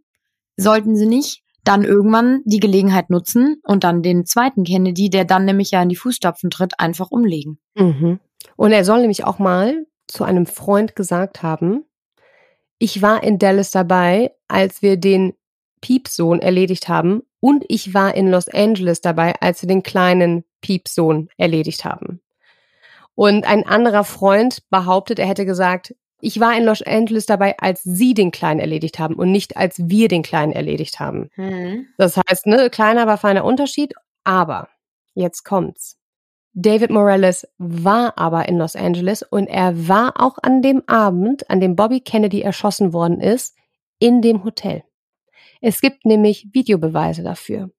sollten 0.56 0.96
sie 0.96 1.06
nicht 1.06 1.42
dann 1.64 1.84
irgendwann 1.84 2.40
die 2.44 2.60
Gelegenheit 2.60 3.08
nutzen 3.08 3.60
und 3.62 3.84
dann 3.84 4.02
den 4.02 4.26
zweiten 4.26 4.64
Kennedy, 4.64 5.10
der 5.10 5.24
dann 5.24 5.44
nämlich 5.44 5.70
ja 5.70 5.82
in 5.82 5.88
die 5.88 5.96
Fußstapfen 5.96 6.50
tritt, 6.50 6.80
einfach 6.80 7.10
umlegen? 7.10 7.58
Mhm. 7.76 8.18
Und 8.56 8.72
er 8.72 8.84
soll 8.84 9.00
nämlich 9.00 9.24
auch 9.24 9.38
mal 9.38 9.86
zu 10.08 10.24
einem 10.24 10.46
Freund 10.46 10.96
gesagt 10.96 11.42
haben, 11.42 11.84
ich 12.82 13.00
war 13.00 13.22
in 13.22 13.38
Dallas 13.38 13.70
dabei, 13.70 14.32
als 14.48 14.82
wir 14.82 14.96
den 14.96 15.34
Piepsohn 15.82 16.40
erledigt 16.40 16.88
haben 16.88 17.22
und 17.38 17.64
ich 17.68 17.94
war 17.94 18.16
in 18.16 18.28
Los 18.28 18.48
Angeles 18.48 19.00
dabei, 19.00 19.34
als 19.40 19.62
wir 19.62 19.68
den 19.68 19.84
kleinen 19.84 20.42
Piepsohn 20.62 21.28
erledigt 21.36 21.84
haben. 21.84 22.20
Und 23.14 23.46
ein 23.46 23.64
anderer 23.64 24.02
Freund 24.02 24.68
behauptet, 24.68 25.20
er 25.20 25.28
hätte 25.28 25.46
gesagt, 25.46 25.94
ich 26.20 26.40
war 26.40 26.56
in 26.56 26.64
Los 26.64 26.82
Angeles 26.82 27.26
dabei, 27.26 27.56
als 27.58 27.84
sie 27.84 28.14
den 28.14 28.32
Kleinen 28.32 28.58
erledigt 28.58 28.98
haben 28.98 29.14
und 29.14 29.30
nicht 29.30 29.56
als 29.56 29.88
wir 29.88 30.08
den 30.08 30.24
Kleinen 30.24 30.52
erledigt 30.52 30.98
haben. 30.98 31.30
Mhm. 31.36 31.86
Das 31.98 32.16
heißt, 32.16 32.46
ne, 32.46 32.68
kleiner 32.68 33.06
war 33.06 33.16
feiner 33.16 33.44
Unterschied, 33.44 33.94
aber 34.24 34.68
jetzt 35.14 35.44
kommt's. 35.44 36.01
David 36.54 36.90
Morales 36.90 37.48
war 37.58 38.18
aber 38.18 38.48
in 38.48 38.58
Los 38.58 38.76
Angeles 38.76 39.22
und 39.22 39.46
er 39.46 39.88
war 39.88 40.20
auch 40.20 40.36
an 40.42 40.60
dem 40.60 40.82
Abend, 40.86 41.48
an 41.48 41.60
dem 41.60 41.76
Bobby 41.76 42.00
Kennedy 42.00 42.42
erschossen 42.42 42.92
worden 42.92 43.20
ist, 43.20 43.56
in 43.98 44.20
dem 44.20 44.44
Hotel. 44.44 44.82
Es 45.60 45.80
gibt 45.80 46.04
nämlich 46.04 46.48
Videobeweise 46.52 47.22
dafür. 47.22 47.70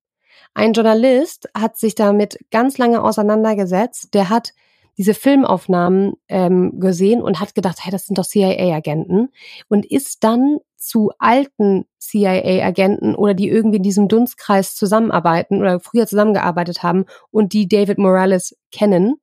Ein 0.56 0.74
Journalist 0.74 1.50
hat 1.56 1.78
sich 1.78 1.96
damit 1.96 2.40
ganz 2.50 2.78
lange 2.78 3.04
auseinandergesetzt. 3.04 4.14
Der 4.14 4.30
hat 4.30 4.54
diese 4.98 5.14
Filmaufnahmen 5.14 6.14
ähm, 6.28 6.80
gesehen 6.80 7.22
und 7.22 7.40
hat 7.40 7.56
gedacht, 7.56 7.80
hey, 7.82 7.92
das 7.92 8.06
sind 8.06 8.18
doch 8.18 8.26
CIA-Agenten 8.26 9.30
und 9.68 9.86
ist 9.86 10.24
dann 10.24 10.60
zu 10.86 11.12
alten 11.18 11.86
CIA-Agenten 12.00 13.16
oder 13.16 13.34
die 13.34 13.50
irgendwie 13.50 13.78
in 13.78 13.84
diesem 13.84 14.08
Dunstkreis 14.08 14.76
zusammenarbeiten 14.76 15.60
oder 15.60 15.80
früher 15.80 16.08
zusammengearbeitet 16.08 16.84
haben 16.84 17.06
und 17.32 17.54
die 17.54 17.68
David 17.68 17.98
Morales 17.98 18.58
kennen, 18.72 19.16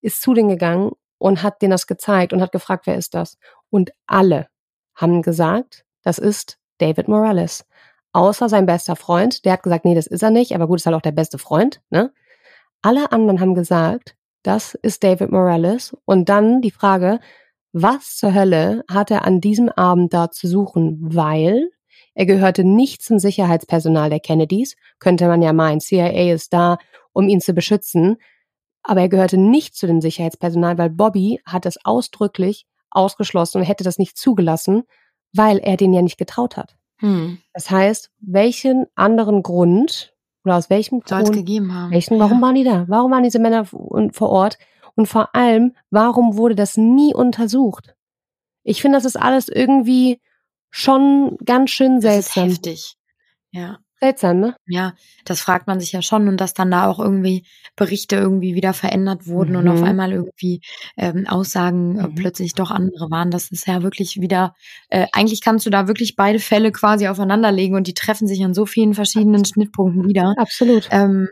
ist 0.00 0.22
zu 0.22 0.34
denen 0.34 0.48
gegangen 0.48 0.92
und 1.18 1.42
hat 1.42 1.62
denen 1.62 1.70
das 1.70 1.86
gezeigt 1.86 2.32
und 2.32 2.40
hat 2.40 2.52
gefragt, 2.52 2.86
wer 2.86 2.96
ist 2.96 3.14
das? 3.14 3.38
Und 3.70 3.92
alle 4.06 4.48
haben 4.94 5.22
gesagt, 5.22 5.84
das 6.02 6.18
ist 6.18 6.58
David 6.78 7.08
Morales. 7.08 7.64
Außer 8.12 8.48
sein 8.48 8.66
bester 8.66 8.96
Freund, 8.96 9.44
der 9.44 9.54
hat 9.54 9.62
gesagt, 9.62 9.84
nee, 9.84 9.94
das 9.94 10.06
ist 10.06 10.22
er 10.22 10.30
nicht, 10.30 10.54
aber 10.54 10.66
gut, 10.66 10.80
ist 10.80 10.86
halt 10.86 10.96
auch 10.96 11.02
der 11.02 11.12
beste 11.12 11.38
Freund, 11.38 11.80
ne? 11.90 12.12
Alle 12.82 13.12
anderen 13.12 13.40
haben 13.40 13.54
gesagt, 13.54 14.16
das 14.42 14.74
ist 14.74 15.04
David 15.04 15.30
Morales. 15.30 15.96
Und 16.04 16.28
dann 16.28 16.60
die 16.62 16.72
Frage, 16.72 17.20
was 17.72 18.16
zur 18.16 18.34
Hölle 18.34 18.84
hat 18.90 19.10
er 19.10 19.24
an 19.24 19.40
diesem 19.40 19.68
Abend 19.68 20.12
da 20.12 20.30
zu 20.30 20.46
suchen? 20.46 20.98
Weil 21.00 21.70
er 22.14 22.26
gehörte 22.26 22.64
nicht 22.64 23.02
zum 23.02 23.18
Sicherheitspersonal 23.18 24.10
der 24.10 24.20
Kennedys, 24.20 24.76
könnte 24.98 25.26
man 25.28 25.42
ja 25.42 25.52
meinen. 25.52 25.80
CIA 25.80 26.32
ist 26.32 26.52
da, 26.52 26.78
um 27.12 27.28
ihn 27.28 27.40
zu 27.40 27.54
beschützen. 27.54 28.16
Aber 28.82 29.00
er 29.00 29.08
gehörte 29.08 29.38
nicht 29.38 29.74
zu 29.76 29.86
dem 29.86 30.00
Sicherheitspersonal, 30.00 30.76
weil 30.76 30.90
Bobby 30.90 31.40
hat 31.46 31.66
es 31.66 31.82
ausdrücklich 31.84 32.66
ausgeschlossen 32.90 33.58
und 33.58 33.64
hätte 33.64 33.84
das 33.84 33.98
nicht 33.98 34.18
zugelassen, 34.18 34.82
weil 35.32 35.58
er 35.58 35.76
den 35.76 35.94
ja 35.94 36.02
nicht 36.02 36.18
getraut 36.18 36.56
hat. 36.56 36.76
Hm. 36.98 37.38
Das 37.54 37.70
heißt, 37.70 38.10
welchen 38.20 38.86
anderen 38.94 39.42
Grund 39.42 40.14
oder 40.44 40.56
aus 40.56 40.70
welchem 40.70 41.00
Soll 41.06 41.22
Grund, 41.22 41.36
gegeben 41.36 41.72
haben. 41.72 41.92
Welchen, 41.92 42.18
warum 42.18 42.38
ja. 42.38 42.42
waren 42.42 42.54
die 42.54 42.64
da? 42.64 42.84
Warum 42.88 43.10
waren 43.12 43.22
diese 43.22 43.38
Männer 43.38 43.64
vor 43.64 44.28
Ort? 44.28 44.58
Und 44.94 45.06
vor 45.06 45.34
allem, 45.34 45.74
warum 45.90 46.36
wurde 46.36 46.54
das 46.54 46.76
nie 46.76 47.14
untersucht? 47.14 47.94
Ich 48.62 48.82
finde, 48.82 48.98
das 48.98 49.04
ist 49.04 49.16
alles 49.16 49.48
irgendwie 49.48 50.20
schon 50.70 51.36
ganz 51.44 51.70
schön 51.70 52.00
seltsam. 52.00 52.44
Das 52.44 52.52
ist 52.52 52.66
heftig. 52.66 52.94
Ja. 53.50 53.78
Seltsam, 54.02 54.40
ne? 54.40 54.56
Ja, 54.66 54.94
das 55.24 55.42
fragt 55.42 55.68
man 55.68 55.78
sich 55.78 55.92
ja 55.92 56.02
schon 56.02 56.26
und 56.26 56.40
dass 56.40 56.54
dann 56.54 56.72
da 56.72 56.88
auch 56.88 56.98
irgendwie 56.98 57.46
Berichte 57.76 58.16
irgendwie 58.16 58.56
wieder 58.56 58.72
verändert 58.72 59.28
wurden 59.28 59.52
mhm. 59.52 59.58
und 59.58 59.68
auf 59.68 59.78
mhm. 59.78 59.84
einmal 59.84 60.10
irgendwie 60.10 60.60
ähm, 60.96 61.28
Aussagen 61.28 62.00
äh, 62.00 62.08
mhm. 62.08 62.16
plötzlich 62.16 62.54
doch 62.54 62.72
andere 62.72 63.12
waren. 63.12 63.30
Das 63.30 63.52
ist 63.52 63.68
ja 63.68 63.84
wirklich 63.84 64.20
wieder, 64.20 64.56
äh, 64.88 65.06
eigentlich 65.12 65.40
kannst 65.40 65.66
du 65.66 65.70
da 65.70 65.86
wirklich 65.86 66.16
beide 66.16 66.40
Fälle 66.40 66.72
quasi 66.72 67.06
aufeinanderlegen 67.06 67.76
und 67.76 67.86
die 67.86 67.94
treffen 67.94 68.26
sich 68.26 68.42
an 68.42 68.54
so 68.54 68.66
vielen 68.66 68.94
verschiedenen 68.94 69.44
Schnittpunkten 69.44 70.08
wieder. 70.08 70.34
Absolut. 70.36 70.88
Ähm, 70.90 71.28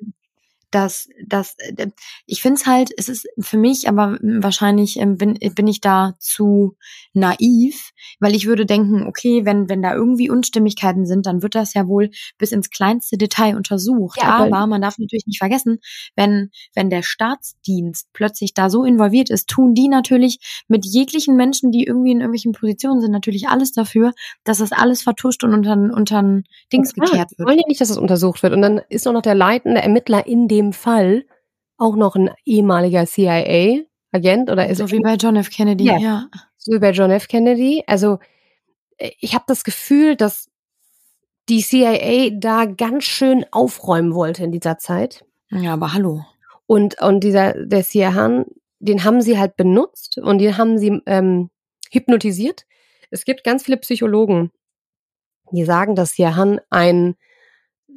dass, 0.70 1.08
dass 1.26 1.56
äh, 1.58 1.88
ich 2.26 2.42
finde 2.42 2.60
es 2.60 2.66
halt, 2.66 2.90
es 2.96 3.08
ist 3.08 3.26
für 3.38 3.58
mich, 3.58 3.88
aber 3.88 4.18
wahrscheinlich 4.22 4.98
ähm, 4.98 5.16
bin, 5.16 5.38
bin 5.54 5.66
ich 5.66 5.80
da 5.80 6.14
zu 6.18 6.76
naiv, 7.12 7.90
weil 8.20 8.34
ich 8.34 8.46
würde 8.46 8.66
denken, 8.66 9.06
okay, 9.06 9.44
wenn, 9.44 9.68
wenn 9.68 9.82
da 9.82 9.94
irgendwie 9.94 10.30
Unstimmigkeiten 10.30 11.06
sind, 11.06 11.26
dann 11.26 11.42
wird 11.42 11.54
das 11.54 11.74
ja 11.74 11.88
wohl 11.88 12.10
bis 12.38 12.52
ins 12.52 12.70
kleinste 12.70 13.18
Detail 13.18 13.56
untersucht. 13.56 14.18
Ja, 14.22 14.36
aber, 14.36 14.66
man 14.66 14.82
darf 14.82 14.98
natürlich 14.98 15.26
nicht 15.26 15.38
vergessen, 15.38 15.78
wenn, 16.14 16.50
wenn 16.74 16.90
der 16.90 17.02
Staatsdienst 17.02 18.08
plötzlich 18.12 18.54
da 18.54 18.70
so 18.70 18.84
involviert 18.84 19.30
ist, 19.30 19.48
tun 19.48 19.74
die 19.74 19.88
natürlich 19.88 20.64
mit 20.68 20.86
jeglichen 20.86 21.36
Menschen, 21.36 21.72
die 21.72 21.84
irgendwie 21.84 22.12
in 22.12 22.20
irgendwelchen 22.20 22.52
Positionen 22.52 23.00
sind, 23.00 23.10
natürlich 23.10 23.48
alles 23.48 23.72
dafür, 23.72 24.12
dass 24.44 24.58
das 24.58 24.72
alles 24.72 25.02
vertuscht 25.02 25.42
und 25.42 25.52
unter, 25.52 25.72
unter 25.72 26.42
Dings 26.72 26.92
ja, 26.96 27.04
gekehrt 27.04 27.30
wird. 27.36 27.48
Wollen 27.48 27.58
die 27.58 27.68
nicht, 27.68 27.80
dass 27.80 27.88
das 27.88 27.98
untersucht 27.98 28.42
wird. 28.42 28.52
Und 28.52 28.62
dann 28.62 28.80
ist 28.88 29.08
auch 29.08 29.12
noch 29.12 29.22
der 29.22 29.34
leitende 29.34 29.82
Ermittler 29.82 30.26
in 30.26 30.46
dem 30.46 30.59
dem 30.60 30.72
Fall 30.72 31.24
auch 31.76 31.96
noch 31.96 32.14
ein 32.14 32.30
ehemaliger 32.44 33.06
CIA-Agent 33.06 34.50
oder 34.50 34.68
ist 34.68 34.78
so 34.78 34.90
wie 34.90 35.00
bei 35.00 35.14
John 35.14 35.36
F. 35.36 35.50
Kennedy, 35.50 35.84
ja. 35.84 35.98
ja. 35.98 36.28
So 36.58 36.72
wie 36.72 36.78
bei 36.78 36.90
John 36.90 37.10
F. 37.10 37.26
Kennedy. 37.28 37.82
Also 37.86 38.18
äh, 38.98 39.10
ich 39.18 39.34
habe 39.34 39.44
das 39.46 39.64
Gefühl, 39.64 40.16
dass 40.16 40.48
die 41.48 41.62
CIA 41.62 42.30
da 42.38 42.66
ganz 42.66 43.04
schön 43.04 43.44
aufräumen 43.50 44.14
wollte 44.14 44.44
in 44.44 44.52
dieser 44.52 44.78
Zeit. 44.78 45.24
Ja, 45.50 45.72
aber 45.72 45.94
hallo. 45.94 46.24
Und, 46.66 47.00
und 47.02 47.24
dieser, 47.24 47.54
der 47.54 47.82
CIA, 47.82 48.44
den 48.78 49.04
haben 49.04 49.22
sie 49.22 49.38
halt 49.38 49.56
benutzt 49.56 50.18
und 50.18 50.38
den 50.38 50.56
haben 50.56 50.78
sie 50.78 51.00
ähm, 51.06 51.50
hypnotisiert. 51.90 52.66
Es 53.10 53.24
gibt 53.24 53.42
ganz 53.42 53.64
viele 53.64 53.78
Psychologen, 53.78 54.52
die 55.50 55.64
sagen, 55.64 55.96
dass 55.96 56.12
CIA 56.12 56.58
ein 56.70 57.16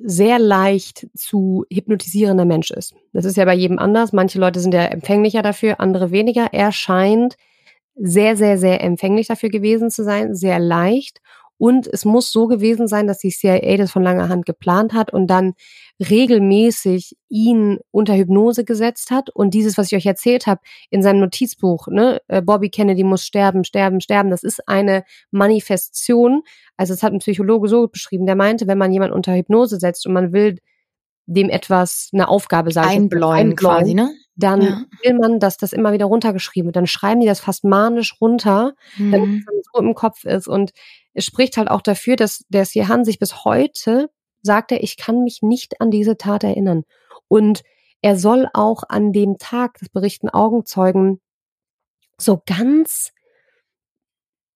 sehr 0.05 0.37
leicht 0.37 1.07
zu 1.15 1.65
hypnotisierender 1.71 2.45
Mensch 2.45 2.71
ist. 2.71 2.93
Das 3.13 3.25
ist 3.25 3.37
ja 3.37 3.45
bei 3.45 3.53
jedem 3.53 3.79
anders. 3.79 4.11
Manche 4.11 4.39
Leute 4.39 4.59
sind 4.59 4.73
ja 4.73 4.83
empfänglicher 4.85 5.41
dafür, 5.41 5.79
andere 5.79 6.11
weniger. 6.11 6.49
Er 6.51 6.71
scheint 6.71 7.35
sehr, 7.95 8.35
sehr, 8.35 8.57
sehr 8.57 8.83
empfänglich 8.83 9.27
dafür 9.27 9.49
gewesen 9.49 9.89
zu 9.89 10.03
sein, 10.03 10.35
sehr 10.35 10.59
leicht. 10.59 11.21
Und 11.57 11.87
es 11.87 12.03
muss 12.03 12.31
so 12.31 12.47
gewesen 12.47 12.87
sein, 12.87 13.07
dass 13.07 13.19
die 13.19 13.29
CIA 13.29 13.77
das 13.77 13.91
von 13.91 14.03
langer 14.03 14.27
Hand 14.29 14.45
geplant 14.45 14.93
hat 14.93 15.13
und 15.13 15.27
dann 15.27 15.53
regelmäßig 15.99 17.15
ihn 17.29 17.79
unter 17.91 18.15
Hypnose 18.15 18.65
gesetzt 18.65 19.11
hat. 19.11 19.29
Und 19.29 19.53
dieses, 19.53 19.77
was 19.77 19.91
ich 19.91 19.97
euch 19.97 20.05
erzählt 20.05 20.47
habe, 20.47 20.61
in 20.89 21.01
seinem 21.01 21.19
Notizbuch, 21.21 21.87
ne, 21.87 22.21
äh, 22.27 22.41
Bobby 22.41 22.69
Kennedy 22.69 23.03
muss 23.03 23.23
sterben, 23.23 23.63
sterben, 23.63 24.01
sterben, 24.01 24.29
das 24.29 24.43
ist 24.43 24.67
eine 24.67 25.03
Manifestation. 25.31 26.41
Also 26.77 26.93
es 26.93 27.03
hat 27.03 27.13
ein 27.13 27.19
Psychologe 27.19 27.67
so 27.67 27.87
beschrieben, 27.87 28.25
der 28.25 28.35
meinte, 28.35 28.67
wenn 28.67 28.77
man 28.77 28.91
jemanden 28.91 29.15
unter 29.15 29.33
Hypnose 29.35 29.79
setzt 29.79 30.05
und 30.07 30.13
man 30.13 30.33
will 30.33 30.57
dem 31.25 31.49
etwas 31.49 32.09
eine 32.13 32.27
Aufgabe 32.27 32.71
sagen. 32.71 32.89
Einbläuen, 32.89 33.49
einbläuen 33.51 33.55
quasi, 33.77 33.93
ne? 33.93 34.11
dann 34.35 34.61
Ja. 34.61 34.83
will 35.03 35.13
man, 35.17 35.39
dass 35.39 35.57
das 35.57 35.71
immer 35.71 35.93
wieder 35.93 36.05
runtergeschrieben 36.05 36.67
wird. 36.67 36.75
Dann 36.75 36.87
schreiben 36.87 37.21
die 37.21 37.27
das 37.27 37.39
fast 37.39 37.63
manisch 37.63 38.19
runter, 38.19 38.73
damit 38.97 39.29
Mhm. 39.29 39.37
es 39.39 39.45
dann 39.45 39.55
so 39.73 39.79
im 39.79 39.93
Kopf 39.95 40.25
ist. 40.25 40.47
Und 40.47 40.71
es 41.13 41.25
spricht 41.25 41.57
halt 41.57 41.69
auch 41.69 41.81
dafür, 41.81 42.15
dass 42.15 42.43
der 42.49 42.65
Sirhan 42.65 43.05
sich 43.05 43.19
bis 43.19 43.45
heute 43.45 44.09
sagt 44.43 44.71
er, 44.71 44.83
ich 44.83 44.97
kann 44.97 45.23
mich 45.23 45.41
nicht 45.41 45.79
an 45.81 45.89
diese 45.89 46.17
Tat 46.17 46.43
erinnern. 46.43 46.83
Und 47.27 47.63
er 48.01 48.17
soll 48.17 48.47
auch 48.53 48.83
an 48.89 49.13
dem 49.13 49.37
Tag, 49.37 49.77
das 49.79 49.89
berichten 49.89 50.29
Augenzeugen, 50.29 51.21
so 52.17 52.41
ganz, 52.45 53.11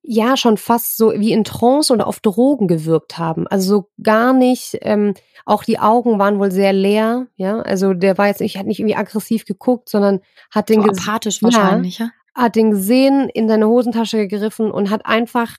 ja, 0.01 0.37
schon 0.37 0.57
fast 0.57 0.97
so 0.97 1.13
wie 1.13 1.31
in 1.31 1.45
Trance 1.45 1.93
oder 1.93 2.07
auf 2.07 2.19
Drogen 2.19 2.67
gewirkt 2.67 3.17
haben. 3.17 3.47
Also 3.47 3.69
so 3.69 3.89
gar 4.03 4.33
nicht, 4.33 4.77
ähm, 4.81 5.13
auch 5.45 5.63
die 5.63 5.79
Augen 5.79 6.19
waren 6.19 6.39
wohl 6.39 6.51
sehr 6.51 6.73
leer, 6.73 7.27
ja. 7.35 7.61
Also 7.61 7.93
der 7.93 8.17
war 8.17 8.27
jetzt 8.27 8.41
nicht, 8.41 8.57
hat 8.57 8.65
nicht 8.65 8.79
irgendwie 8.79 8.95
aggressiv 8.95 9.45
geguckt, 9.45 9.89
sondern 9.89 10.19
hat 10.51 10.69
den 10.69 10.81
So 10.81 10.89
apathisch 10.89 11.41
Ja. 11.41 11.43
wahrscheinlich, 11.43 11.99
ja? 11.99 12.11
hat 12.35 12.55
den 12.55 12.71
gesehen, 12.71 13.29
in 13.29 13.47
seine 13.47 13.67
Hosentasche 13.67 14.27
gegriffen 14.27 14.69
und 14.69 14.89
hat 14.89 15.05
einfach 15.05 15.57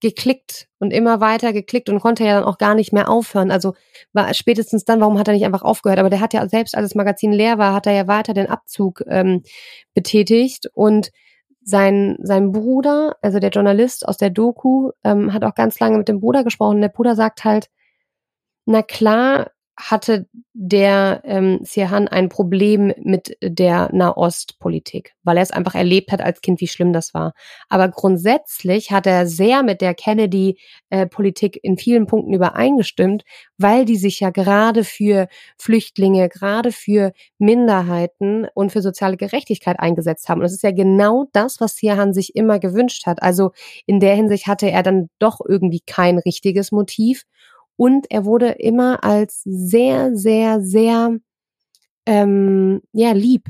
geklickt 0.00 0.68
und 0.78 0.92
immer 0.92 1.20
weiter 1.20 1.52
geklickt 1.52 1.88
und 1.88 2.00
konnte 2.00 2.24
ja 2.24 2.34
dann 2.34 2.44
auch 2.44 2.58
gar 2.58 2.74
nicht 2.74 2.92
mehr 2.92 3.08
aufhören. 3.08 3.50
Also 3.50 3.74
war 4.12 4.32
spätestens 4.34 4.84
dann, 4.84 5.00
warum 5.00 5.18
hat 5.18 5.28
er 5.28 5.34
nicht 5.34 5.44
einfach 5.44 5.62
aufgehört? 5.62 5.98
Aber 5.98 6.10
der 6.10 6.20
hat 6.20 6.34
ja 6.34 6.48
selbst, 6.48 6.74
als 6.74 6.86
das 6.86 6.94
Magazin 6.94 7.32
leer 7.32 7.58
war, 7.58 7.74
hat 7.74 7.86
er 7.86 7.92
ja 7.92 8.06
weiter 8.06 8.34
den 8.34 8.48
Abzug 8.48 9.02
ähm, 9.06 9.42
betätigt 9.94 10.68
und 10.74 11.10
sein, 11.62 12.16
sein 12.22 12.52
Bruder, 12.52 13.16
also 13.20 13.38
der 13.38 13.50
Journalist 13.50 14.08
aus 14.08 14.16
der 14.16 14.30
Doku, 14.30 14.90
ähm, 15.04 15.32
hat 15.32 15.44
auch 15.44 15.54
ganz 15.54 15.78
lange 15.78 15.98
mit 15.98 16.08
dem 16.08 16.20
Bruder 16.20 16.44
gesprochen. 16.44 16.76
Und 16.76 16.82
der 16.82 16.88
Bruder 16.88 17.14
sagt 17.14 17.44
halt, 17.44 17.68
na 18.66 18.82
klar 18.82 19.50
hatte 19.80 20.26
der 20.52 21.22
ähm, 21.24 21.60
Sirhan 21.62 22.06
ein 22.06 22.28
Problem 22.28 22.92
mit 23.02 23.36
der 23.42 23.88
Nahostpolitik, 23.92 25.14
weil 25.22 25.38
er 25.38 25.42
es 25.42 25.50
einfach 25.50 25.74
erlebt 25.74 26.12
hat 26.12 26.20
als 26.20 26.40
Kind, 26.42 26.60
wie 26.60 26.66
schlimm 26.66 26.92
das 26.92 27.14
war. 27.14 27.32
Aber 27.68 27.88
grundsätzlich 27.88 28.90
hat 28.90 29.06
er 29.06 29.26
sehr 29.26 29.62
mit 29.62 29.80
der 29.80 29.94
Kennedy-Politik 29.94 31.58
in 31.62 31.78
vielen 31.78 32.06
Punkten 32.06 32.34
übereingestimmt, 32.34 33.24
weil 33.58 33.84
die 33.84 33.96
sich 33.96 34.20
ja 34.20 34.30
gerade 34.30 34.84
für 34.84 35.28
Flüchtlinge, 35.56 36.28
gerade 36.28 36.72
für 36.72 37.12
Minderheiten 37.38 38.46
und 38.54 38.72
für 38.72 38.82
soziale 38.82 39.16
Gerechtigkeit 39.16 39.80
eingesetzt 39.80 40.28
haben. 40.28 40.38
Und 40.38 40.44
das 40.44 40.52
ist 40.52 40.62
ja 40.62 40.72
genau 40.72 41.26
das, 41.32 41.60
was 41.60 41.76
Sirhan 41.76 42.12
sich 42.12 42.36
immer 42.36 42.58
gewünscht 42.58 43.06
hat. 43.06 43.22
Also 43.22 43.52
in 43.86 44.00
der 44.00 44.14
Hinsicht 44.14 44.46
hatte 44.46 44.70
er 44.70 44.82
dann 44.82 45.08
doch 45.18 45.40
irgendwie 45.46 45.80
kein 45.86 46.18
richtiges 46.18 46.70
Motiv. 46.70 47.24
Und 47.80 48.10
er 48.10 48.26
wurde 48.26 48.50
immer 48.50 49.04
als 49.04 49.40
sehr, 49.42 50.14
sehr, 50.14 50.60
sehr 50.60 51.16
ähm, 52.04 52.82
ja, 52.92 53.12
lieb 53.12 53.46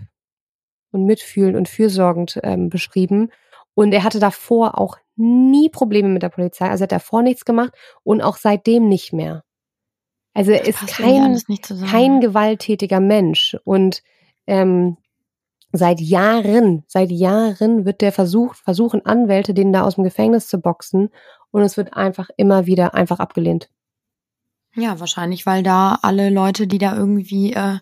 und 0.92 1.04
mitfühlend 1.04 1.56
und 1.56 1.68
fürsorgend 1.68 2.38
ähm, 2.44 2.68
beschrieben. 2.68 3.32
Und 3.74 3.92
er 3.92 4.04
hatte 4.04 4.20
davor 4.20 4.78
auch 4.78 4.98
nie 5.16 5.68
Probleme 5.68 6.10
mit 6.10 6.22
der 6.22 6.28
Polizei. 6.28 6.70
Also 6.70 6.82
er 6.82 6.84
hat 6.84 6.92
davor 6.92 7.22
nichts 7.22 7.44
gemacht 7.44 7.72
und 8.04 8.20
auch 8.20 8.36
seitdem 8.36 8.88
nicht 8.88 9.12
mehr. 9.12 9.42
Also 10.32 10.52
er 10.52 10.64
ist 10.64 10.86
kein, 10.86 11.36
kein 11.90 12.20
gewalttätiger 12.20 13.00
Mensch. 13.00 13.56
Und 13.64 14.00
ähm, 14.46 14.96
seit 15.72 16.00
Jahren, 16.00 16.84
seit 16.86 17.10
Jahren 17.10 17.84
wird 17.84 18.00
der 18.00 18.12
versucht, 18.12 18.58
versuchen 18.58 19.04
Anwälte, 19.04 19.54
den 19.54 19.72
da 19.72 19.82
aus 19.82 19.96
dem 19.96 20.04
Gefängnis 20.04 20.46
zu 20.46 20.60
boxen. 20.60 21.10
Und 21.50 21.62
es 21.62 21.76
wird 21.76 21.94
einfach 21.94 22.30
immer 22.36 22.66
wieder 22.66 22.94
einfach 22.94 23.18
abgelehnt. 23.18 23.70
Ja, 24.74 25.00
wahrscheinlich, 25.00 25.46
weil 25.46 25.62
da 25.62 25.98
alle 26.02 26.30
Leute, 26.30 26.66
die 26.66 26.78
da 26.78 26.96
irgendwie 26.96 27.52
äh, 27.52 27.78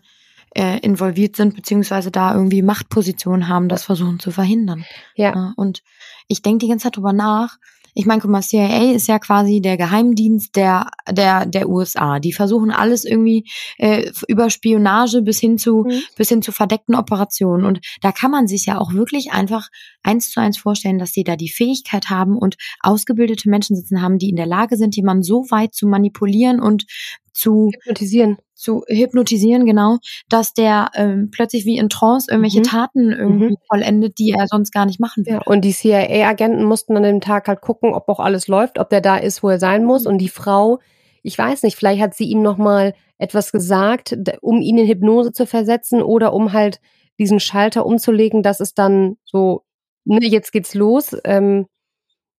äh, 0.54 0.78
involviert 0.78 1.36
sind, 1.36 1.54
beziehungsweise 1.54 2.10
da 2.10 2.34
irgendwie 2.34 2.62
Machtpositionen 2.62 3.48
haben, 3.48 3.68
das 3.68 3.84
versuchen 3.84 4.18
zu 4.18 4.30
verhindern. 4.30 4.84
Ja. 5.14 5.52
Und 5.56 5.82
ich 6.26 6.42
denke 6.42 6.64
die 6.64 6.68
ganze 6.68 6.84
Zeit 6.84 6.96
drüber 6.96 7.12
nach. 7.12 7.58
Ich 7.98 8.06
meine, 8.06 8.20
guck 8.20 8.30
mal, 8.30 8.42
CIA 8.42 8.92
ist 8.92 9.08
ja 9.08 9.18
quasi 9.18 9.60
der 9.60 9.76
Geheimdienst 9.76 10.54
der, 10.54 10.88
der, 11.10 11.46
der 11.46 11.68
USA. 11.68 12.20
Die 12.20 12.32
versuchen 12.32 12.70
alles 12.70 13.04
irgendwie 13.04 13.50
äh, 13.76 14.12
über 14.28 14.50
Spionage 14.50 15.20
bis 15.22 15.40
hin 15.40 15.58
zu, 15.58 15.82
Mhm. 15.82 16.02
bis 16.16 16.28
hin 16.28 16.40
zu 16.40 16.52
verdeckten 16.52 16.94
Operationen. 16.94 17.64
Und 17.66 17.80
da 18.00 18.12
kann 18.12 18.30
man 18.30 18.46
sich 18.46 18.66
ja 18.66 18.78
auch 18.78 18.92
wirklich 18.92 19.32
einfach 19.32 19.68
eins 20.04 20.30
zu 20.30 20.38
eins 20.40 20.58
vorstellen, 20.58 21.00
dass 21.00 21.10
sie 21.10 21.24
da 21.24 21.34
die 21.34 21.48
Fähigkeit 21.48 22.08
haben 22.08 22.38
und 22.38 22.54
ausgebildete 22.78 23.50
Menschen 23.50 23.74
sitzen 23.74 24.00
haben, 24.00 24.18
die 24.18 24.30
in 24.30 24.36
der 24.36 24.46
Lage 24.46 24.76
sind, 24.76 24.94
jemanden 24.94 25.24
so 25.24 25.46
weit 25.50 25.74
zu 25.74 25.88
manipulieren 25.88 26.60
und 26.60 26.86
zu 27.32 27.72
Hypnotisieren. 27.74 28.36
Zu 28.58 28.82
hypnotisieren, 28.88 29.64
genau, 29.66 29.98
dass 30.28 30.52
der 30.52 30.90
ähm, 30.94 31.30
plötzlich 31.32 31.64
wie 31.64 31.78
in 31.78 31.88
Trance 31.88 32.26
irgendwelche 32.30 32.60
Mhm. 32.60 32.64
Taten 32.64 33.12
irgendwie 33.12 33.50
Mhm. 33.52 33.56
vollendet, 33.70 34.18
die 34.18 34.32
er 34.36 34.46
sonst 34.48 34.72
gar 34.72 34.84
nicht 34.86 35.00
machen 35.00 35.24
Ja, 35.26 35.34
würde. 35.34 35.44
und 35.50 35.62
die 35.64 35.72
CIA-Agenten 35.72 36.64
mussten 36.64 36.96
an 36.96 37.04
dem 37.04 37.20
Tag 37.20 37.48
halt 37.48 37.60
gucken, 37.60 37.94
ob 37.94 38.08
auch 38.08 38.20
alles 38.20 38.48
läuft, 38.48 38.78
ob 38.78 38.90
der 38.90 39.00
da 39.00 39.16
ist, 39.16 39.42
wo 39.42 39.48
er 39.50 39.58
sein 39.60 39.84
muss. 39.84 40.06
Und 40.06 40.18
die 40.18 40.28
Frau, 40.28 40.80
ich 41.22 41.38
weiß 41.38 41.62
nicht, 41.62 41.76
vielleicht 41.76 42.00
hat 42.02 42.14
sie 42.14 42.24
ihm 42.28 42.42
noch 42.42 42.58
mal 42.58 42.94
etwas 43.18 43.52
gesagt, 43.52 44.16
um 44.42 44.60
ihn 44.60 44.78
in 44.78 44.86
Hypnose 44.86 45.32
zu 45.32 45.46
versetzen 45.46 46.02
oder 46.02 46.32
um 46.32 46.52
halt 46.52 46.80
diesen 47.18 47.40
Schalter 47.40 47.84
umzulegen, 47.86 48.42
dass 48.42 48.60
es 48.60 48.74
dann 48.74 49.16
so, 49.24 49.62
ne, 50.04 50.18
jetzt 50.24 50.52
geht's 50.52 50.74
los. 50.74 51.16
Ähm, 51.24 51.66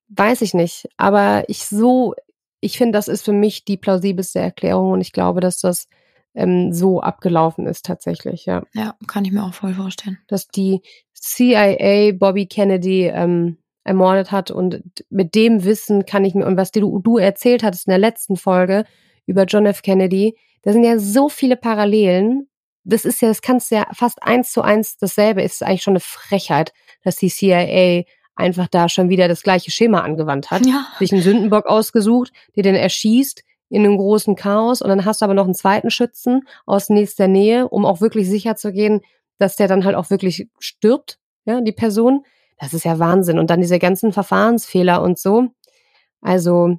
weiß 0.10 0.42
ich 0.42 0.54
nicht. 0.54 0.88
Aber 0.98 1.44
ich 1.48 1.66
so, 1.66 2.14
ich 2.62 2.78
finde, 2.78 2.98
das 2.98 3.08
ist 3.08 3.24
für 3.26 3.34
mich 3.34 3.66
die 3.66 3.78
plausibelste 3.78 4.40
Erklärung 4.40 4.92
und 4.92 5.02
ich 5.02 5.12
glaube, 5.14 5.40
dass 5.42 5.60
das 5.60 5.88
ähm, 6.36 6.72
so 6.74 7.02
abgelaufen 7.02 7.66
ist 7.68 7.86
tatsächlich, 7.86 8.46
ja 8.46 8.64
Ja, 8.74 8.96
kann 9.08 9.26
ich 9.26 9.32
mir 9.32 9.44
auch 9.44 9.54
voll 9.54 9.74
vorstellen. 9.74 10.18
dass 10.28 10.48
die 10.48 10.82
CIA 11.14 12.12
Bobby 12.14 12.46
Kennedy 12.48 13.06
ähm, 13.08 13.58
ermordet 13.84 14.32
hat 14.32 14.52
und 14.52 14.82
mit 15.10 15.36
dem 15.36 15.64
Wissen 15.64 16.06
kann 16.06 16.26
ich 16.26 16.36
mir 16.36 16.46
und 16.46 16.58
was 16.58 16.72
du, 16.72 17.00
du 17.00 17.18
erzählt 17.18 17.64
hattest 17.64 17.88
in 17.88 17.92
der 17.92 17.98
letzten 18.00 18.36
Folge 18.38 18.86
über 19.26 19.46
John 19.46 19.66
F. 19.66 19.82
Kennedy, 19.82 20.36
da 20.64 20.74
sind 20.74 20.84
ja 20.84 21.00
so 21.00 21.30
viele 21.30 21.56
Parallelen. 21.56 22.48
Das 22.84 23.06
ist 23.06 23.22
ja, 23.22 23.28
das 23.28 23.42
kannst 23.42 23.72
du 23.72 23.76
ja 23.76 23.88
fast 23.94 24.22
eins 24.24 24.52
zu 24.52 24.62
eins 24.62 24.98
dasselbe. 24.98 25.42
Ist 25.44 25.64
eigentlich 25.64 25.84
schon 25.84 25.94
eine 25.94 26.00
Frechheit, 26.00 26.74
dass 27.04 27.16
die 27.18 27.30
CIA 27.30 28.04
einfach 28.36 28.68
da 28.68 28.90
schon 28.90 29.10
wieder 29.10 29.28
das 29.28 29.44
gleiche 29.44 29.70
Schema 29.72 30.02
angewandt 30.02 30.50
hat 30.52 30.66
Ja. 30.66 30.86
sich 30.98 31.12
einen 31.12 31.22
Sündenbock 31.22 31.66
ausgesucht, 31.66 32.32
der 32.56 32.64
den 32.64 32.76
erschießt 32.76 33.44
in 33.70 33.86
einem 33.86 33.98
großen 33.98 34.36
Chaos 34.36 34.82
und 34.82 34.90
dann 34.90 35.06
hast 35.06 35.22
du 35.22 35.26
aber 35.26 35.34
noch 35.34 35.46
einen 35.46 35.54
zweiten 35.54 35.92
Schützen 35.92 36.42
aus 36.66 36.90
nächster 36.90 37.28
Nähe, 37.28 37.68
um 37.68 37.86
auch 37.86 38.02
wirklich 38.02 38.28
sicher 38.30 38.56
zu 38.56 38.72
gehen, 38.72 39.02
dass 39.38 39.56
der 39.56 39.68
dann 39.68 39.86
halt 39.86 39.96
auch 39.96 40.10
wirklich 40.10 40.48
stirbt, 40.60 41.20
ja, 41.46 41.62
die 41.62 41.72
Person. 41.72 42.24
Das 42.60 42.74
ist 42.74 42.84
ja 42.84 43.00
Wahnsinn. 43.00 43.40
Und 43.40 43.50
dann 43.50 43.62
diese 43.62 43.80
ganzen 43.80 44.12
Verfahrensfehler 44.12 45.02
und 45.02 45.18
so. 45.18 45.48
Also, 46.22 46.78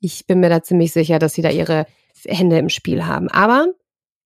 ich 0.00 0.26
bin 0.26 0.40
mir 0.40 0.48
da 0.48 0.62
ziemlich 0.62 0.92
sicher, 0.92 1.18
dass 1.18 1.34
sie 1.34 1.42
da 1.42 1.50
ihre 1.50 1.86
Hände 2.24 2.58
im 2.58 2.70
Spiel 2.70 3.06
haben. 3.06 3.28
Aber 3.28 3.66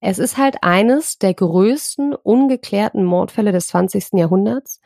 es 0.01 0.19
ist 0.19 0.37
halt 0.37 0.59
eines 0.63 1.19
der 1.19 1.35
größten 1.35 2.15
ungeklärten 2.15 3.05
Mordfälle 3.05 3.53
des 3.53 3.69
20. 3.69 4.13
Jahrhunderts. 4.15 4.81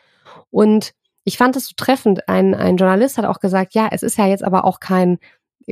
Und 0.50 0.94
ich 1.24 1.36
fand 1.36 1.56
es 1.56 1.66
so 1.66 1.74
treffend. 1.76 2.28
Ein, 2.28 2.54
ein 2.54 2.76
Journalist 2.78 3.18
hat 3.18 3.26
auch 3.26 3.40
gesagt, 3.40 3.74
ja, 3.74 3.88
es 3.90 4.02
ist 4.02 4.16
ja 4.16 4.26
jetzt 4.26 4.42
aber 4.42 4.64
auch 4.64 4.80
kein, 4.80 5.18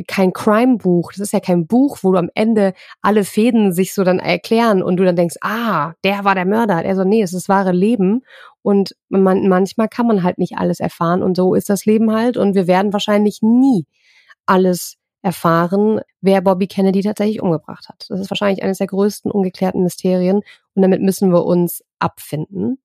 kein 0.07 0.33
Crime-Buch. 0.33 1.13
Das 1.13 1.21
ist 1.21 1.33
ja 1.33 1.41
kein 1.41 1.67
Buch, 1.67 1.99
wo 2.03 2.13
du 2.13 2.19
am 2.19 2.31
Ende 2.35 2.75
alle 3.03 3.25
Fäden 3.25 3.73
sich 3.73 3.95
so 3.95 4.05
dann 4.05 4.19
erklären 4.19 4.83
und 4.83 4.97
du 4.97 5.05
dann 5.05 5.17
denkst, 5.17 5.37
ah, 5.43 5.93
der 6.05 6.25
war 6.25 6.35
der 6.35 6.47
Mörder. 6.47 6.85
Er 6.85 6.97
so, 6.97 7.05
nee, 7.05 7.23
es 7.23 7.33
ist 7.33 7.45
das 7.45 7.49
wahre 7.49 7.73
Leben. 7.73 8.23
Und 8.63 8.95
man, 9.09 9.49
manchmal 9.49 9.89
kann 9.89 10.07
man 10.07 10.23
halt 10.23 10.39
nicht 10.39 10.59
alles 10.59 10.81
erfahren 10.81 11.23
und 11.23 11.37
so 11.37 11.55
ist 11.55 11.71
das 11.71 11.87
Leben 11.87 12.13
halt. 12.13 12.37
Und 12.37 12.55
wir 12.55 12.67
werden 12.67 12.93
wahrscheinlich 12.93 13.41
nie 13.43 13.87
alles 14.47 14.97
erfahren, 15.23 16.01
wer 16.21 16.41
Bobby 16.41 16.67
Kennedy 16.67 17.03
tatsächlich 17.03 17.43
umgebracht 17.43 17.89
hat. 17.89 18.07
Das 18.09 18.21
ist 18.21 18.31
wahrscheinlich 18.31 18.63
eines 18.63 18.79
der 18.79 18.87
größten 18.87 19.31
ungeklärten 19.31 19.83
Mysterien 19.83 20.43
und 20.75 20.83
damit 20.83 21.03
müssen 21.03 21.31
wir 21.31 21.45
uns 21.45 21.85
abfinden. 21.99 22.79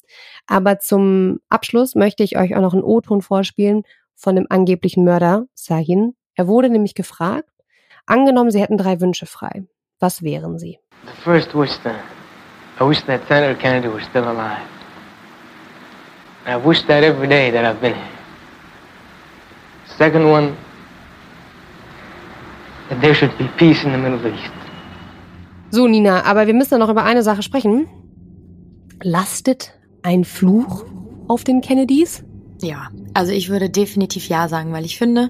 Aber 0.47 0.79
zum 0.79 1.39
Abschluss 1.49 1.95
möchte 1.95 2.23
ich 2.23 2.37
euch 2.37 2.55
auch 2.55 2.61
noch 2.61 2.73
einen 2.73 2.83
O-Ton 2.83 3.21
vorspielen 3.21 3.83
von 4.15 4.35
dem 4.35 4.47
angeblichen 4.49 5.05
Mörder 5.05 5.45
Sahin. 5.53 6.15
Er 6.35 6.47
wurde 6.47 6.69
nämlich 6.69 6.95
gefragt, 6.95 7.49
angenommen, 8.05 8.51
Sie 8.51 8.61
hätten 8.61 8.77
drei 8.77 8.99
Wünsche 9.01 9.25
frei. 9.25 9.65
Was 9.99 10.21
wären 10.21 10.59
sie? 10.59 10.79
The 11.05 11.21
first 11.23 11.55
wish 11.55 11.77
then, 11.83 11.95
I 12.79 12.83
wish 12.83 13.01
that 13.05 13.21
Senator 13.27 13.55
Kennedy 13.55 13.87
was 13.87 14.03
still 14.03 14.23
alive. 14.23 14.67
And 16.45 16.61
I 16.61 16.67
wish 16.67 16.85
that 16.87 17.03
every 17.03 17.27
day 17.27 17.51
that 17.51 17.63
I've 17.63 17.79
been 17.79 17.93
here. 17.93 18.15
Second 19.97 20.29
one, 20.29 20.53
that 22.89 22.99
there 23.01 23.15
should 23.15 23.35
be 23.37 23.47
peace 23.57 23.83
in 23.85 23.91
the 23.91 23.97
Middle 23.97 24.19
East. 24.27 24.51
So, 25.71 25.87
Nina, 25.87 26.25
aber 26.25 26.47
wir 26.47 26.53
müssen 26.53 26.79
noch 26.79 26.89
über 26.89 27.03
eine 27.03 27.23
Sache 27.23 27.41
sprechen. 27.41 27.87
Lastet 29.01 29.73
ein 30.03 30.23
Fluch 30.23 30.85
auf 31.27 31.43
den 31.43 31.61
Kennedys? 31.61 32.23
Ja, 32.61 32.89
also 33.13 33.31
ich 33.31 33.49
würde 33.49 33.69
definitiv 33.69 34.27
ja 34.27 34.47
sagen, 34.47 34.71
weil 34.73 34.85
ich 34.85 34.97
finde, 34.97 35.29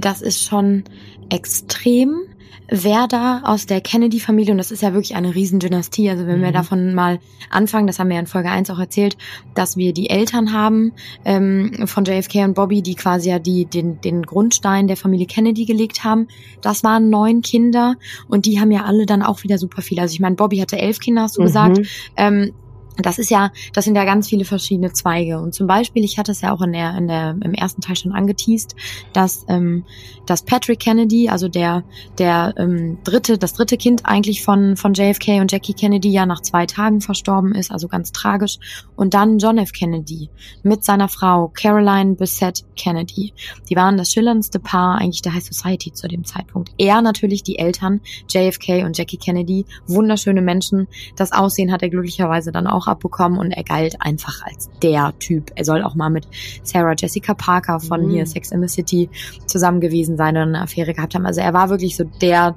das 0.00 0.22
ist 0.22 0.42
schon 0.42 0.84
extrem, 1.30 2.22
wer 2.68 3.06
da 3.06 3.42
aus 3.44 3.66
der 3.66 3.80
Kennedy-Familie, 3.80 4.52
und 4.52 4.58
das 4.58 4.70
ist 4.70 4.82
ja 4.82 4.92
wirklich 4.92 5.14
eine 5.14 5.34
Riesendynastie, 5.34 6.10
also 6.10 6.26
wenn 6.26 6.38
mhm. 6.38 6.44
wir 6.44 6.52
davon 6.52 6.94
mal 6.94 7.20
anfangen, 7.50 7.86
das 7.86 7.98
haben 7.98 8.08
wir 8.08 8.14
ja 8.14 8.20
in 8.20 8.26
Folge 8.26 8.50
1 8.50 8.70
auch 8.70 8.78
erzählt, 8.78 9.16
dass 9.54 9.76
wir 9.76 9.92
die 9.92 10.10
Eltern 10.10 10.52
haben 10.52 10.92
ähm, 11.24 11.86
von 11.86 12.04
JFK 12.04 12.44
und 12.44 12.54
Bobby, 12.54 12.82
die 12.82 12.94
quasi 12.94 13.30
ja 13.30 13.38
die, 13.38 13.66
den, 13.66 14.00
den 14.00 14.22
Grundstein 14.22 14.88
der 14.88 14.96
Familie 14.96 15.26
Kennedy 15.26 15.64
gelegt 15.64 16.04
haben. 16.04 16.28
Das 16.60 16.82
waren 16.82 17.08
neun 17.08 17.42
Kinder 17.42 17.96
und 18.28 18.46
die 18.46 18.60
haben 18.60 18.70
ja 18.70 18.84
alle 18.84 19.06
dann 19.06 19.22
auch 19.22 19.44
wieder 19.44 19.58
super 19.58 19.82
viele. 19.82 20.02
Also 20.02 20.14
ich 20.14 20.20
meine, 20.20 20.36
Bobby 20.36 20.58
hatte 20.58 20.78
elf 20.78 20.98
Kinder, 20.98 21.22
hast 21.22 21.36
du 21.36 21.42
mhm. 21.42 21.46
gesagt. 21.46 21.78
Ähm, 22.16 22.52
das 22.96 23.18
ist 23.18 23.30
ja, 23.30 23.50
das 23.72 23.84
sind 23.84 23.96
ja 23.96 24.04
ganz 24.04 24.28
viele 24.28 24.44
verschiedene 24.44 24.92
Zweige. 24.92 25.40
Und 25.40 25.54
zum 25.54 25.66
Beispiel, 25.66 26.04
ich 26.04 26.18
hatte 26.18 26.32
es 26.32 26.40
ja 26.40 26.52
auch 26.52 26.62
in 26.62 26.72
der, 26.72 26.96
in 26.96 27.08
der, 27.08 27.36
im 27.42 27.54
ersten 27.54 27.80
Teil 27.80 27.96
schon 27.96 28.12
angeteased, 28.12 28.74
dass, 29.12 29.44
ähm, 29.48 29.84
dass 30.24 30.42
Patrick 30.42 30.80
Kennedy, 30.80 31.28
also 31.28 31.48
der, 31.48 31.84
der 32.18 32.54
ähm, 32.56 32.98
dritte, 33.04 33.38
das 33.38 33.52
dritte 33.52 33.76
Kind 33.76 34.06
eigentlich 34.06 34.42
von, 34.42 34.76
von 34.76 34.94
JFK 34.94 35.40
und 35.40 35.52
Jackie 35.52 35.74
Kennedy 35.74 36.10
ja 36.10 36.26
nach 36.26 36.40
zwei 36.40 36.66
Tagen 36.66 37.00
verstorben 37.00 37.54
ist, 37.54 37.70
also 37.70 37.88
ganz 37.88 38.12
tragisch. 38.12 38.58
Und 38.96 39.14
dann 39.14 39.38
John 39.38 39.58
F. 39.58 39.72
Kennedy 39.72 40.30
mit 40.62 40.84
seiner 40.84 41.08
Frau 41.08 41.48
Caroline 41.48 42.14
Bissett 42.14 42.64
Kennedy. 42.76 43.32
Die 43.68 43.76
waren 43.76 43.96
das 43.96 44.12
schillerndste 44.12 44.58
Paar 44.58 44.98
eigentlich 44.98 45.22
der 45.22 45.34
High 45.34 45.44
Society 45.44 45.92
zu 45.92 46.08
dem 46.08 46.24
Zeitpunkt. 46.24 46.72
Er 46.78 47.02
natürlich 47.02 47.42
die 47.42 47.58
Eltern, 47.58 48.00
JFK 48.28 48.84
und 48.84 48.96
Jackie 48.96 49.18
Kennedy, 49.18 49.66
wunderschöne 49.86 50.42
Menschen. 50.42 50.88
Das 51.16 51.32
Aussehen 51.32 51.72
hat 51.72 51.82
er 51.82 51.90
glücklicherweise 51.90 52.52
dann 52.52 52.66
auch 52.66 52.85
abbekommen 52.86 53.38
und 53.38 53.50
er 53.50 53.64
galt 53.64 54.00
einfach 54.00 54.42
als 54.44 54.70
der 54.82 55.12
Typ. 55.18 55.52
Er 55.54 55.64
soll 55.64 55.82
auch 55.82 55.94
mal 55.94 56.10
mit 56.10 56.26
Sarah 56.62 56.94
Jessica 56.96 57.34
Parker 57.34 57.80
von 57.80 58.06
mhm. 58.06 58.10
hier 58.10 58.26
Sex 58.26 58.50
in 58.50 58.62
the 58.62 58.68
City 58.68 59.08
zusammen 59.46 59.80
gewesen 59.80 60.16
sein 60.16 60.36
und 60.36 60.42
eine 60.42 60.62
Affäre 60.62 60.94
gehabt 60.94 61.14
haben. 61.14 61.26
Also 61.26 61.40
er 61.40 61.52
war 61.52 61.70
wirklich 61.70 61.96
so 61.96 62.04
der, 62.04 62.54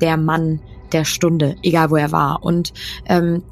der 0.00 0.16
Mann 0.16 0.60
der 0.92 1.04
Stunde, 1.04 1.56
egal 1.62 1.90
wo 1.90 1.96
er 1.96 2.12
war. 2.12 2.42
Und 2.42 2.72
ähm, 3.06 3.42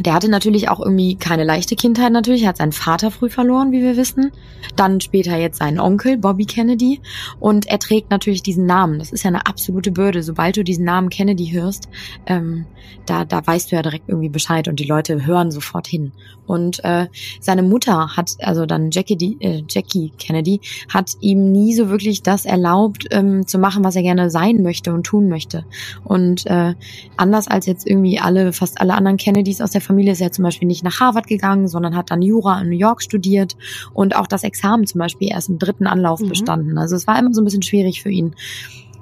der 0.00 0.12
hatte 0.12 0.28
natürlich 0.28 0.68
auch 0.68 0.80
irgendwie 0.80 1.16
keine 1.16 1.44
leichte 1.44 1.74
Kindheit 1.74 2.12
natürlich. 2.12 2.42
Er 2.42 2.50
hat 2.50 2.58
seinen 2.58 2.72
Vater 2.72 3.10
früh 3.10 3.30
verloren, 3.30 3.72
wie 3.72 3.82
wir 3.82 3.96
wissen. 3.96 4.30
Dann 4.76 5.00
später 5.00 5.36
jetzt 5.36 5.58
seinen 5.58 5.80
Onkel, 5.80 6.18
Bobby 6.18 6.44
Kennedy. 6.44 7.00
Und 7.40 7.66
er 7.66 7.78
trägt 7.78 8.10
natürlich 8.10 8.42
diesen 8.42 8.66
Namen. 8.66 8.98
Das 8.98 9.12
ist 9.12 9.24
ja 9.24 9.28
eine 9.28 9.46
absolute 9.46 9.92
Bürde. 9.92 10.22
Sobald 10.22 10.56
du 10.56 10.64
diesen 10.64 10.84
Namen 10.84 11.08
Kennedy 11.08 11.50
hörst, 11.52 11.88
ähm, 12.26 12.66
da, 13.06 13.24
da 13.24 13.46
weißt 13.46 13.72
du 13.72 13.76
ja 13.76 13.82
direkt 13.82 14.08
irgendwie 14.08 14.28
Bescheid 14.28 14.68
und 14.68 14.80
die 14.80 14.84
Leute 14.84 15.24
hören 15.24 15.50
sofort 15.50 15.86
hin. 15.86 16.12
Und 16.46 16.84
äh, 16.84 17.06
seine 17.40 17.62
Mutter 17.62 18.16
hat, 18.16 18.32
also 18.40 18.66
dann 18.66 18.90
Jackie, 18.90 19.16
die, 19.16 19.36
äh, 19.40 19.62
Jackie 19.68 20.12
Kennedy, 20.18 20.60
hat 20.92 21.12
ihm 21.20 21.52
nie 21.52 21.74
so 21.74 21.88
wirklich 21.88 22.22
das 22.22 22.44
erlaubt, 22.44 23.06
ähm, 23.10 23.46
zu 23.46 23.58
machen, 23.58 23.84
was 23.84 23.96
er 23.96 24.02
gerne 24.02 24.30
sein 24.30 24.62
möchte 24.62 24.92
und 24.92 25.04
tun 25.04 25.28
möchte. 25.28 25.64
Und 26.04 26.46
äh, 26.46 26.74
anders 27.16 27.48
als 27.48 27.66
jetzt 27.66 27.86
irgendwie 27.86 28.20
alle, 28.20 28.52
fast 28.52 28.80
alle 28.80 28.94
anderen 28.94 29.16
Kennedys 29.16 29.60
aus 29.60 29.70
der 29.70 29.80
Familie 29.80 30.12
ist 30.12 30.20
er 30.20 30.32
zum 30.32 30.44
Beispiel 30.44 30.68
nicht 30.68 30.84
nach 30.84 31.00
Harvard 31.00 31.26
gegangen, 31.26 31.68
sondern 31.68 31.96
hat 31.96 32.10
dann 32.10 32.22
Jura 32.22 32.60
in 32.60 32.68
New 32.68 32.76
York 32.76 33.02
studiert 33.02 33.56
und 33.92 34.16
auch 34.16 34.26
das 34.26 34.44
Examen 34.44 34.86
zum 34.86 34.98
Beispiel 34.98 35.28
erst 35.30 35.48
im 35.48 35.58
dritten 35.58 35.86
Anlauf 35.86 36.20
mhm. 36.20 36.28
bestanden. 36.28 36.78
Also 36.78 36.96
es 36.96 37.06
war 37.06 37.18
immer 37.18 37.32
so 37.32 37.40
ein 37.40 37.44
bisschen 37.44 37.62
schwierig 37.62 38.02
für 38.02 38.10
ihn. 38.10 38.34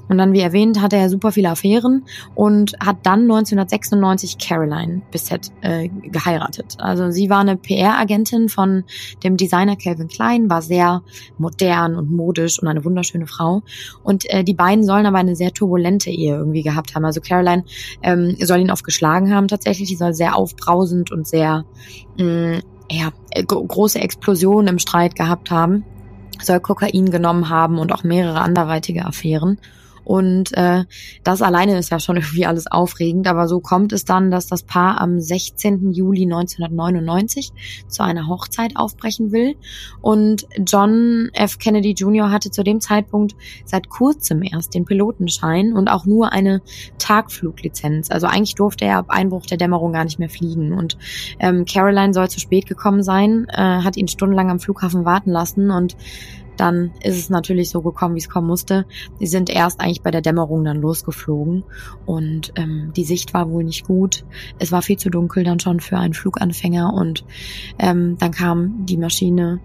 Und 0.08 0.18
dann, 0.18 0.32
wie 0.32 0.40
erwähnt, 0.40 0.80
hatte 0.80 0.96
er 0.96 1.08
super 1.08 1.32
viele 1.32 1.50
Affären 1.50 2.04
und 2.34 2.74
hat 2.80 2.98
dann 3.04 3.22
1996 3.22 4.38
Caroline 4.38 5.02
Bissett 5.10 5.50
äh, 5.62 5.88
geheiratet. 5.88 6.76
Also 6.78 7.10
sie 7.10 7.30
war 7.30 7.40
eine 7.40 7.56
PR-Agentin 7.56 8.48
von 8.48 8.84
dem 9.22 9.36
Designer 9.36 9.76
Calvin 9.76 10.08
Klein, 10.08 10.50
war 10.50 10.62
sehr 10.62 11.02
modern 11.38 11.96
und 11.96 12.10
modisch 12.10 12.60
und 12.60 12.68
eine 12.68 12.84
wunderschöne 12.84 13.26
Frau. 13.26 13.62
Und 14.02 14.28
äh, 14.30 14.44
die 14.44 14.54
beiden 14.54 14.84
sollen 14.84 15.06
aber 15.06 15.18
eine 15.18 15.36
sehr 15.36 15.52
turbulente 15.52 16.10
Ehe 16.10 16.36
irgendwie 16.36 16.62
gehabt 16.62 16.94
haben. 16.94 17.04
Also 17.04 17.20
Caroline 17.20 17.64
ähm, 18.02 18.36
soll 18.40 18.60
ihn 18.60 18.70
oft 18.70 18.84
geschlagen 18.84 19.34
haben 19.34 19.48
tatsächlich. 19.48 19.88
Die 19.88 19.96
soll 19.96 20.14
sehr 20.14 20.36
aufbrausend 20.36 21.12
und 21.12 21.26
sehr 21.26 21.64
mh, 22.18 22.24
mm, 22.24 22.62
ja, 22.90 23.12
äh, 23.30 23.42
große 23.42 23.98
Explosionen 23.98 24.68
im 24.68 24.78
Streit 24.78 25.16
gehabt 25.16 25.50
haben 25.50 25.84
soll 26.42 26.60
Kokain 26.60 27.10
genommen 27.10 27.48
haben 27.48 27.78
und 27.78 27.92
auch 27.92 28.04
mehrere 28.04 28.40
anderweitige 28.40 29.04
Affären. 29.04 29.58
Und 30.04 30.56
äh, 30.56 30.84
das 31.22 31.42
alleine 31.42 31.78
ist 31.78 31.90
ja 31.90 31.98
schon 31.98 32.16
irgendwie 32.16 32.46
alles 32.46 32.66
aufregend. 32.66 33.26
Aber 33.26 33.48
so 33.48 33.60
kommt 33.60 33.92
es 33.92 34.04
dann, 34.04 34.30
dass 34.30 34.46
das 34.46 34.62
Paar 34.62 35.00
am 35.00 35.20
16. 35.20 35.92
Juli 35.92 36.24
1999 36.24 37.52
zu 37.88 38.02
einer 38.02 38.28
Hochzeit 38.28 38.76
aufbrechen 38.76 39.32
will. 39.32 39.56
Und 40.00 40.46
John 40.66 41.30
F. 41.32 41.58
Kennedy 41.58 41.92
Jr. 41.92 42.30
hatte 42.30 42.50
zu 42.50 42.62
dem 42.62 42.80
Zeitpunkt 42.80 43.34
seit 43.64 43.88
kurzem 43.88 44.42
erst 44.42 44.74
den 44.74 44.84
Pilotenschein 44.84 45.72
und 45.72 45.88
auch 45.88 46.06
nur 46.06 46.32
eine 46.32 46.62
Tagfluglizenz. 46.98 48.10
Also 48.10 48.26
eigentlich 48.26 48.54
durfte 48.54 48.84
er 48.84 48.98
ab 48.98 49.06
Einbruch 49.08 49.46
der 49.46 49.58
Dämmerung 49.58 49.92
gar 49.92 50.04
nicht 50.04 50.18
mehr 50.18 50.28
fliegen. 50.28 50.72
Und 50.72 50.98
ähm, 51.38 51.64
Caroline 51.64 52.12
soll 52.12 52.28
zu 52.28 52.40
spät 52.40 52.66
gekommen 52.66 53.02
sein, 53.02 53.46
äh, 53.50 53.62
hat 53.62 53.96
ihn 53.96 54.08
stundenlang 54.08 54.50
am 54.50 54.60
Flughafen 54.60 55.04
warten 55.04 55.30
lassen 55.30 55.70
und 55.70 55.96
dann 56.56 56.92
ist 57.02 57.18
es 57.18 57.30
natürlich 57.30 57.70
so 57.70 57.82
gekommen, 57.82 58.14
wie 58.14 58.20
es 58.20 58.28
kommen 58.28 58.46
musste. 58.46 58.86
Die 59.20 59.26
sind 59.26 59.50
erst 59.50 59.80
eigentlich 59.80 60.02
bei 60.02 60.10
der 60.10 60.20
Dämmerung 60.20 60.64
dann 60.64 60.80
losgeflogen 60.80 61.64
und 62.06 62.52
ähm, 62.56 62.92
die 62.96 63.04
Sicht 63.04 63.34
war 63.34 63.50
wohl 63.50 63.64
nicht 63.64 63.86
gut. 63.86 64.24
Es 64.58 64.72
war 64.72 64.82
viel 64.82 64.98
zu 64.98 65.10
dunkel 65.10 65.44
dann 65.44 65.60
schon 65.60 65.80
für 65.80 65.98
einen 65.98 66.14
Fluganfänger 66.14 66.92
und 66.92 67.24
ähm, 67.78 68.16
dann 68.18 68.30
kam 68.30 68.86
die 68.86 68.96
Maschine 68.96 69.60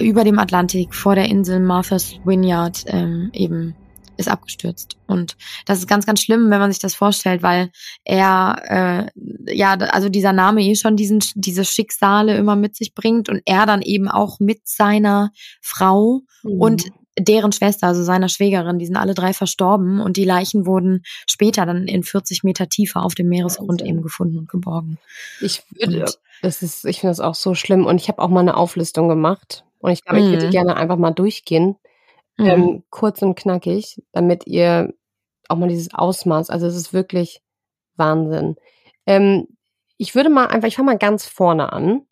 über 0.00 0.24
dem 0.24 0.38
Atlantik 0.38 0.94
vor 0.94 1.14
der 1.14 1.26
Insel 1.26 1.60
Martha's 1.60 2.20
Vineyard 2.24 2.84
ähm, 2.88 3.30
eben 3.32 3.74
ist 4.16 4.28
abgestürzt. 4.28 4.96
Und 5.06 5.36
das 5.66 5.78
ist 5.78 5.86
ganz, 5.86 6.06
ganz 6.06 6.22
schlimm, 6.22 6.50
wenn 6.50 6.60
man 6.60 6.72
sich 6.72 6.80
das 6.80 6.94
vorstellt, 6.94 7.42
weil 7.42 7.70
er, 8.04 9.08
äh, 9.46 9.54
ja, 9.54 9.74
also 9.74 10.08
dieser 10.08 10.32
Name 10.32 10.62
eh 10.62 10.74
schon 10.74 10.96
diesen, 10.96 11.20
diese 11.34 11.64
Schicksale 11.64 12.36
immer 12.36 12.56
mit 12.56 12.76
sich 12.76 12.94
bringt 12.94 13.28
und 13.28 13.42
er 13.44 13.66
dann 13.66 13.82
eben 13.82 14.08
auch 14.08 14.40
mit 14.40 14.66
seiner 14.66 15.32
Frau 15.60 16.22
mhm. 16.42 16.60
und 16.60 16.84
deren 17.18 17.52
Schwester, 17.52 17.86
also 17.86 18.02
seiner 18.02 18.28
Schwägerin, 18.28 18.78
die 18.78 18.86
sind 18.86 18.96
alle 18.96 19.14
drei 19.14 19.32
verstorben 19.32 20.00
und 20.00 20.16
die 20.16 20.24
Leichen 20.24 20.66
wurden 20.66 21.02
später 21.26 21.64
dann 21.64 21.88
in 21.88 22.02
40 22.02 22.44
Meter 22.44 22.68
Tiefe 22.68 23.00
auf 23.00 23.14
dem 23.14 23.28
Meeresgrund 23.28 23.82
eben 23.82 24.02
gefunden 24.02 24.38
und 24.38 24.48
geborgen. 24.48 24.98
Ich 25.40 25.62
würde, 25.70 26.04
das 26.42 26.62
ist, 26.62 26.84
ich 26.84 27.00
finde 27.00 27.12
das 27.12 27.20
auch 27.20 27.34
so 27.34 27.54
schlimm 27.54 27.86
und 27.86 28.00
ich 28.00 28.08
habe 28.08 28.20
auch 28.20 28.28
mal 28.28 28.40
eine 28.40 28.56
Auflistung 28.56 29.08
gemacht 29.08 29.64
und 29.78 29.92
ich 29.92 30.04
glaube, 30.04 30.20
ich 30.20 30.30
würde 30.30 30.46
mhm. 30.46 30.50
gerne 30.50 30.76
einfach 30.76 30.98
mal 30.98 31.12
durchgehen, 31.12 31.76
Mhm. 32.38 32.46
Ähm, 32.46 32.84
kurz 32.90 33.22
und 33.22 33.34
knackig, 33.34 34.02
damit 34.12 34.46
ihr 34.46 34.92
auch 35.48 35.56
mal 35.56 35.68
dieses 35.68 35.94
Ausmaß, 35.94 36.50
also 36.50 36.66
es 36.66 36.76
ist 36.76 36.92
wirklich 36.92 37.40
Wahnsinn. 37.96 38.56
Ähm, 39.06 39.46
ich 39.96 40.14
würde 40.14 40.28
mal 40.28 40.46
einfach, 40.46 40.68
ich 40.68 40.76
fange 40.76 40.92
mal 40.92 40.98
ganz 40.98 41.26
vorne 41.26 41.72
an. 41.72 42.02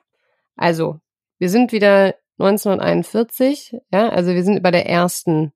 Also, 0.56 1.00
wir 1.38 1.50
sind 1.50 1.72
wieder 1.72 2.14
1941, 2.38 3.76
ja, 3.92 4.08
also 4.08 4.32
wir 4.34 4.42
sind 4.44 4.62
bei 4.62 4.70
der 4.70 4.88
ersten, 4.88 5.52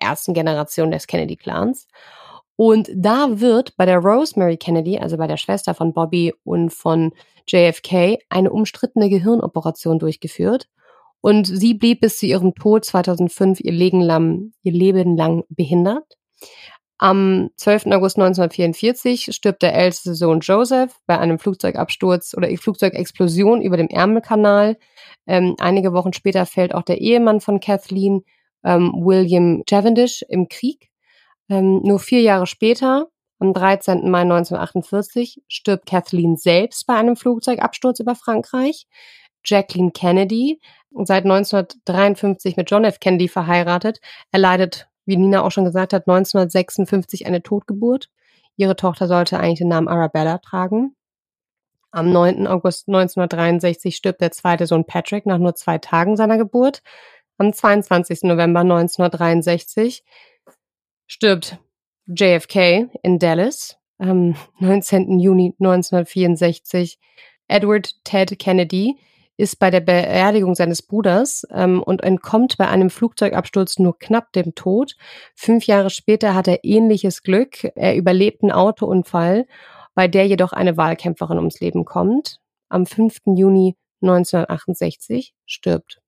ersten 0.00 0.34
Generation 0.34 0.90
des 0.90 1.06
Kennedy-Clans. 1.06 1.86
Und 2.56 2.90
da 2.94 3.40
wird 3.40 3.76
bei 3.76 3.86
der 3.86 3.98
Rosemary 3.98 4.56
Kennedy, 4.56 4.98
also 4.98 5.16
bei 5.16 5.26
der 5.26 5.36
Schwester 5.36 5.74
von 5.74 5.92
Bobby 5.92 6.34
und 6.44 6.70
von 6.70 7.12
JFK, 7.46 8.18
eine 8.28 8.50
umstrittene 8.50 9.08
Gehirnoperation 9.08 9.98
durchgeführt. 9.98 10.68
Und 11.22 11.46
sie 11.46 11.72
blieb 11.72 12.00
bis 12.00 12.18
zu 12.18 12.26
ihrem 12.26 12.54
Tod 12.54 12.84
2005 12.84 13.60
ihr 13.60 13.72
Leben 13.72 14.00
lang, 14.00 14.52
ihr 14.62 14.72
Leben 14.72 15.16
lang 15.16 15.44
behindert. 15.48 16.18
Am 16.98 17.50
12. 17.56 17.86
August 17.86 18.16
1944 18.16 19.34
stirbt 19.34 19.62
der 19.62 19.74
älteste 19.74 20.14
Sohn 20.14 20.40
Joseph 20.40 20.94
bei 21.06 21.18
einem 21.18 21.38
Flugzeugabsturz 21.38 22.34
oder 22.36 22.48
Flugzeugexplosion 22.56 23.62
über 23.62 23.76
dem 23.76 23.88
Ärmelkanal. 23.88 24.76
Ähm, 25.26 25.56
einige 25.58 25.92
Wochen 25.92 26.12
später 26.12 26.44
fällt 26.44 26.74
auch 26.74 26.82
der 26.82 27.00
Ehemann 27.00 27.40
von 27.40 27.60
Kathleen, 27.60 28.22
ähm, 28.64 28.92
William 28.94 29.62
Cavendish, 29.66 30.24
im 30.28 30.48
Krieg. 30.48 30.90
Ähm, 31.48 31.80
nur 31.82 31.98
vier 31.98 32.20
Jahre 32.20 32.46
später, 32.46 33.08
am 33.40 33.52
13. 33.52 34.08
Mai 34.08 34.20
1948, 34.20 35.42
stirbt 35.48 35.86
Kathleen 35.86 36.36
selbst 36.36 36.86
bei 36.86 36.94
einem 36.94 37.16
Flugzeugabsturz 37.16 37.98
über 37.98 38.14
Frankreich. 38.14 38.86
Jacqueline 39.44 39.92
Kennedy, 39.92 40.60
seit 41.04 41.24
1953 41.24 42.56
mit 42.56 42.70
John 42.70 42.84
F. 42.84 43.00
Kennedy 43.00 43.28
verheiratet. 43.28 44.00
Er 44.30 44.38
leidet, 44.38 44.88
wie 45.06 45.16
Nina 45.16 45.42
auch 45.42 45.50
schon 45.50 45.64
gesagt 45.64 45.92
hat, 45.92 46.08
1956 46.08 47.26
eine 47.26 47.42
Totgeburt. 47.42 48.10
Ihre 48.56 48.76
Tochter 48.76 49.08
sollte 49.08 49.40
eigentlich 49.40 49.58
den 49.58 49.68
Namen 49.68 49.88
Arabella 49.88 50.38
tragen. 50.38 50.94
Am 51.90 52.10
9. 52.10 52.46
August 52.46 52.88
1963 52.88 53.96
stirbt 53.96 54.20
der 54.20 54.32
zweite 54.32 54.66
Sohn 54.66 54.86
Patrick 54.86 55.26
nach 55.26 55.38
nur 55.38 55.54
zwei 55.54 55.78
Tagen 55.78 56.16
seiner 56.16 56.38
Geburt. 56.38 56.82
Am 57.38 57.52
22. 57.52 58.22
November 58.22 58.60
1963 58.60 60.02
stirbt 61.06 61.58
JFK 62.06 62.88
in 63.02 63.18
Dallas. 63.18 63.76
Am 63.98 64.34
19. 64.58 65.18
Juni 65.18 65.54
1964 65.58 66.98
Edward 67.46 67.94
Ted 68.04 68.38
Kennedy, 68.38 68.96
ist 69.42 69.58
bei 69.58 69.70
der 69.70 69.80
Beerdigung 69.80 70.54
seines 70.54 70.82
Bruders 70.82 71.44
ähm, 71.50 71.82
und 71.82 72.04
entkommt 72.04 72.56
bei 72.58 72.68
einem 72.68 72.90
Flugzeugabsturz 72.90 73.80
nur 73.80 73.98
knapp 73.98 74.32
dem 74.32 74.54
Tod. 74.54 74.94
Fünf 75.34 75.66
Jahre 75.66 75.90
später 75.90 76.36
hat 76.36 76.46
er 76.46 76.62
ähnliches 76.62 77.24
Glück. 77.24 77.64
Er 77.74 77.96
überlebt 77.96 78.42
einen 78.42 78.52
Autounfall, 78.52 79.46
bei 79.94 80.06
der 80.06 80.28
jedoch 80.28 80.52
eine 80.52 80.76
Wahlkämpferin 80.76 81.38
ums 81.38 81.58
Leben 81.58 81.84
kommt. 81.84 82.38
Am 82.68 82.86
5. 82.86 83.18
Juni 83.36 83.76
1968 84.00 85.34
stirbt 85.44 86.01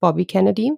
Bobby 0.00 0.24
Kennedy. 0.24 0.72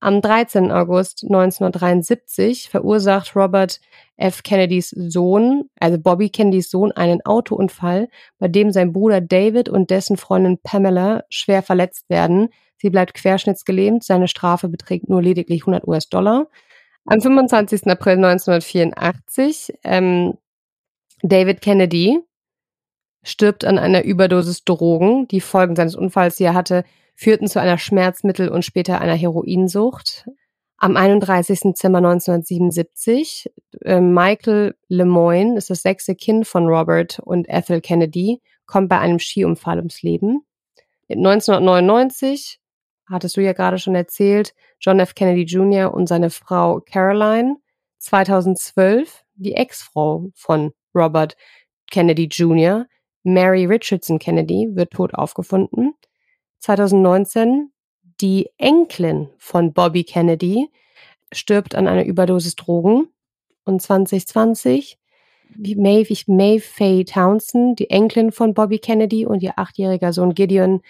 Am 0.00 0.20
13. 0.20 0.70
August 0.70 1.24
1973 1.24 2.68
verursacht 2.68 3.34
Robert 3.34 3.80
F. 4.16 4.42
Kennedys 4.42 4.90
Sohn, 4.90 5.68
also 5.80 5.98
Bobby 5.98 6.30
Kennedys 6.30 6.70
Sohn, 6.70 6.92
einen 6.92 7.24
Autounfall, 7.24 8.08
bei 8.38 8.48
dem 8.48 8.72
sein 8.72 8.92
Bruder 8.92 9.20
David 9.20 9.68
und 9.68 9.90
dessen 9.90 10.16
Freundin 10.16 10.58
Pamela 10.62 11.24
schwer 11.28 11.62
verletzt 11.62 12.08
werden. 12.08 12.48
Sie 12.76 12.90
bleibt 12.90 13.14
querschnittsgelähmt. 13.14 14.04
Seine 14.04 14.28
Strafe 14.28 14.68
beträgt 14.68 15.08
nur 15.08 15.22
lediglich 15.22 15.62
100 15.62 15.86
US-Dollar. 15.86 16.48
Am 17.06 17.20
25. 17.20 17.86
April 17.86 18.14
1984 18.14 19.78
ähm, 19.84 20.34
David 21.22 21.60
Kennedy 21.60 22.20
stirbt 23.22 23.64
an 23.64 23.78
einer 23.78 24.04
Überdosis 24.04 24.64
Drogen. 24.64 25.26
Die 25.28 25.40
Folgen 25.40 25.76
seines 25.76 25.96
Unfalls, 25.96 26.36
die 26.36 26.44
er 26.44 26.54
hatte, 26.54 26.84
führten 27.16 27.48
zu 27.48 27.60
einer 27.60 27.78
Schmerzmittel- 27.78 28.50
und 28.50 28.64
später 28.64 29.00
einer 29.00 29.14
Heroinsucht. 29.14 30.26
Am 30.76 30.96
31. 30.96 31.60
Dezember 31.60 31.98
1977, 31.98 33.50
äh, 33.82 34.00
Michael 34.00 34.74
Lemoyne 34.88 35.56
ist 35.56 35.70
das 35.70 35.80
sechste 35.80 36.14
Kind 36.14 36.46
von 36.46 36.68
Robert 36.68 37.18
und 37.20 37.48
Ethel 37.48 37.80
Kennedy, 37.80 38.42
kommt 38.66 38.90
bei 38.90 38.98
einem 38.98 39.18
Skiunfall 39.18 39.78
ums 39.78 40.02
Leben. 40.02 40.42
1999, 41.08 42.60
hattest 43.08 43.36
du 43.36 43.40
ja 43.40 43.54
gerade 43.54 43.78
schon 43.78 43.94
erzählt, 43.94 44.54
John 44.80 45.00
F. 45.00 45.14
Kennedy 45.14 45.44
Jr. 45.44 45.94
und 45.94 46.08
seine 46.08 46.30
Frau 46.30 46.80
Caroline. 46.80 47.56
2012, 47.98 49.24
die 49.34 49.54
Ex-Frau 49.54 50.30
von 50.34 50.72
Robert 50.94 51.36
Kennedy 51.90 52.24
Jr., 52.24 52.86
Mary 53.22 53.64
Richardson 53.64 54.18
Kennedy, 54.18 54.68
wird 54.72 54.92
tot 54.92 55.14
aufgefunden. 55.14 55.94
2019 56.66 57.70
die 58.20 58.48
Enkelin 58.58 59.28
von 59.38 59.72
Bobby 59.72 60.02
Kennedy 60.02 60.68
stirbt 61.32 61.76
an 61.76 61.86
einer 61.86 62.04
Überdosis 62.04 62.56
Drogen. 62.56 63.08
Und 63.64 63.82
2020 63.82 64.98
Maeve, 65.56 66.14
Maeve 66.26 66.64
Faye 66.64 67.04
Townsend, 67.04 67.78
die 67.78 67.90
Enkelin 67.90 68.32
von 68.32 68.52
Bobby 68.52 68.80
Kennedy 68.80 69.26
und 69.26 69.44
ihr 69.44 69.56
achtjähriger 69.56 70.12
Sohn 70.12 70.34
Gideon 70.34 70.82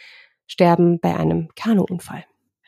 sterben 0.47 0.99
bei 0.99 1.15
einem 1.15 1.51
Kanuunfall. 1.57 2.25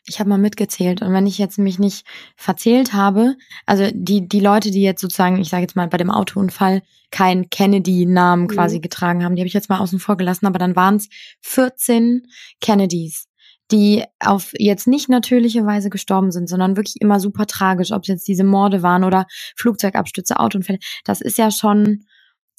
Ich 0.09 0.21
habe 0.21 0.29
mal 0.29 0.39
mitgezählt 0.39 1.03
und 1.03 1.13
wenn 1.13 1.27
ich 1.27 1.39
jetzt 1.39 1.59
mich 1.59 1.79
nicht 1.79 2.07
verzählt 2.37 2.93
habe, 2.93 3.37
also 3.67 3.89
die 3.93 4.29
die 4.29 4.41
Leute, 4.41 4.71
die 4.71 4.83
jetzt 4.83 5.01
sozusagen, 5.01 5.39
ich 5.39 5.49
sage 5.49 5.63
jetzt 5.63 5.77
mal 5.77 5.89
bei 5.89 5.99
dem 5.99 6.11
Autounfall 6.11 6.83
keinen 7.11 7.51
Kennedy-Namen 7.51 8.45
mhm. 8.45 8.49
quasi 8.49 8.81
getragen 8.81 9.25
haben, 9.25 9.37
die 9.37 9.43
habe 9.43 9.49
ich 9.49 9.55
jetzt 9.55 9.69
mal 9.69 9.79
außen 9.79 9.99
vor 9.99 10.17
gelassen, 10.17 10.47
aber 10.47 10.59
dann 10.59 10.77
waren 10.77 10.97
es 10.97 11.09
14 11.41 12.27
Kennedys, 12.61 13.29
die 13.71 14.05
auf 14.19 14.53
jetzt 14.59 14.87
nicht 14.87 15.09
natürliche 15.09 15.65
Weise 15.67 15.91
gestorben 15.91 16.31
sind, 16.31 16.49
sondern 16.49 16.77
wirklich 16.77 16.97
immer 17.01 17.21
super 17.21 17.47
tragisch, 17.47 17.93
ob 17.93 18.03
es 18.03 18.09
jetzt 18.09 18.29
diese 18.29 18.45
Morde 18.45 18.83
waren 18.83 19.05
oder 19.05 19.27
Flugzeugabstürze, 19.57 20.39
Autounfälle. 20.39 20.79
Das 21.05 21.21
ist 21.21 21.39
ja 21.39 21.51
schon 21.51 22.05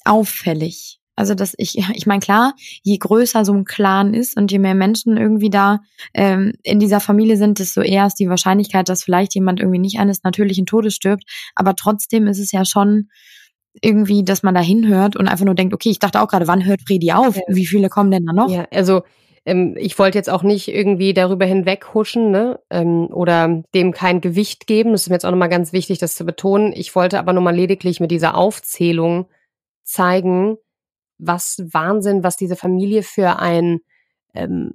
auffällig. 0.04 0.99
Also 1.20 1.34
dass 1.34 1.54
ich, 1.58 1.76
ich 1.94 2.06
meine 2.06 2.20
klar, 2.20 2.54
je 2.82 2.96
größer 2.96 3.44
so 3.44 3.52
ein 3.52 3.66
Clan 3.66 4.14
ist 4.14 4.38
und 4.38 4.50
je 4.50 4.58
mehr 4.58 4.74
Menschen 4.74 5.18
irgendwie 5.18 5.50
da 5.50 5.80
ähm, 6.14 6.54
in 6.62 6.80
dieser 6.80 6.98
Familie 6.98 7.36
sind, 7.36 7.58
desto 7.58 7.82
eher 7.82 8.06
ist 8.06 8.14
die 8.14 8.30
Wahrscheinlichkeit, 8.30 8.88
dass 8.88 9.04
vielleicht 9.04 9.34
jemand 9.34 9.60
irgendwie 9.60 9.78
nicht 9.78 9.98
eines 9.98 10.22
natürlichen 10.22 10.64
Todes 10.64 10.94
stirbt. 10.94 11.24
Aber 11.54 11.76
trotzdem 11.76 12.26
ist 12.26 12.38
es 12.38 12.52
ja 12.52 12.64
schon 12.64 13.10
irgendwie, 13.82 14.24
dass 14.24 14.42
man 14.42 14.54
da 14.54 14.62
hinhört 14.62 15.14
und 15.14 15.28
einfach 15.28 15.44
nur 15.44 15.54
denkt, 15.54 15.74
okay, 15.74 15.90
ich 15.90 15.98
dachte 15.98 16.22
auch 16.22 16.28
gerade, 16.28 16.48
wann 16.48 16.64
hört 16.64 16.80
Fredi 16.86 17.12
auf? 17.12 17.36
Ja. 17.36 17.42
Wie 17.48 17.66
viele 17.66 17.90
kommen 17.90 18.10
denn 18.10 18.24
da 18.24 18.32
noch? 18.32 18.50
Ja, 18.50 18.66
also 18.72 19.02
ähm, 19.44 19.76
ich 19.78 19.98
wollte 19.98 20.16
jetzt 20.16 20.30
auch 20.30 20.42
nicht 20.42 20.68
irgendwie 20.68 21.12
darüber 21.12 21.44
hinweghuschen 21.44 22.30
ne? 22.30 22.60
ähm, 22.70 23.08
oder 23.12 23.62
dem 23.74 23.92
kein 23.92 24.22
Gewicht 24.22 24.66
geben. 24.66 24.92
Das 24.92 25.02
ist 25.02 25.10
mir 25.10 25.16
jetzt 25.16 25.26
auch 25.26 25.30
nochmal 25.30 25.50
ganz 25.50 25.74
wichtig, 25.74 25.98
das 25.98 26.14
zu 26.14 26.24
betonen. 26.24 26.72
Ich 26.74 26.94
wollte 26.94 27.18
aber 27.18 27.34
nochmal 27.34 27.54
lediglich 27.54 28.00
mit 28.00 28.10
dieser 28.10 28.36
Aufzählung 28.36 29.26
zeigen, 29.84 30.56
was 31.20 31.62
Wahnsinn, 31.72 32.24
was 32.24 32.36
diese 32.36 32.56
Familie 32.56 33.02
für 33.02 33.38
ein 33.38 33.80
ähm, 34.34 34.72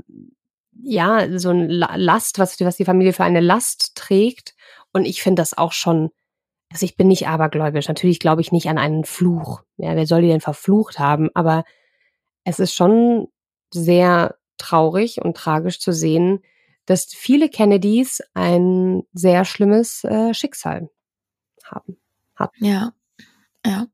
ja, 0.81 1.39
so 1.39 1.49
ein 1.49 1.69
Last, 1.69 2.39
was, 2.39 2.59
was 2.59 2.77
die 2.77 2.85
Familie 2.85 3.13
für 3.13 3.23
eine 3.23 3.39
Last 3.39 3.95
trägt. 3.95 4.55
Und 4.91 5.05
ich 5.05 5.21
finde 5.21 5.41
das 5.41 5.57
auch 5.57 5.71
schon, 5.71 6.11
also 6.71 6.85
ich 6.85 6.97
bin 6.97 7.07
nicht 7.07 7.27
abergläubisch. 7.27 7.87
Natürlich 7.87 8.19
glaube 8.19 8.41
ich 8.41 8.51
nicht 8.51 8.67
an 8.67 8.77
einen 8.77 9.05
Fluch. 9.05 9.63
Ja, 9.77 9.95
wer 9.95 10.05
soll 10.05 10.21
die 10.21 10.27
denn 10.27 10.41
verflucht 10.41 10.99
haben? 10.99 11.29
Aber 11.33 11.63
es 12.43 12.59
ist 12.59 12.73
schon 12.73 13.27
sehr 13.73 14.35
traurig 14.57 15.21
und 15.23 15.35
tragisch 15.35 15.79
zu 15.79 15.91
sehen, 15.91 16.43
dass 16.85 17.05
viele 17.05 17.49
Kennedys 17.49 18.21
ein 18.33 19.03
sehr 19.13 19.43
schlimmes 19.43 20.03
äh, 20.03 20.33
Schicksal 20.33 20.89
haben. 21.63 21.97
Hatten. 22.35 22.65
Ja, 22.65 22.93
ja, 23.65 23.87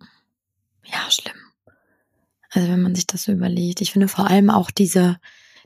ja, 0.83 1.09
schlimm. 1.09 1.35
Also 2.51 2.69
wenn 2.69 2.81
man 2.81 2.95
sich 2.95 3.07
das 3.07 3.23
so 3.23 3.31
überlegt, 3.31 3.81
ich 3.81 3.91
finde 3.91 4.07
vor 4.07 4.29
allem 4.29 4.49
auch 4.49 4.71
diese 4.71 5.17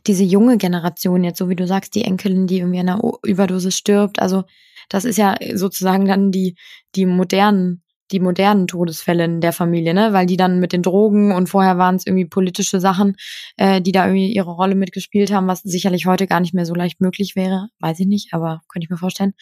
diese 0.07 0.23
junge 0.23 0.57
Generation 0.57 1.23
jetzt, 1.23 1.39
so 1.39 1.49
wie 1.49 1.55
du 1.55 1.65
sagst, 1.65 1.95
die 1.95 2.03
Enkelin, 2.03 2.45
die 2.45 2.59
irgendwie 2.59 2.79
an 2.79 2.89
einer 2.89 3.01
Überdosis 3.23 3.75
stirbt. 3.75 4.19
Also 4.21 4.43
das 4.87 5.03
ist 5.03 5.17
ja 5.17 5.35
sozusagen 5.55 6.05
dann 6.05 6.31
die 6.31 6.55
die 6.95 7.05
modernen 7.07 7.81
die 8.11 8.19
modernen 8.19 8.67
Todesfälle 8.67 9.25
in 9.25 9.41
der 9.41 9.53
Familie, 9.53 9.93
ne? 9.93 10.13
Weil 10.13 10.27
die 10.27 10.37
dann 10.37 10.59
mit 10.59 10.73
den 10.73 10.83
Drogen 10.83 11.31
und 11.31 11.47
vorher 11.49 11.77
waren 11.77 11.95
es 11.95 12.05
irgendwie 12.05 12.25
politische 12.25 12.79
Sachen, 12.79 13.15
äh, 13.57 13.81
die 13.81 13.91
da 13.91 14.05
irgendwie 14.05 14.31
ihre 14.31 14.51
Rolle 14.51 14.75
mitgespielt 14.75 15.31
haben, 15.31 15.47
was 15.47 15.61
sicherlich 15.61 16.05
heute 16.05 16.27
gar 16.27 16.39
nicht 16.39 16.53
mehr 16.53 16.65
so 16.65 16.75
leicht 16.75 17.01
möglich 17.01 17.35
wäre. 17.35 17.69
Weiß 17.79 17.99
ich 17.99 18.07
nicht, 18.07 18.33
aber 18.33 18.61
könnte 18.67 18.85
ich 18.85 18.89
mir 18.91 18.97
vorstellen. 18.97 19.33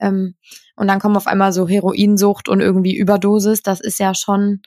Ähm, 0.00 0.36
und 0.76 0.86
dann 0.88 1.00
kommen 1.00 1.16
auf 1.16 1.26
einmal 1.26 1.52
so 1.52 1.68
Heroinsucht 1.68 2.48
und 2.48 2.60
irgendwie 2.60 2.96
Überdosis. 2.96 3.62
Das 3.62 3.80
ist 3.80 3.98
ja 3.98 4.14
schon, 4.14 4.62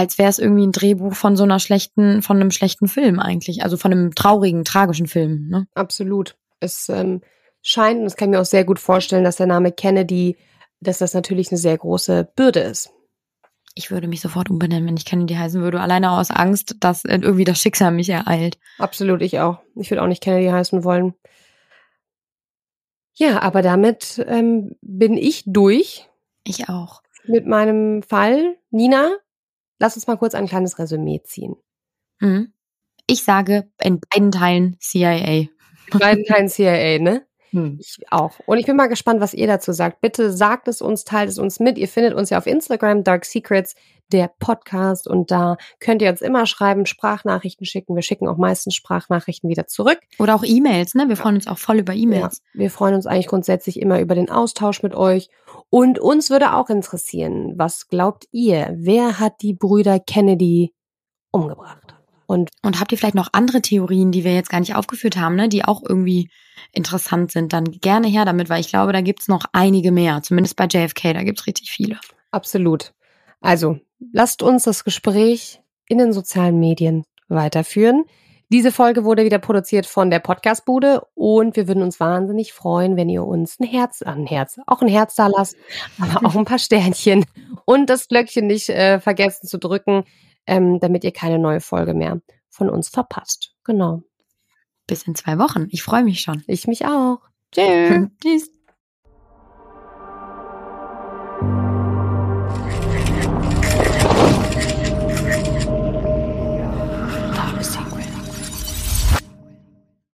als 0.00 0.18
wäre 0.18 0.30
es 0.30 0.38
irgendwie 0.38 0.66
ein 0.66 0.72
Drehbuch 0.72 1.14
von 1.14 1.36
so 1.36 1.44
einer 1.44 1.60
schlechten, 1.60 2.22
von 2.22 2.36
einem 2.36 2.50
schlechten 2.50 2.88
Film 2.88 3.20
eigentlich. 3.20 3.62
Also 3.62 3.76
von 3.76 3.92
einem 3.92 4.14
traurigen, 4.14 4.64
tragischen 4.64 5.06
Film. 5.06 5.48
Ne? 5.48 5.66
Absolut. 5.74 6.36
Es 6.58 6.88
ähm, 6.88 7.20
scheint, 7.62 7.98
und 7.98 8.04
das 8.04 8.16
kann 8.16 8.28
ich 8.28 8.36
mir 8.36 8.40
auch 8.40 8.46
sehr 8.46 8.64
gut 8.64 8.78
vorstellen, 8.78 9.24
dass 9.24 9.36
der 9.36 9.46
Name 9.46 9.72
Kennedy 9.72 10.36
dass 10.80 10.98
das 10.98 11.14
natürlich 11.14 11.50
eine 11.50 11.58
sehr 11.58 11.76
große 11.76 12.28
Bürde 12.34 12.60
ist. 12.60 12.90
Ich 13.74 13.90
würde 13.90 14.08
mich 14.08 14.20
sofort 14.20 14.50
umbenennen, 14.50 14.88
wenn 14.88 14.96
ich 14.96 15.04
Kennedy 15.04 15.34
heißen 15.34 15.62
würde, 15.62 15.80
alleine 15.80 16.10
aus 16.10 16.30
Angst, 16.30 16.76
dass 16.80 17.04
irgendwie 17.04 17.44
das 17.44 17.60
Schicksal 17.60 17.92
mich 17.92 18.08
ereilt. 18.08 18.58
Absolut, 18.78 19.22
ich 19.22 19.38
auch. 19.38 19.60
Ich 19.76 19.90
würde 19.90 20.02
auch 20.02 20.08
nicht 20.08 20.22
Kennedy 20.22 20.48
heißen 20.48 20.82
wollen. 20.82 21.14
Ja, 23.14 23.42
aber 23.42 23.62
damit 23.62 24.24
ähm, 24.26 24.76
bin 24.80 25.16
ich 25.16 25.44
durch. 25.46 26.08
Ich 26.42 26.68
auch. 26.68 27.02
Mit 27.24 27.46
meinem 27.46 28.02
Fall. 28.02 28.56
Nina, 28.70 29.12
lass 29.80 29.96
uns 29.96 30.06
mal 30.06 30.16
kurz 30.16 30.34
ein 30.34 30.46
kleines 30.46 30.78
Resümee 30.78 31.22
ziehen. 31.24 31.56
Mhm. 32.20 32.52
Ich 33.06 33.24
sage 33.24 33.68
in 33.82 34.00
beiden 34.00 34.30
Teilen 34.30 34.76
CIA. 34.78 35.48
In 35.92 35.98
beiden 35.98 36.24
Teilen 36.24 36.48
CIA, 36.48 37.00
ne? 37.00 37.26
Hm. 37.50 37.78
Ich 37.80 37.96
auch. 38.10 38.38
Und 38.46 38.58
ich 38.58 38.66
bin 38.66 38.76
mal 38.76 38.86
gespannt, 38.86 39.20
was 39.20 39.34
ihr 39.34 39.48
dazu 39.48 39.72
sagt. 39.72 40.00
Bitte 40.00 40.32
sagt 40.32 40.68
es 40.68 40.80
uns, 40.80 41.04
teilt 41.04 41.28
es 41.28 41.38
uns 41.38 41.58
mit. 41.58 41.78
Ihr 41.78 41.88
findet 41.88 42.14
uns 42.14 42.30
ja 42.30 42.38
auf 42.38 42.46
Instagram, 42.46 43.02
Dark 43.02 43.24
Secrets, 43.24 43.74
der 44.12 44.30
Podcast. 44.38 45.06
Und 45.08 45.30
da 45.30 45.56
könnt 45.78 46.02
ihr 46.02 46.10
uns 46.10 46.20
immer 46.20 46.46
schreiben, 46.46 46.86
Sprachnachrichten 46.86 47.66
schicken. 47.66 47.94
Wir 47.94 48.02
schicken 48.02 48.28
auch 48.28 48.36
meistens 48.36 48.74
Sprachnachrichten 48.74 49.48
wieder 49.48 49.66
zurück. 49.66 49.98
Oder 50.18 50.34
auch 50.34 50.44
E-Mails, 50.44 50.94
ne? 50.94 51.08
Wir 51.08 51.16
freuen 51.16 51.36
uns 51.36 51.46
auch 51.46 51.58
voll 51.58 51.78
über 51.78 51.94
E-Mails. 51.94 52.42
Ja, 52.54 52.60
wir 52.60 52.70
freuen 52.70 52.94
uns 52.94 53.06
eigentlich 53.06 53.28
grundsätzlich 53.28 53.80
immer 53.80 54.00
über 54.00 54.14
den 54.14 54.30
Austausch 54.30 54.82
mit 54.82 54.94
euch. 54.94 55.28
Und 55.70 55.98
uns 55.98 56.30
würde 56.30 56.54
auch 56.54 56.70
interessieren, 56.70 57.54
was 57.56 57.88
glaubt 57.88 58.26
ihr? 58.32 58.70
Wer 58.76 59.18
hat 59.18 59.42
die 59.42 59.54
Brüder 59.54 60.00
Kennedy 60.00 60.72
umgebracht? 61.30 61.94
Und, 62.30 62.50
und 62.62 62.78
habt 62.78 62.92
ihr 62.92 62.98
vielleicht 62.98 63.16
noch 63.16 63.30
andere 63.32 63.60
Theorien, 63.60 64.12
die 64.12 64.22
wir 64.22 64.32
jetzt 64.32 64.50
gar 64.50 64.60
nicht 64.60 64.76
aufgeführt 64.76 65.16
haben, 65.16 65.34
ne, 65.34 65.48
die 65.48 65.64
auch 65.64 65.82
irgendwie 65.82 66.30
interessant 66.70 67.32
sind, 67.32 67.52
dann 67.52 67.64
gerne 67.64 68.06
her 68.06 68.24
damit, 68.24 68.48
weil 68.48 68.60
ich 68.60 68.68
glaube, 68.68 68.92
da 68.92 69.00
gibt's 69.00 69.26
noch 69.26 69.46
einige 69.52 69.90
mehr. 69.90 70.22
Zumindest 70.22 70.54
bei 70.54 70.66
JFK, 70.66 71.12
da 71.12 71.24
gibt's 71.24 71.48
richtig 71.48 71.72
viele. 71.72 71.98
Absolut. 72.30 72.92
Also, 73.40 73.78
lasst 74.12 74.42
uns 74.42 74.64
das 74.64 74.84
Gespräch 74.84 75.60
in 75.88 75.98
den 75.98 76.12
sozialen 76.12 76.58
Medien 76.60 77.04
weiterführen. 77.28 78.04
Diese 78.52 78.72
Folge 78.72 79.04
wurde 79.04 79.24
wieder 79.24 79.38
produziert 79.38 79.86
von 79.86 80.10
der 80.10 80.18
Podcastbude 80.18 81.02
und 81.14 81.54
wir 81.54 81.68
würden 81.68 81.84
uns 81.84 82.00
wahnsinnig 82.00 82.52
freuen, 82.52 82.96
wenn 82.96 83.08
ihr 83.08 83.24
uns 83.24 83.60
ein 83.60 83.66
Herz, 83.66 84.02
ein 84.02 84.26
Herz, 84.26 84.58
auch 84.66 84.82
ein 84.82 84.88
Herz 84.88 85.14
da 85.14 85.28
lasst, 85.28 85.56
aber 86.00 86.26
auch 86.26 86.34
ein 86.34 86.44
paar 86.44 86.58
Sternchen 86.58 87.24
und 87.64 87.88
das 87.88 88.08
Glöckchen 88.08 88.48
nicht 88.48 88.68
äh, 88.68 88.98
vergessen 88.98 89.46
zu 89.46 89.58
drücken 89.58 90.04
ähm, 90.46 90.80
damit 90.80 91.04
ihr 91.04 91.12
keine 91.12 91.38
neue 91.38 91.60
Folge 91.60 91.94
mehr 91.94 92.20
von 92.48 92.68
uns 92.68 92.88
verpasst. 92.88 93.54
Genau. 93.64 94.02
Bis 94.86 95.04
in 95.04 95.14
zwei 95.14 95.38
Wochen. 95.38 95.68
Ich 95.70 95.82
freue 95.82 96.02
mich 96.02 96.20
schon. 96.20 96.42
Ich 96.46 96.66
mich 96.66 96.84
auch. 96.84 97.20
Tschüss. 97.52 98.08
Tschüss. 98.22 98.50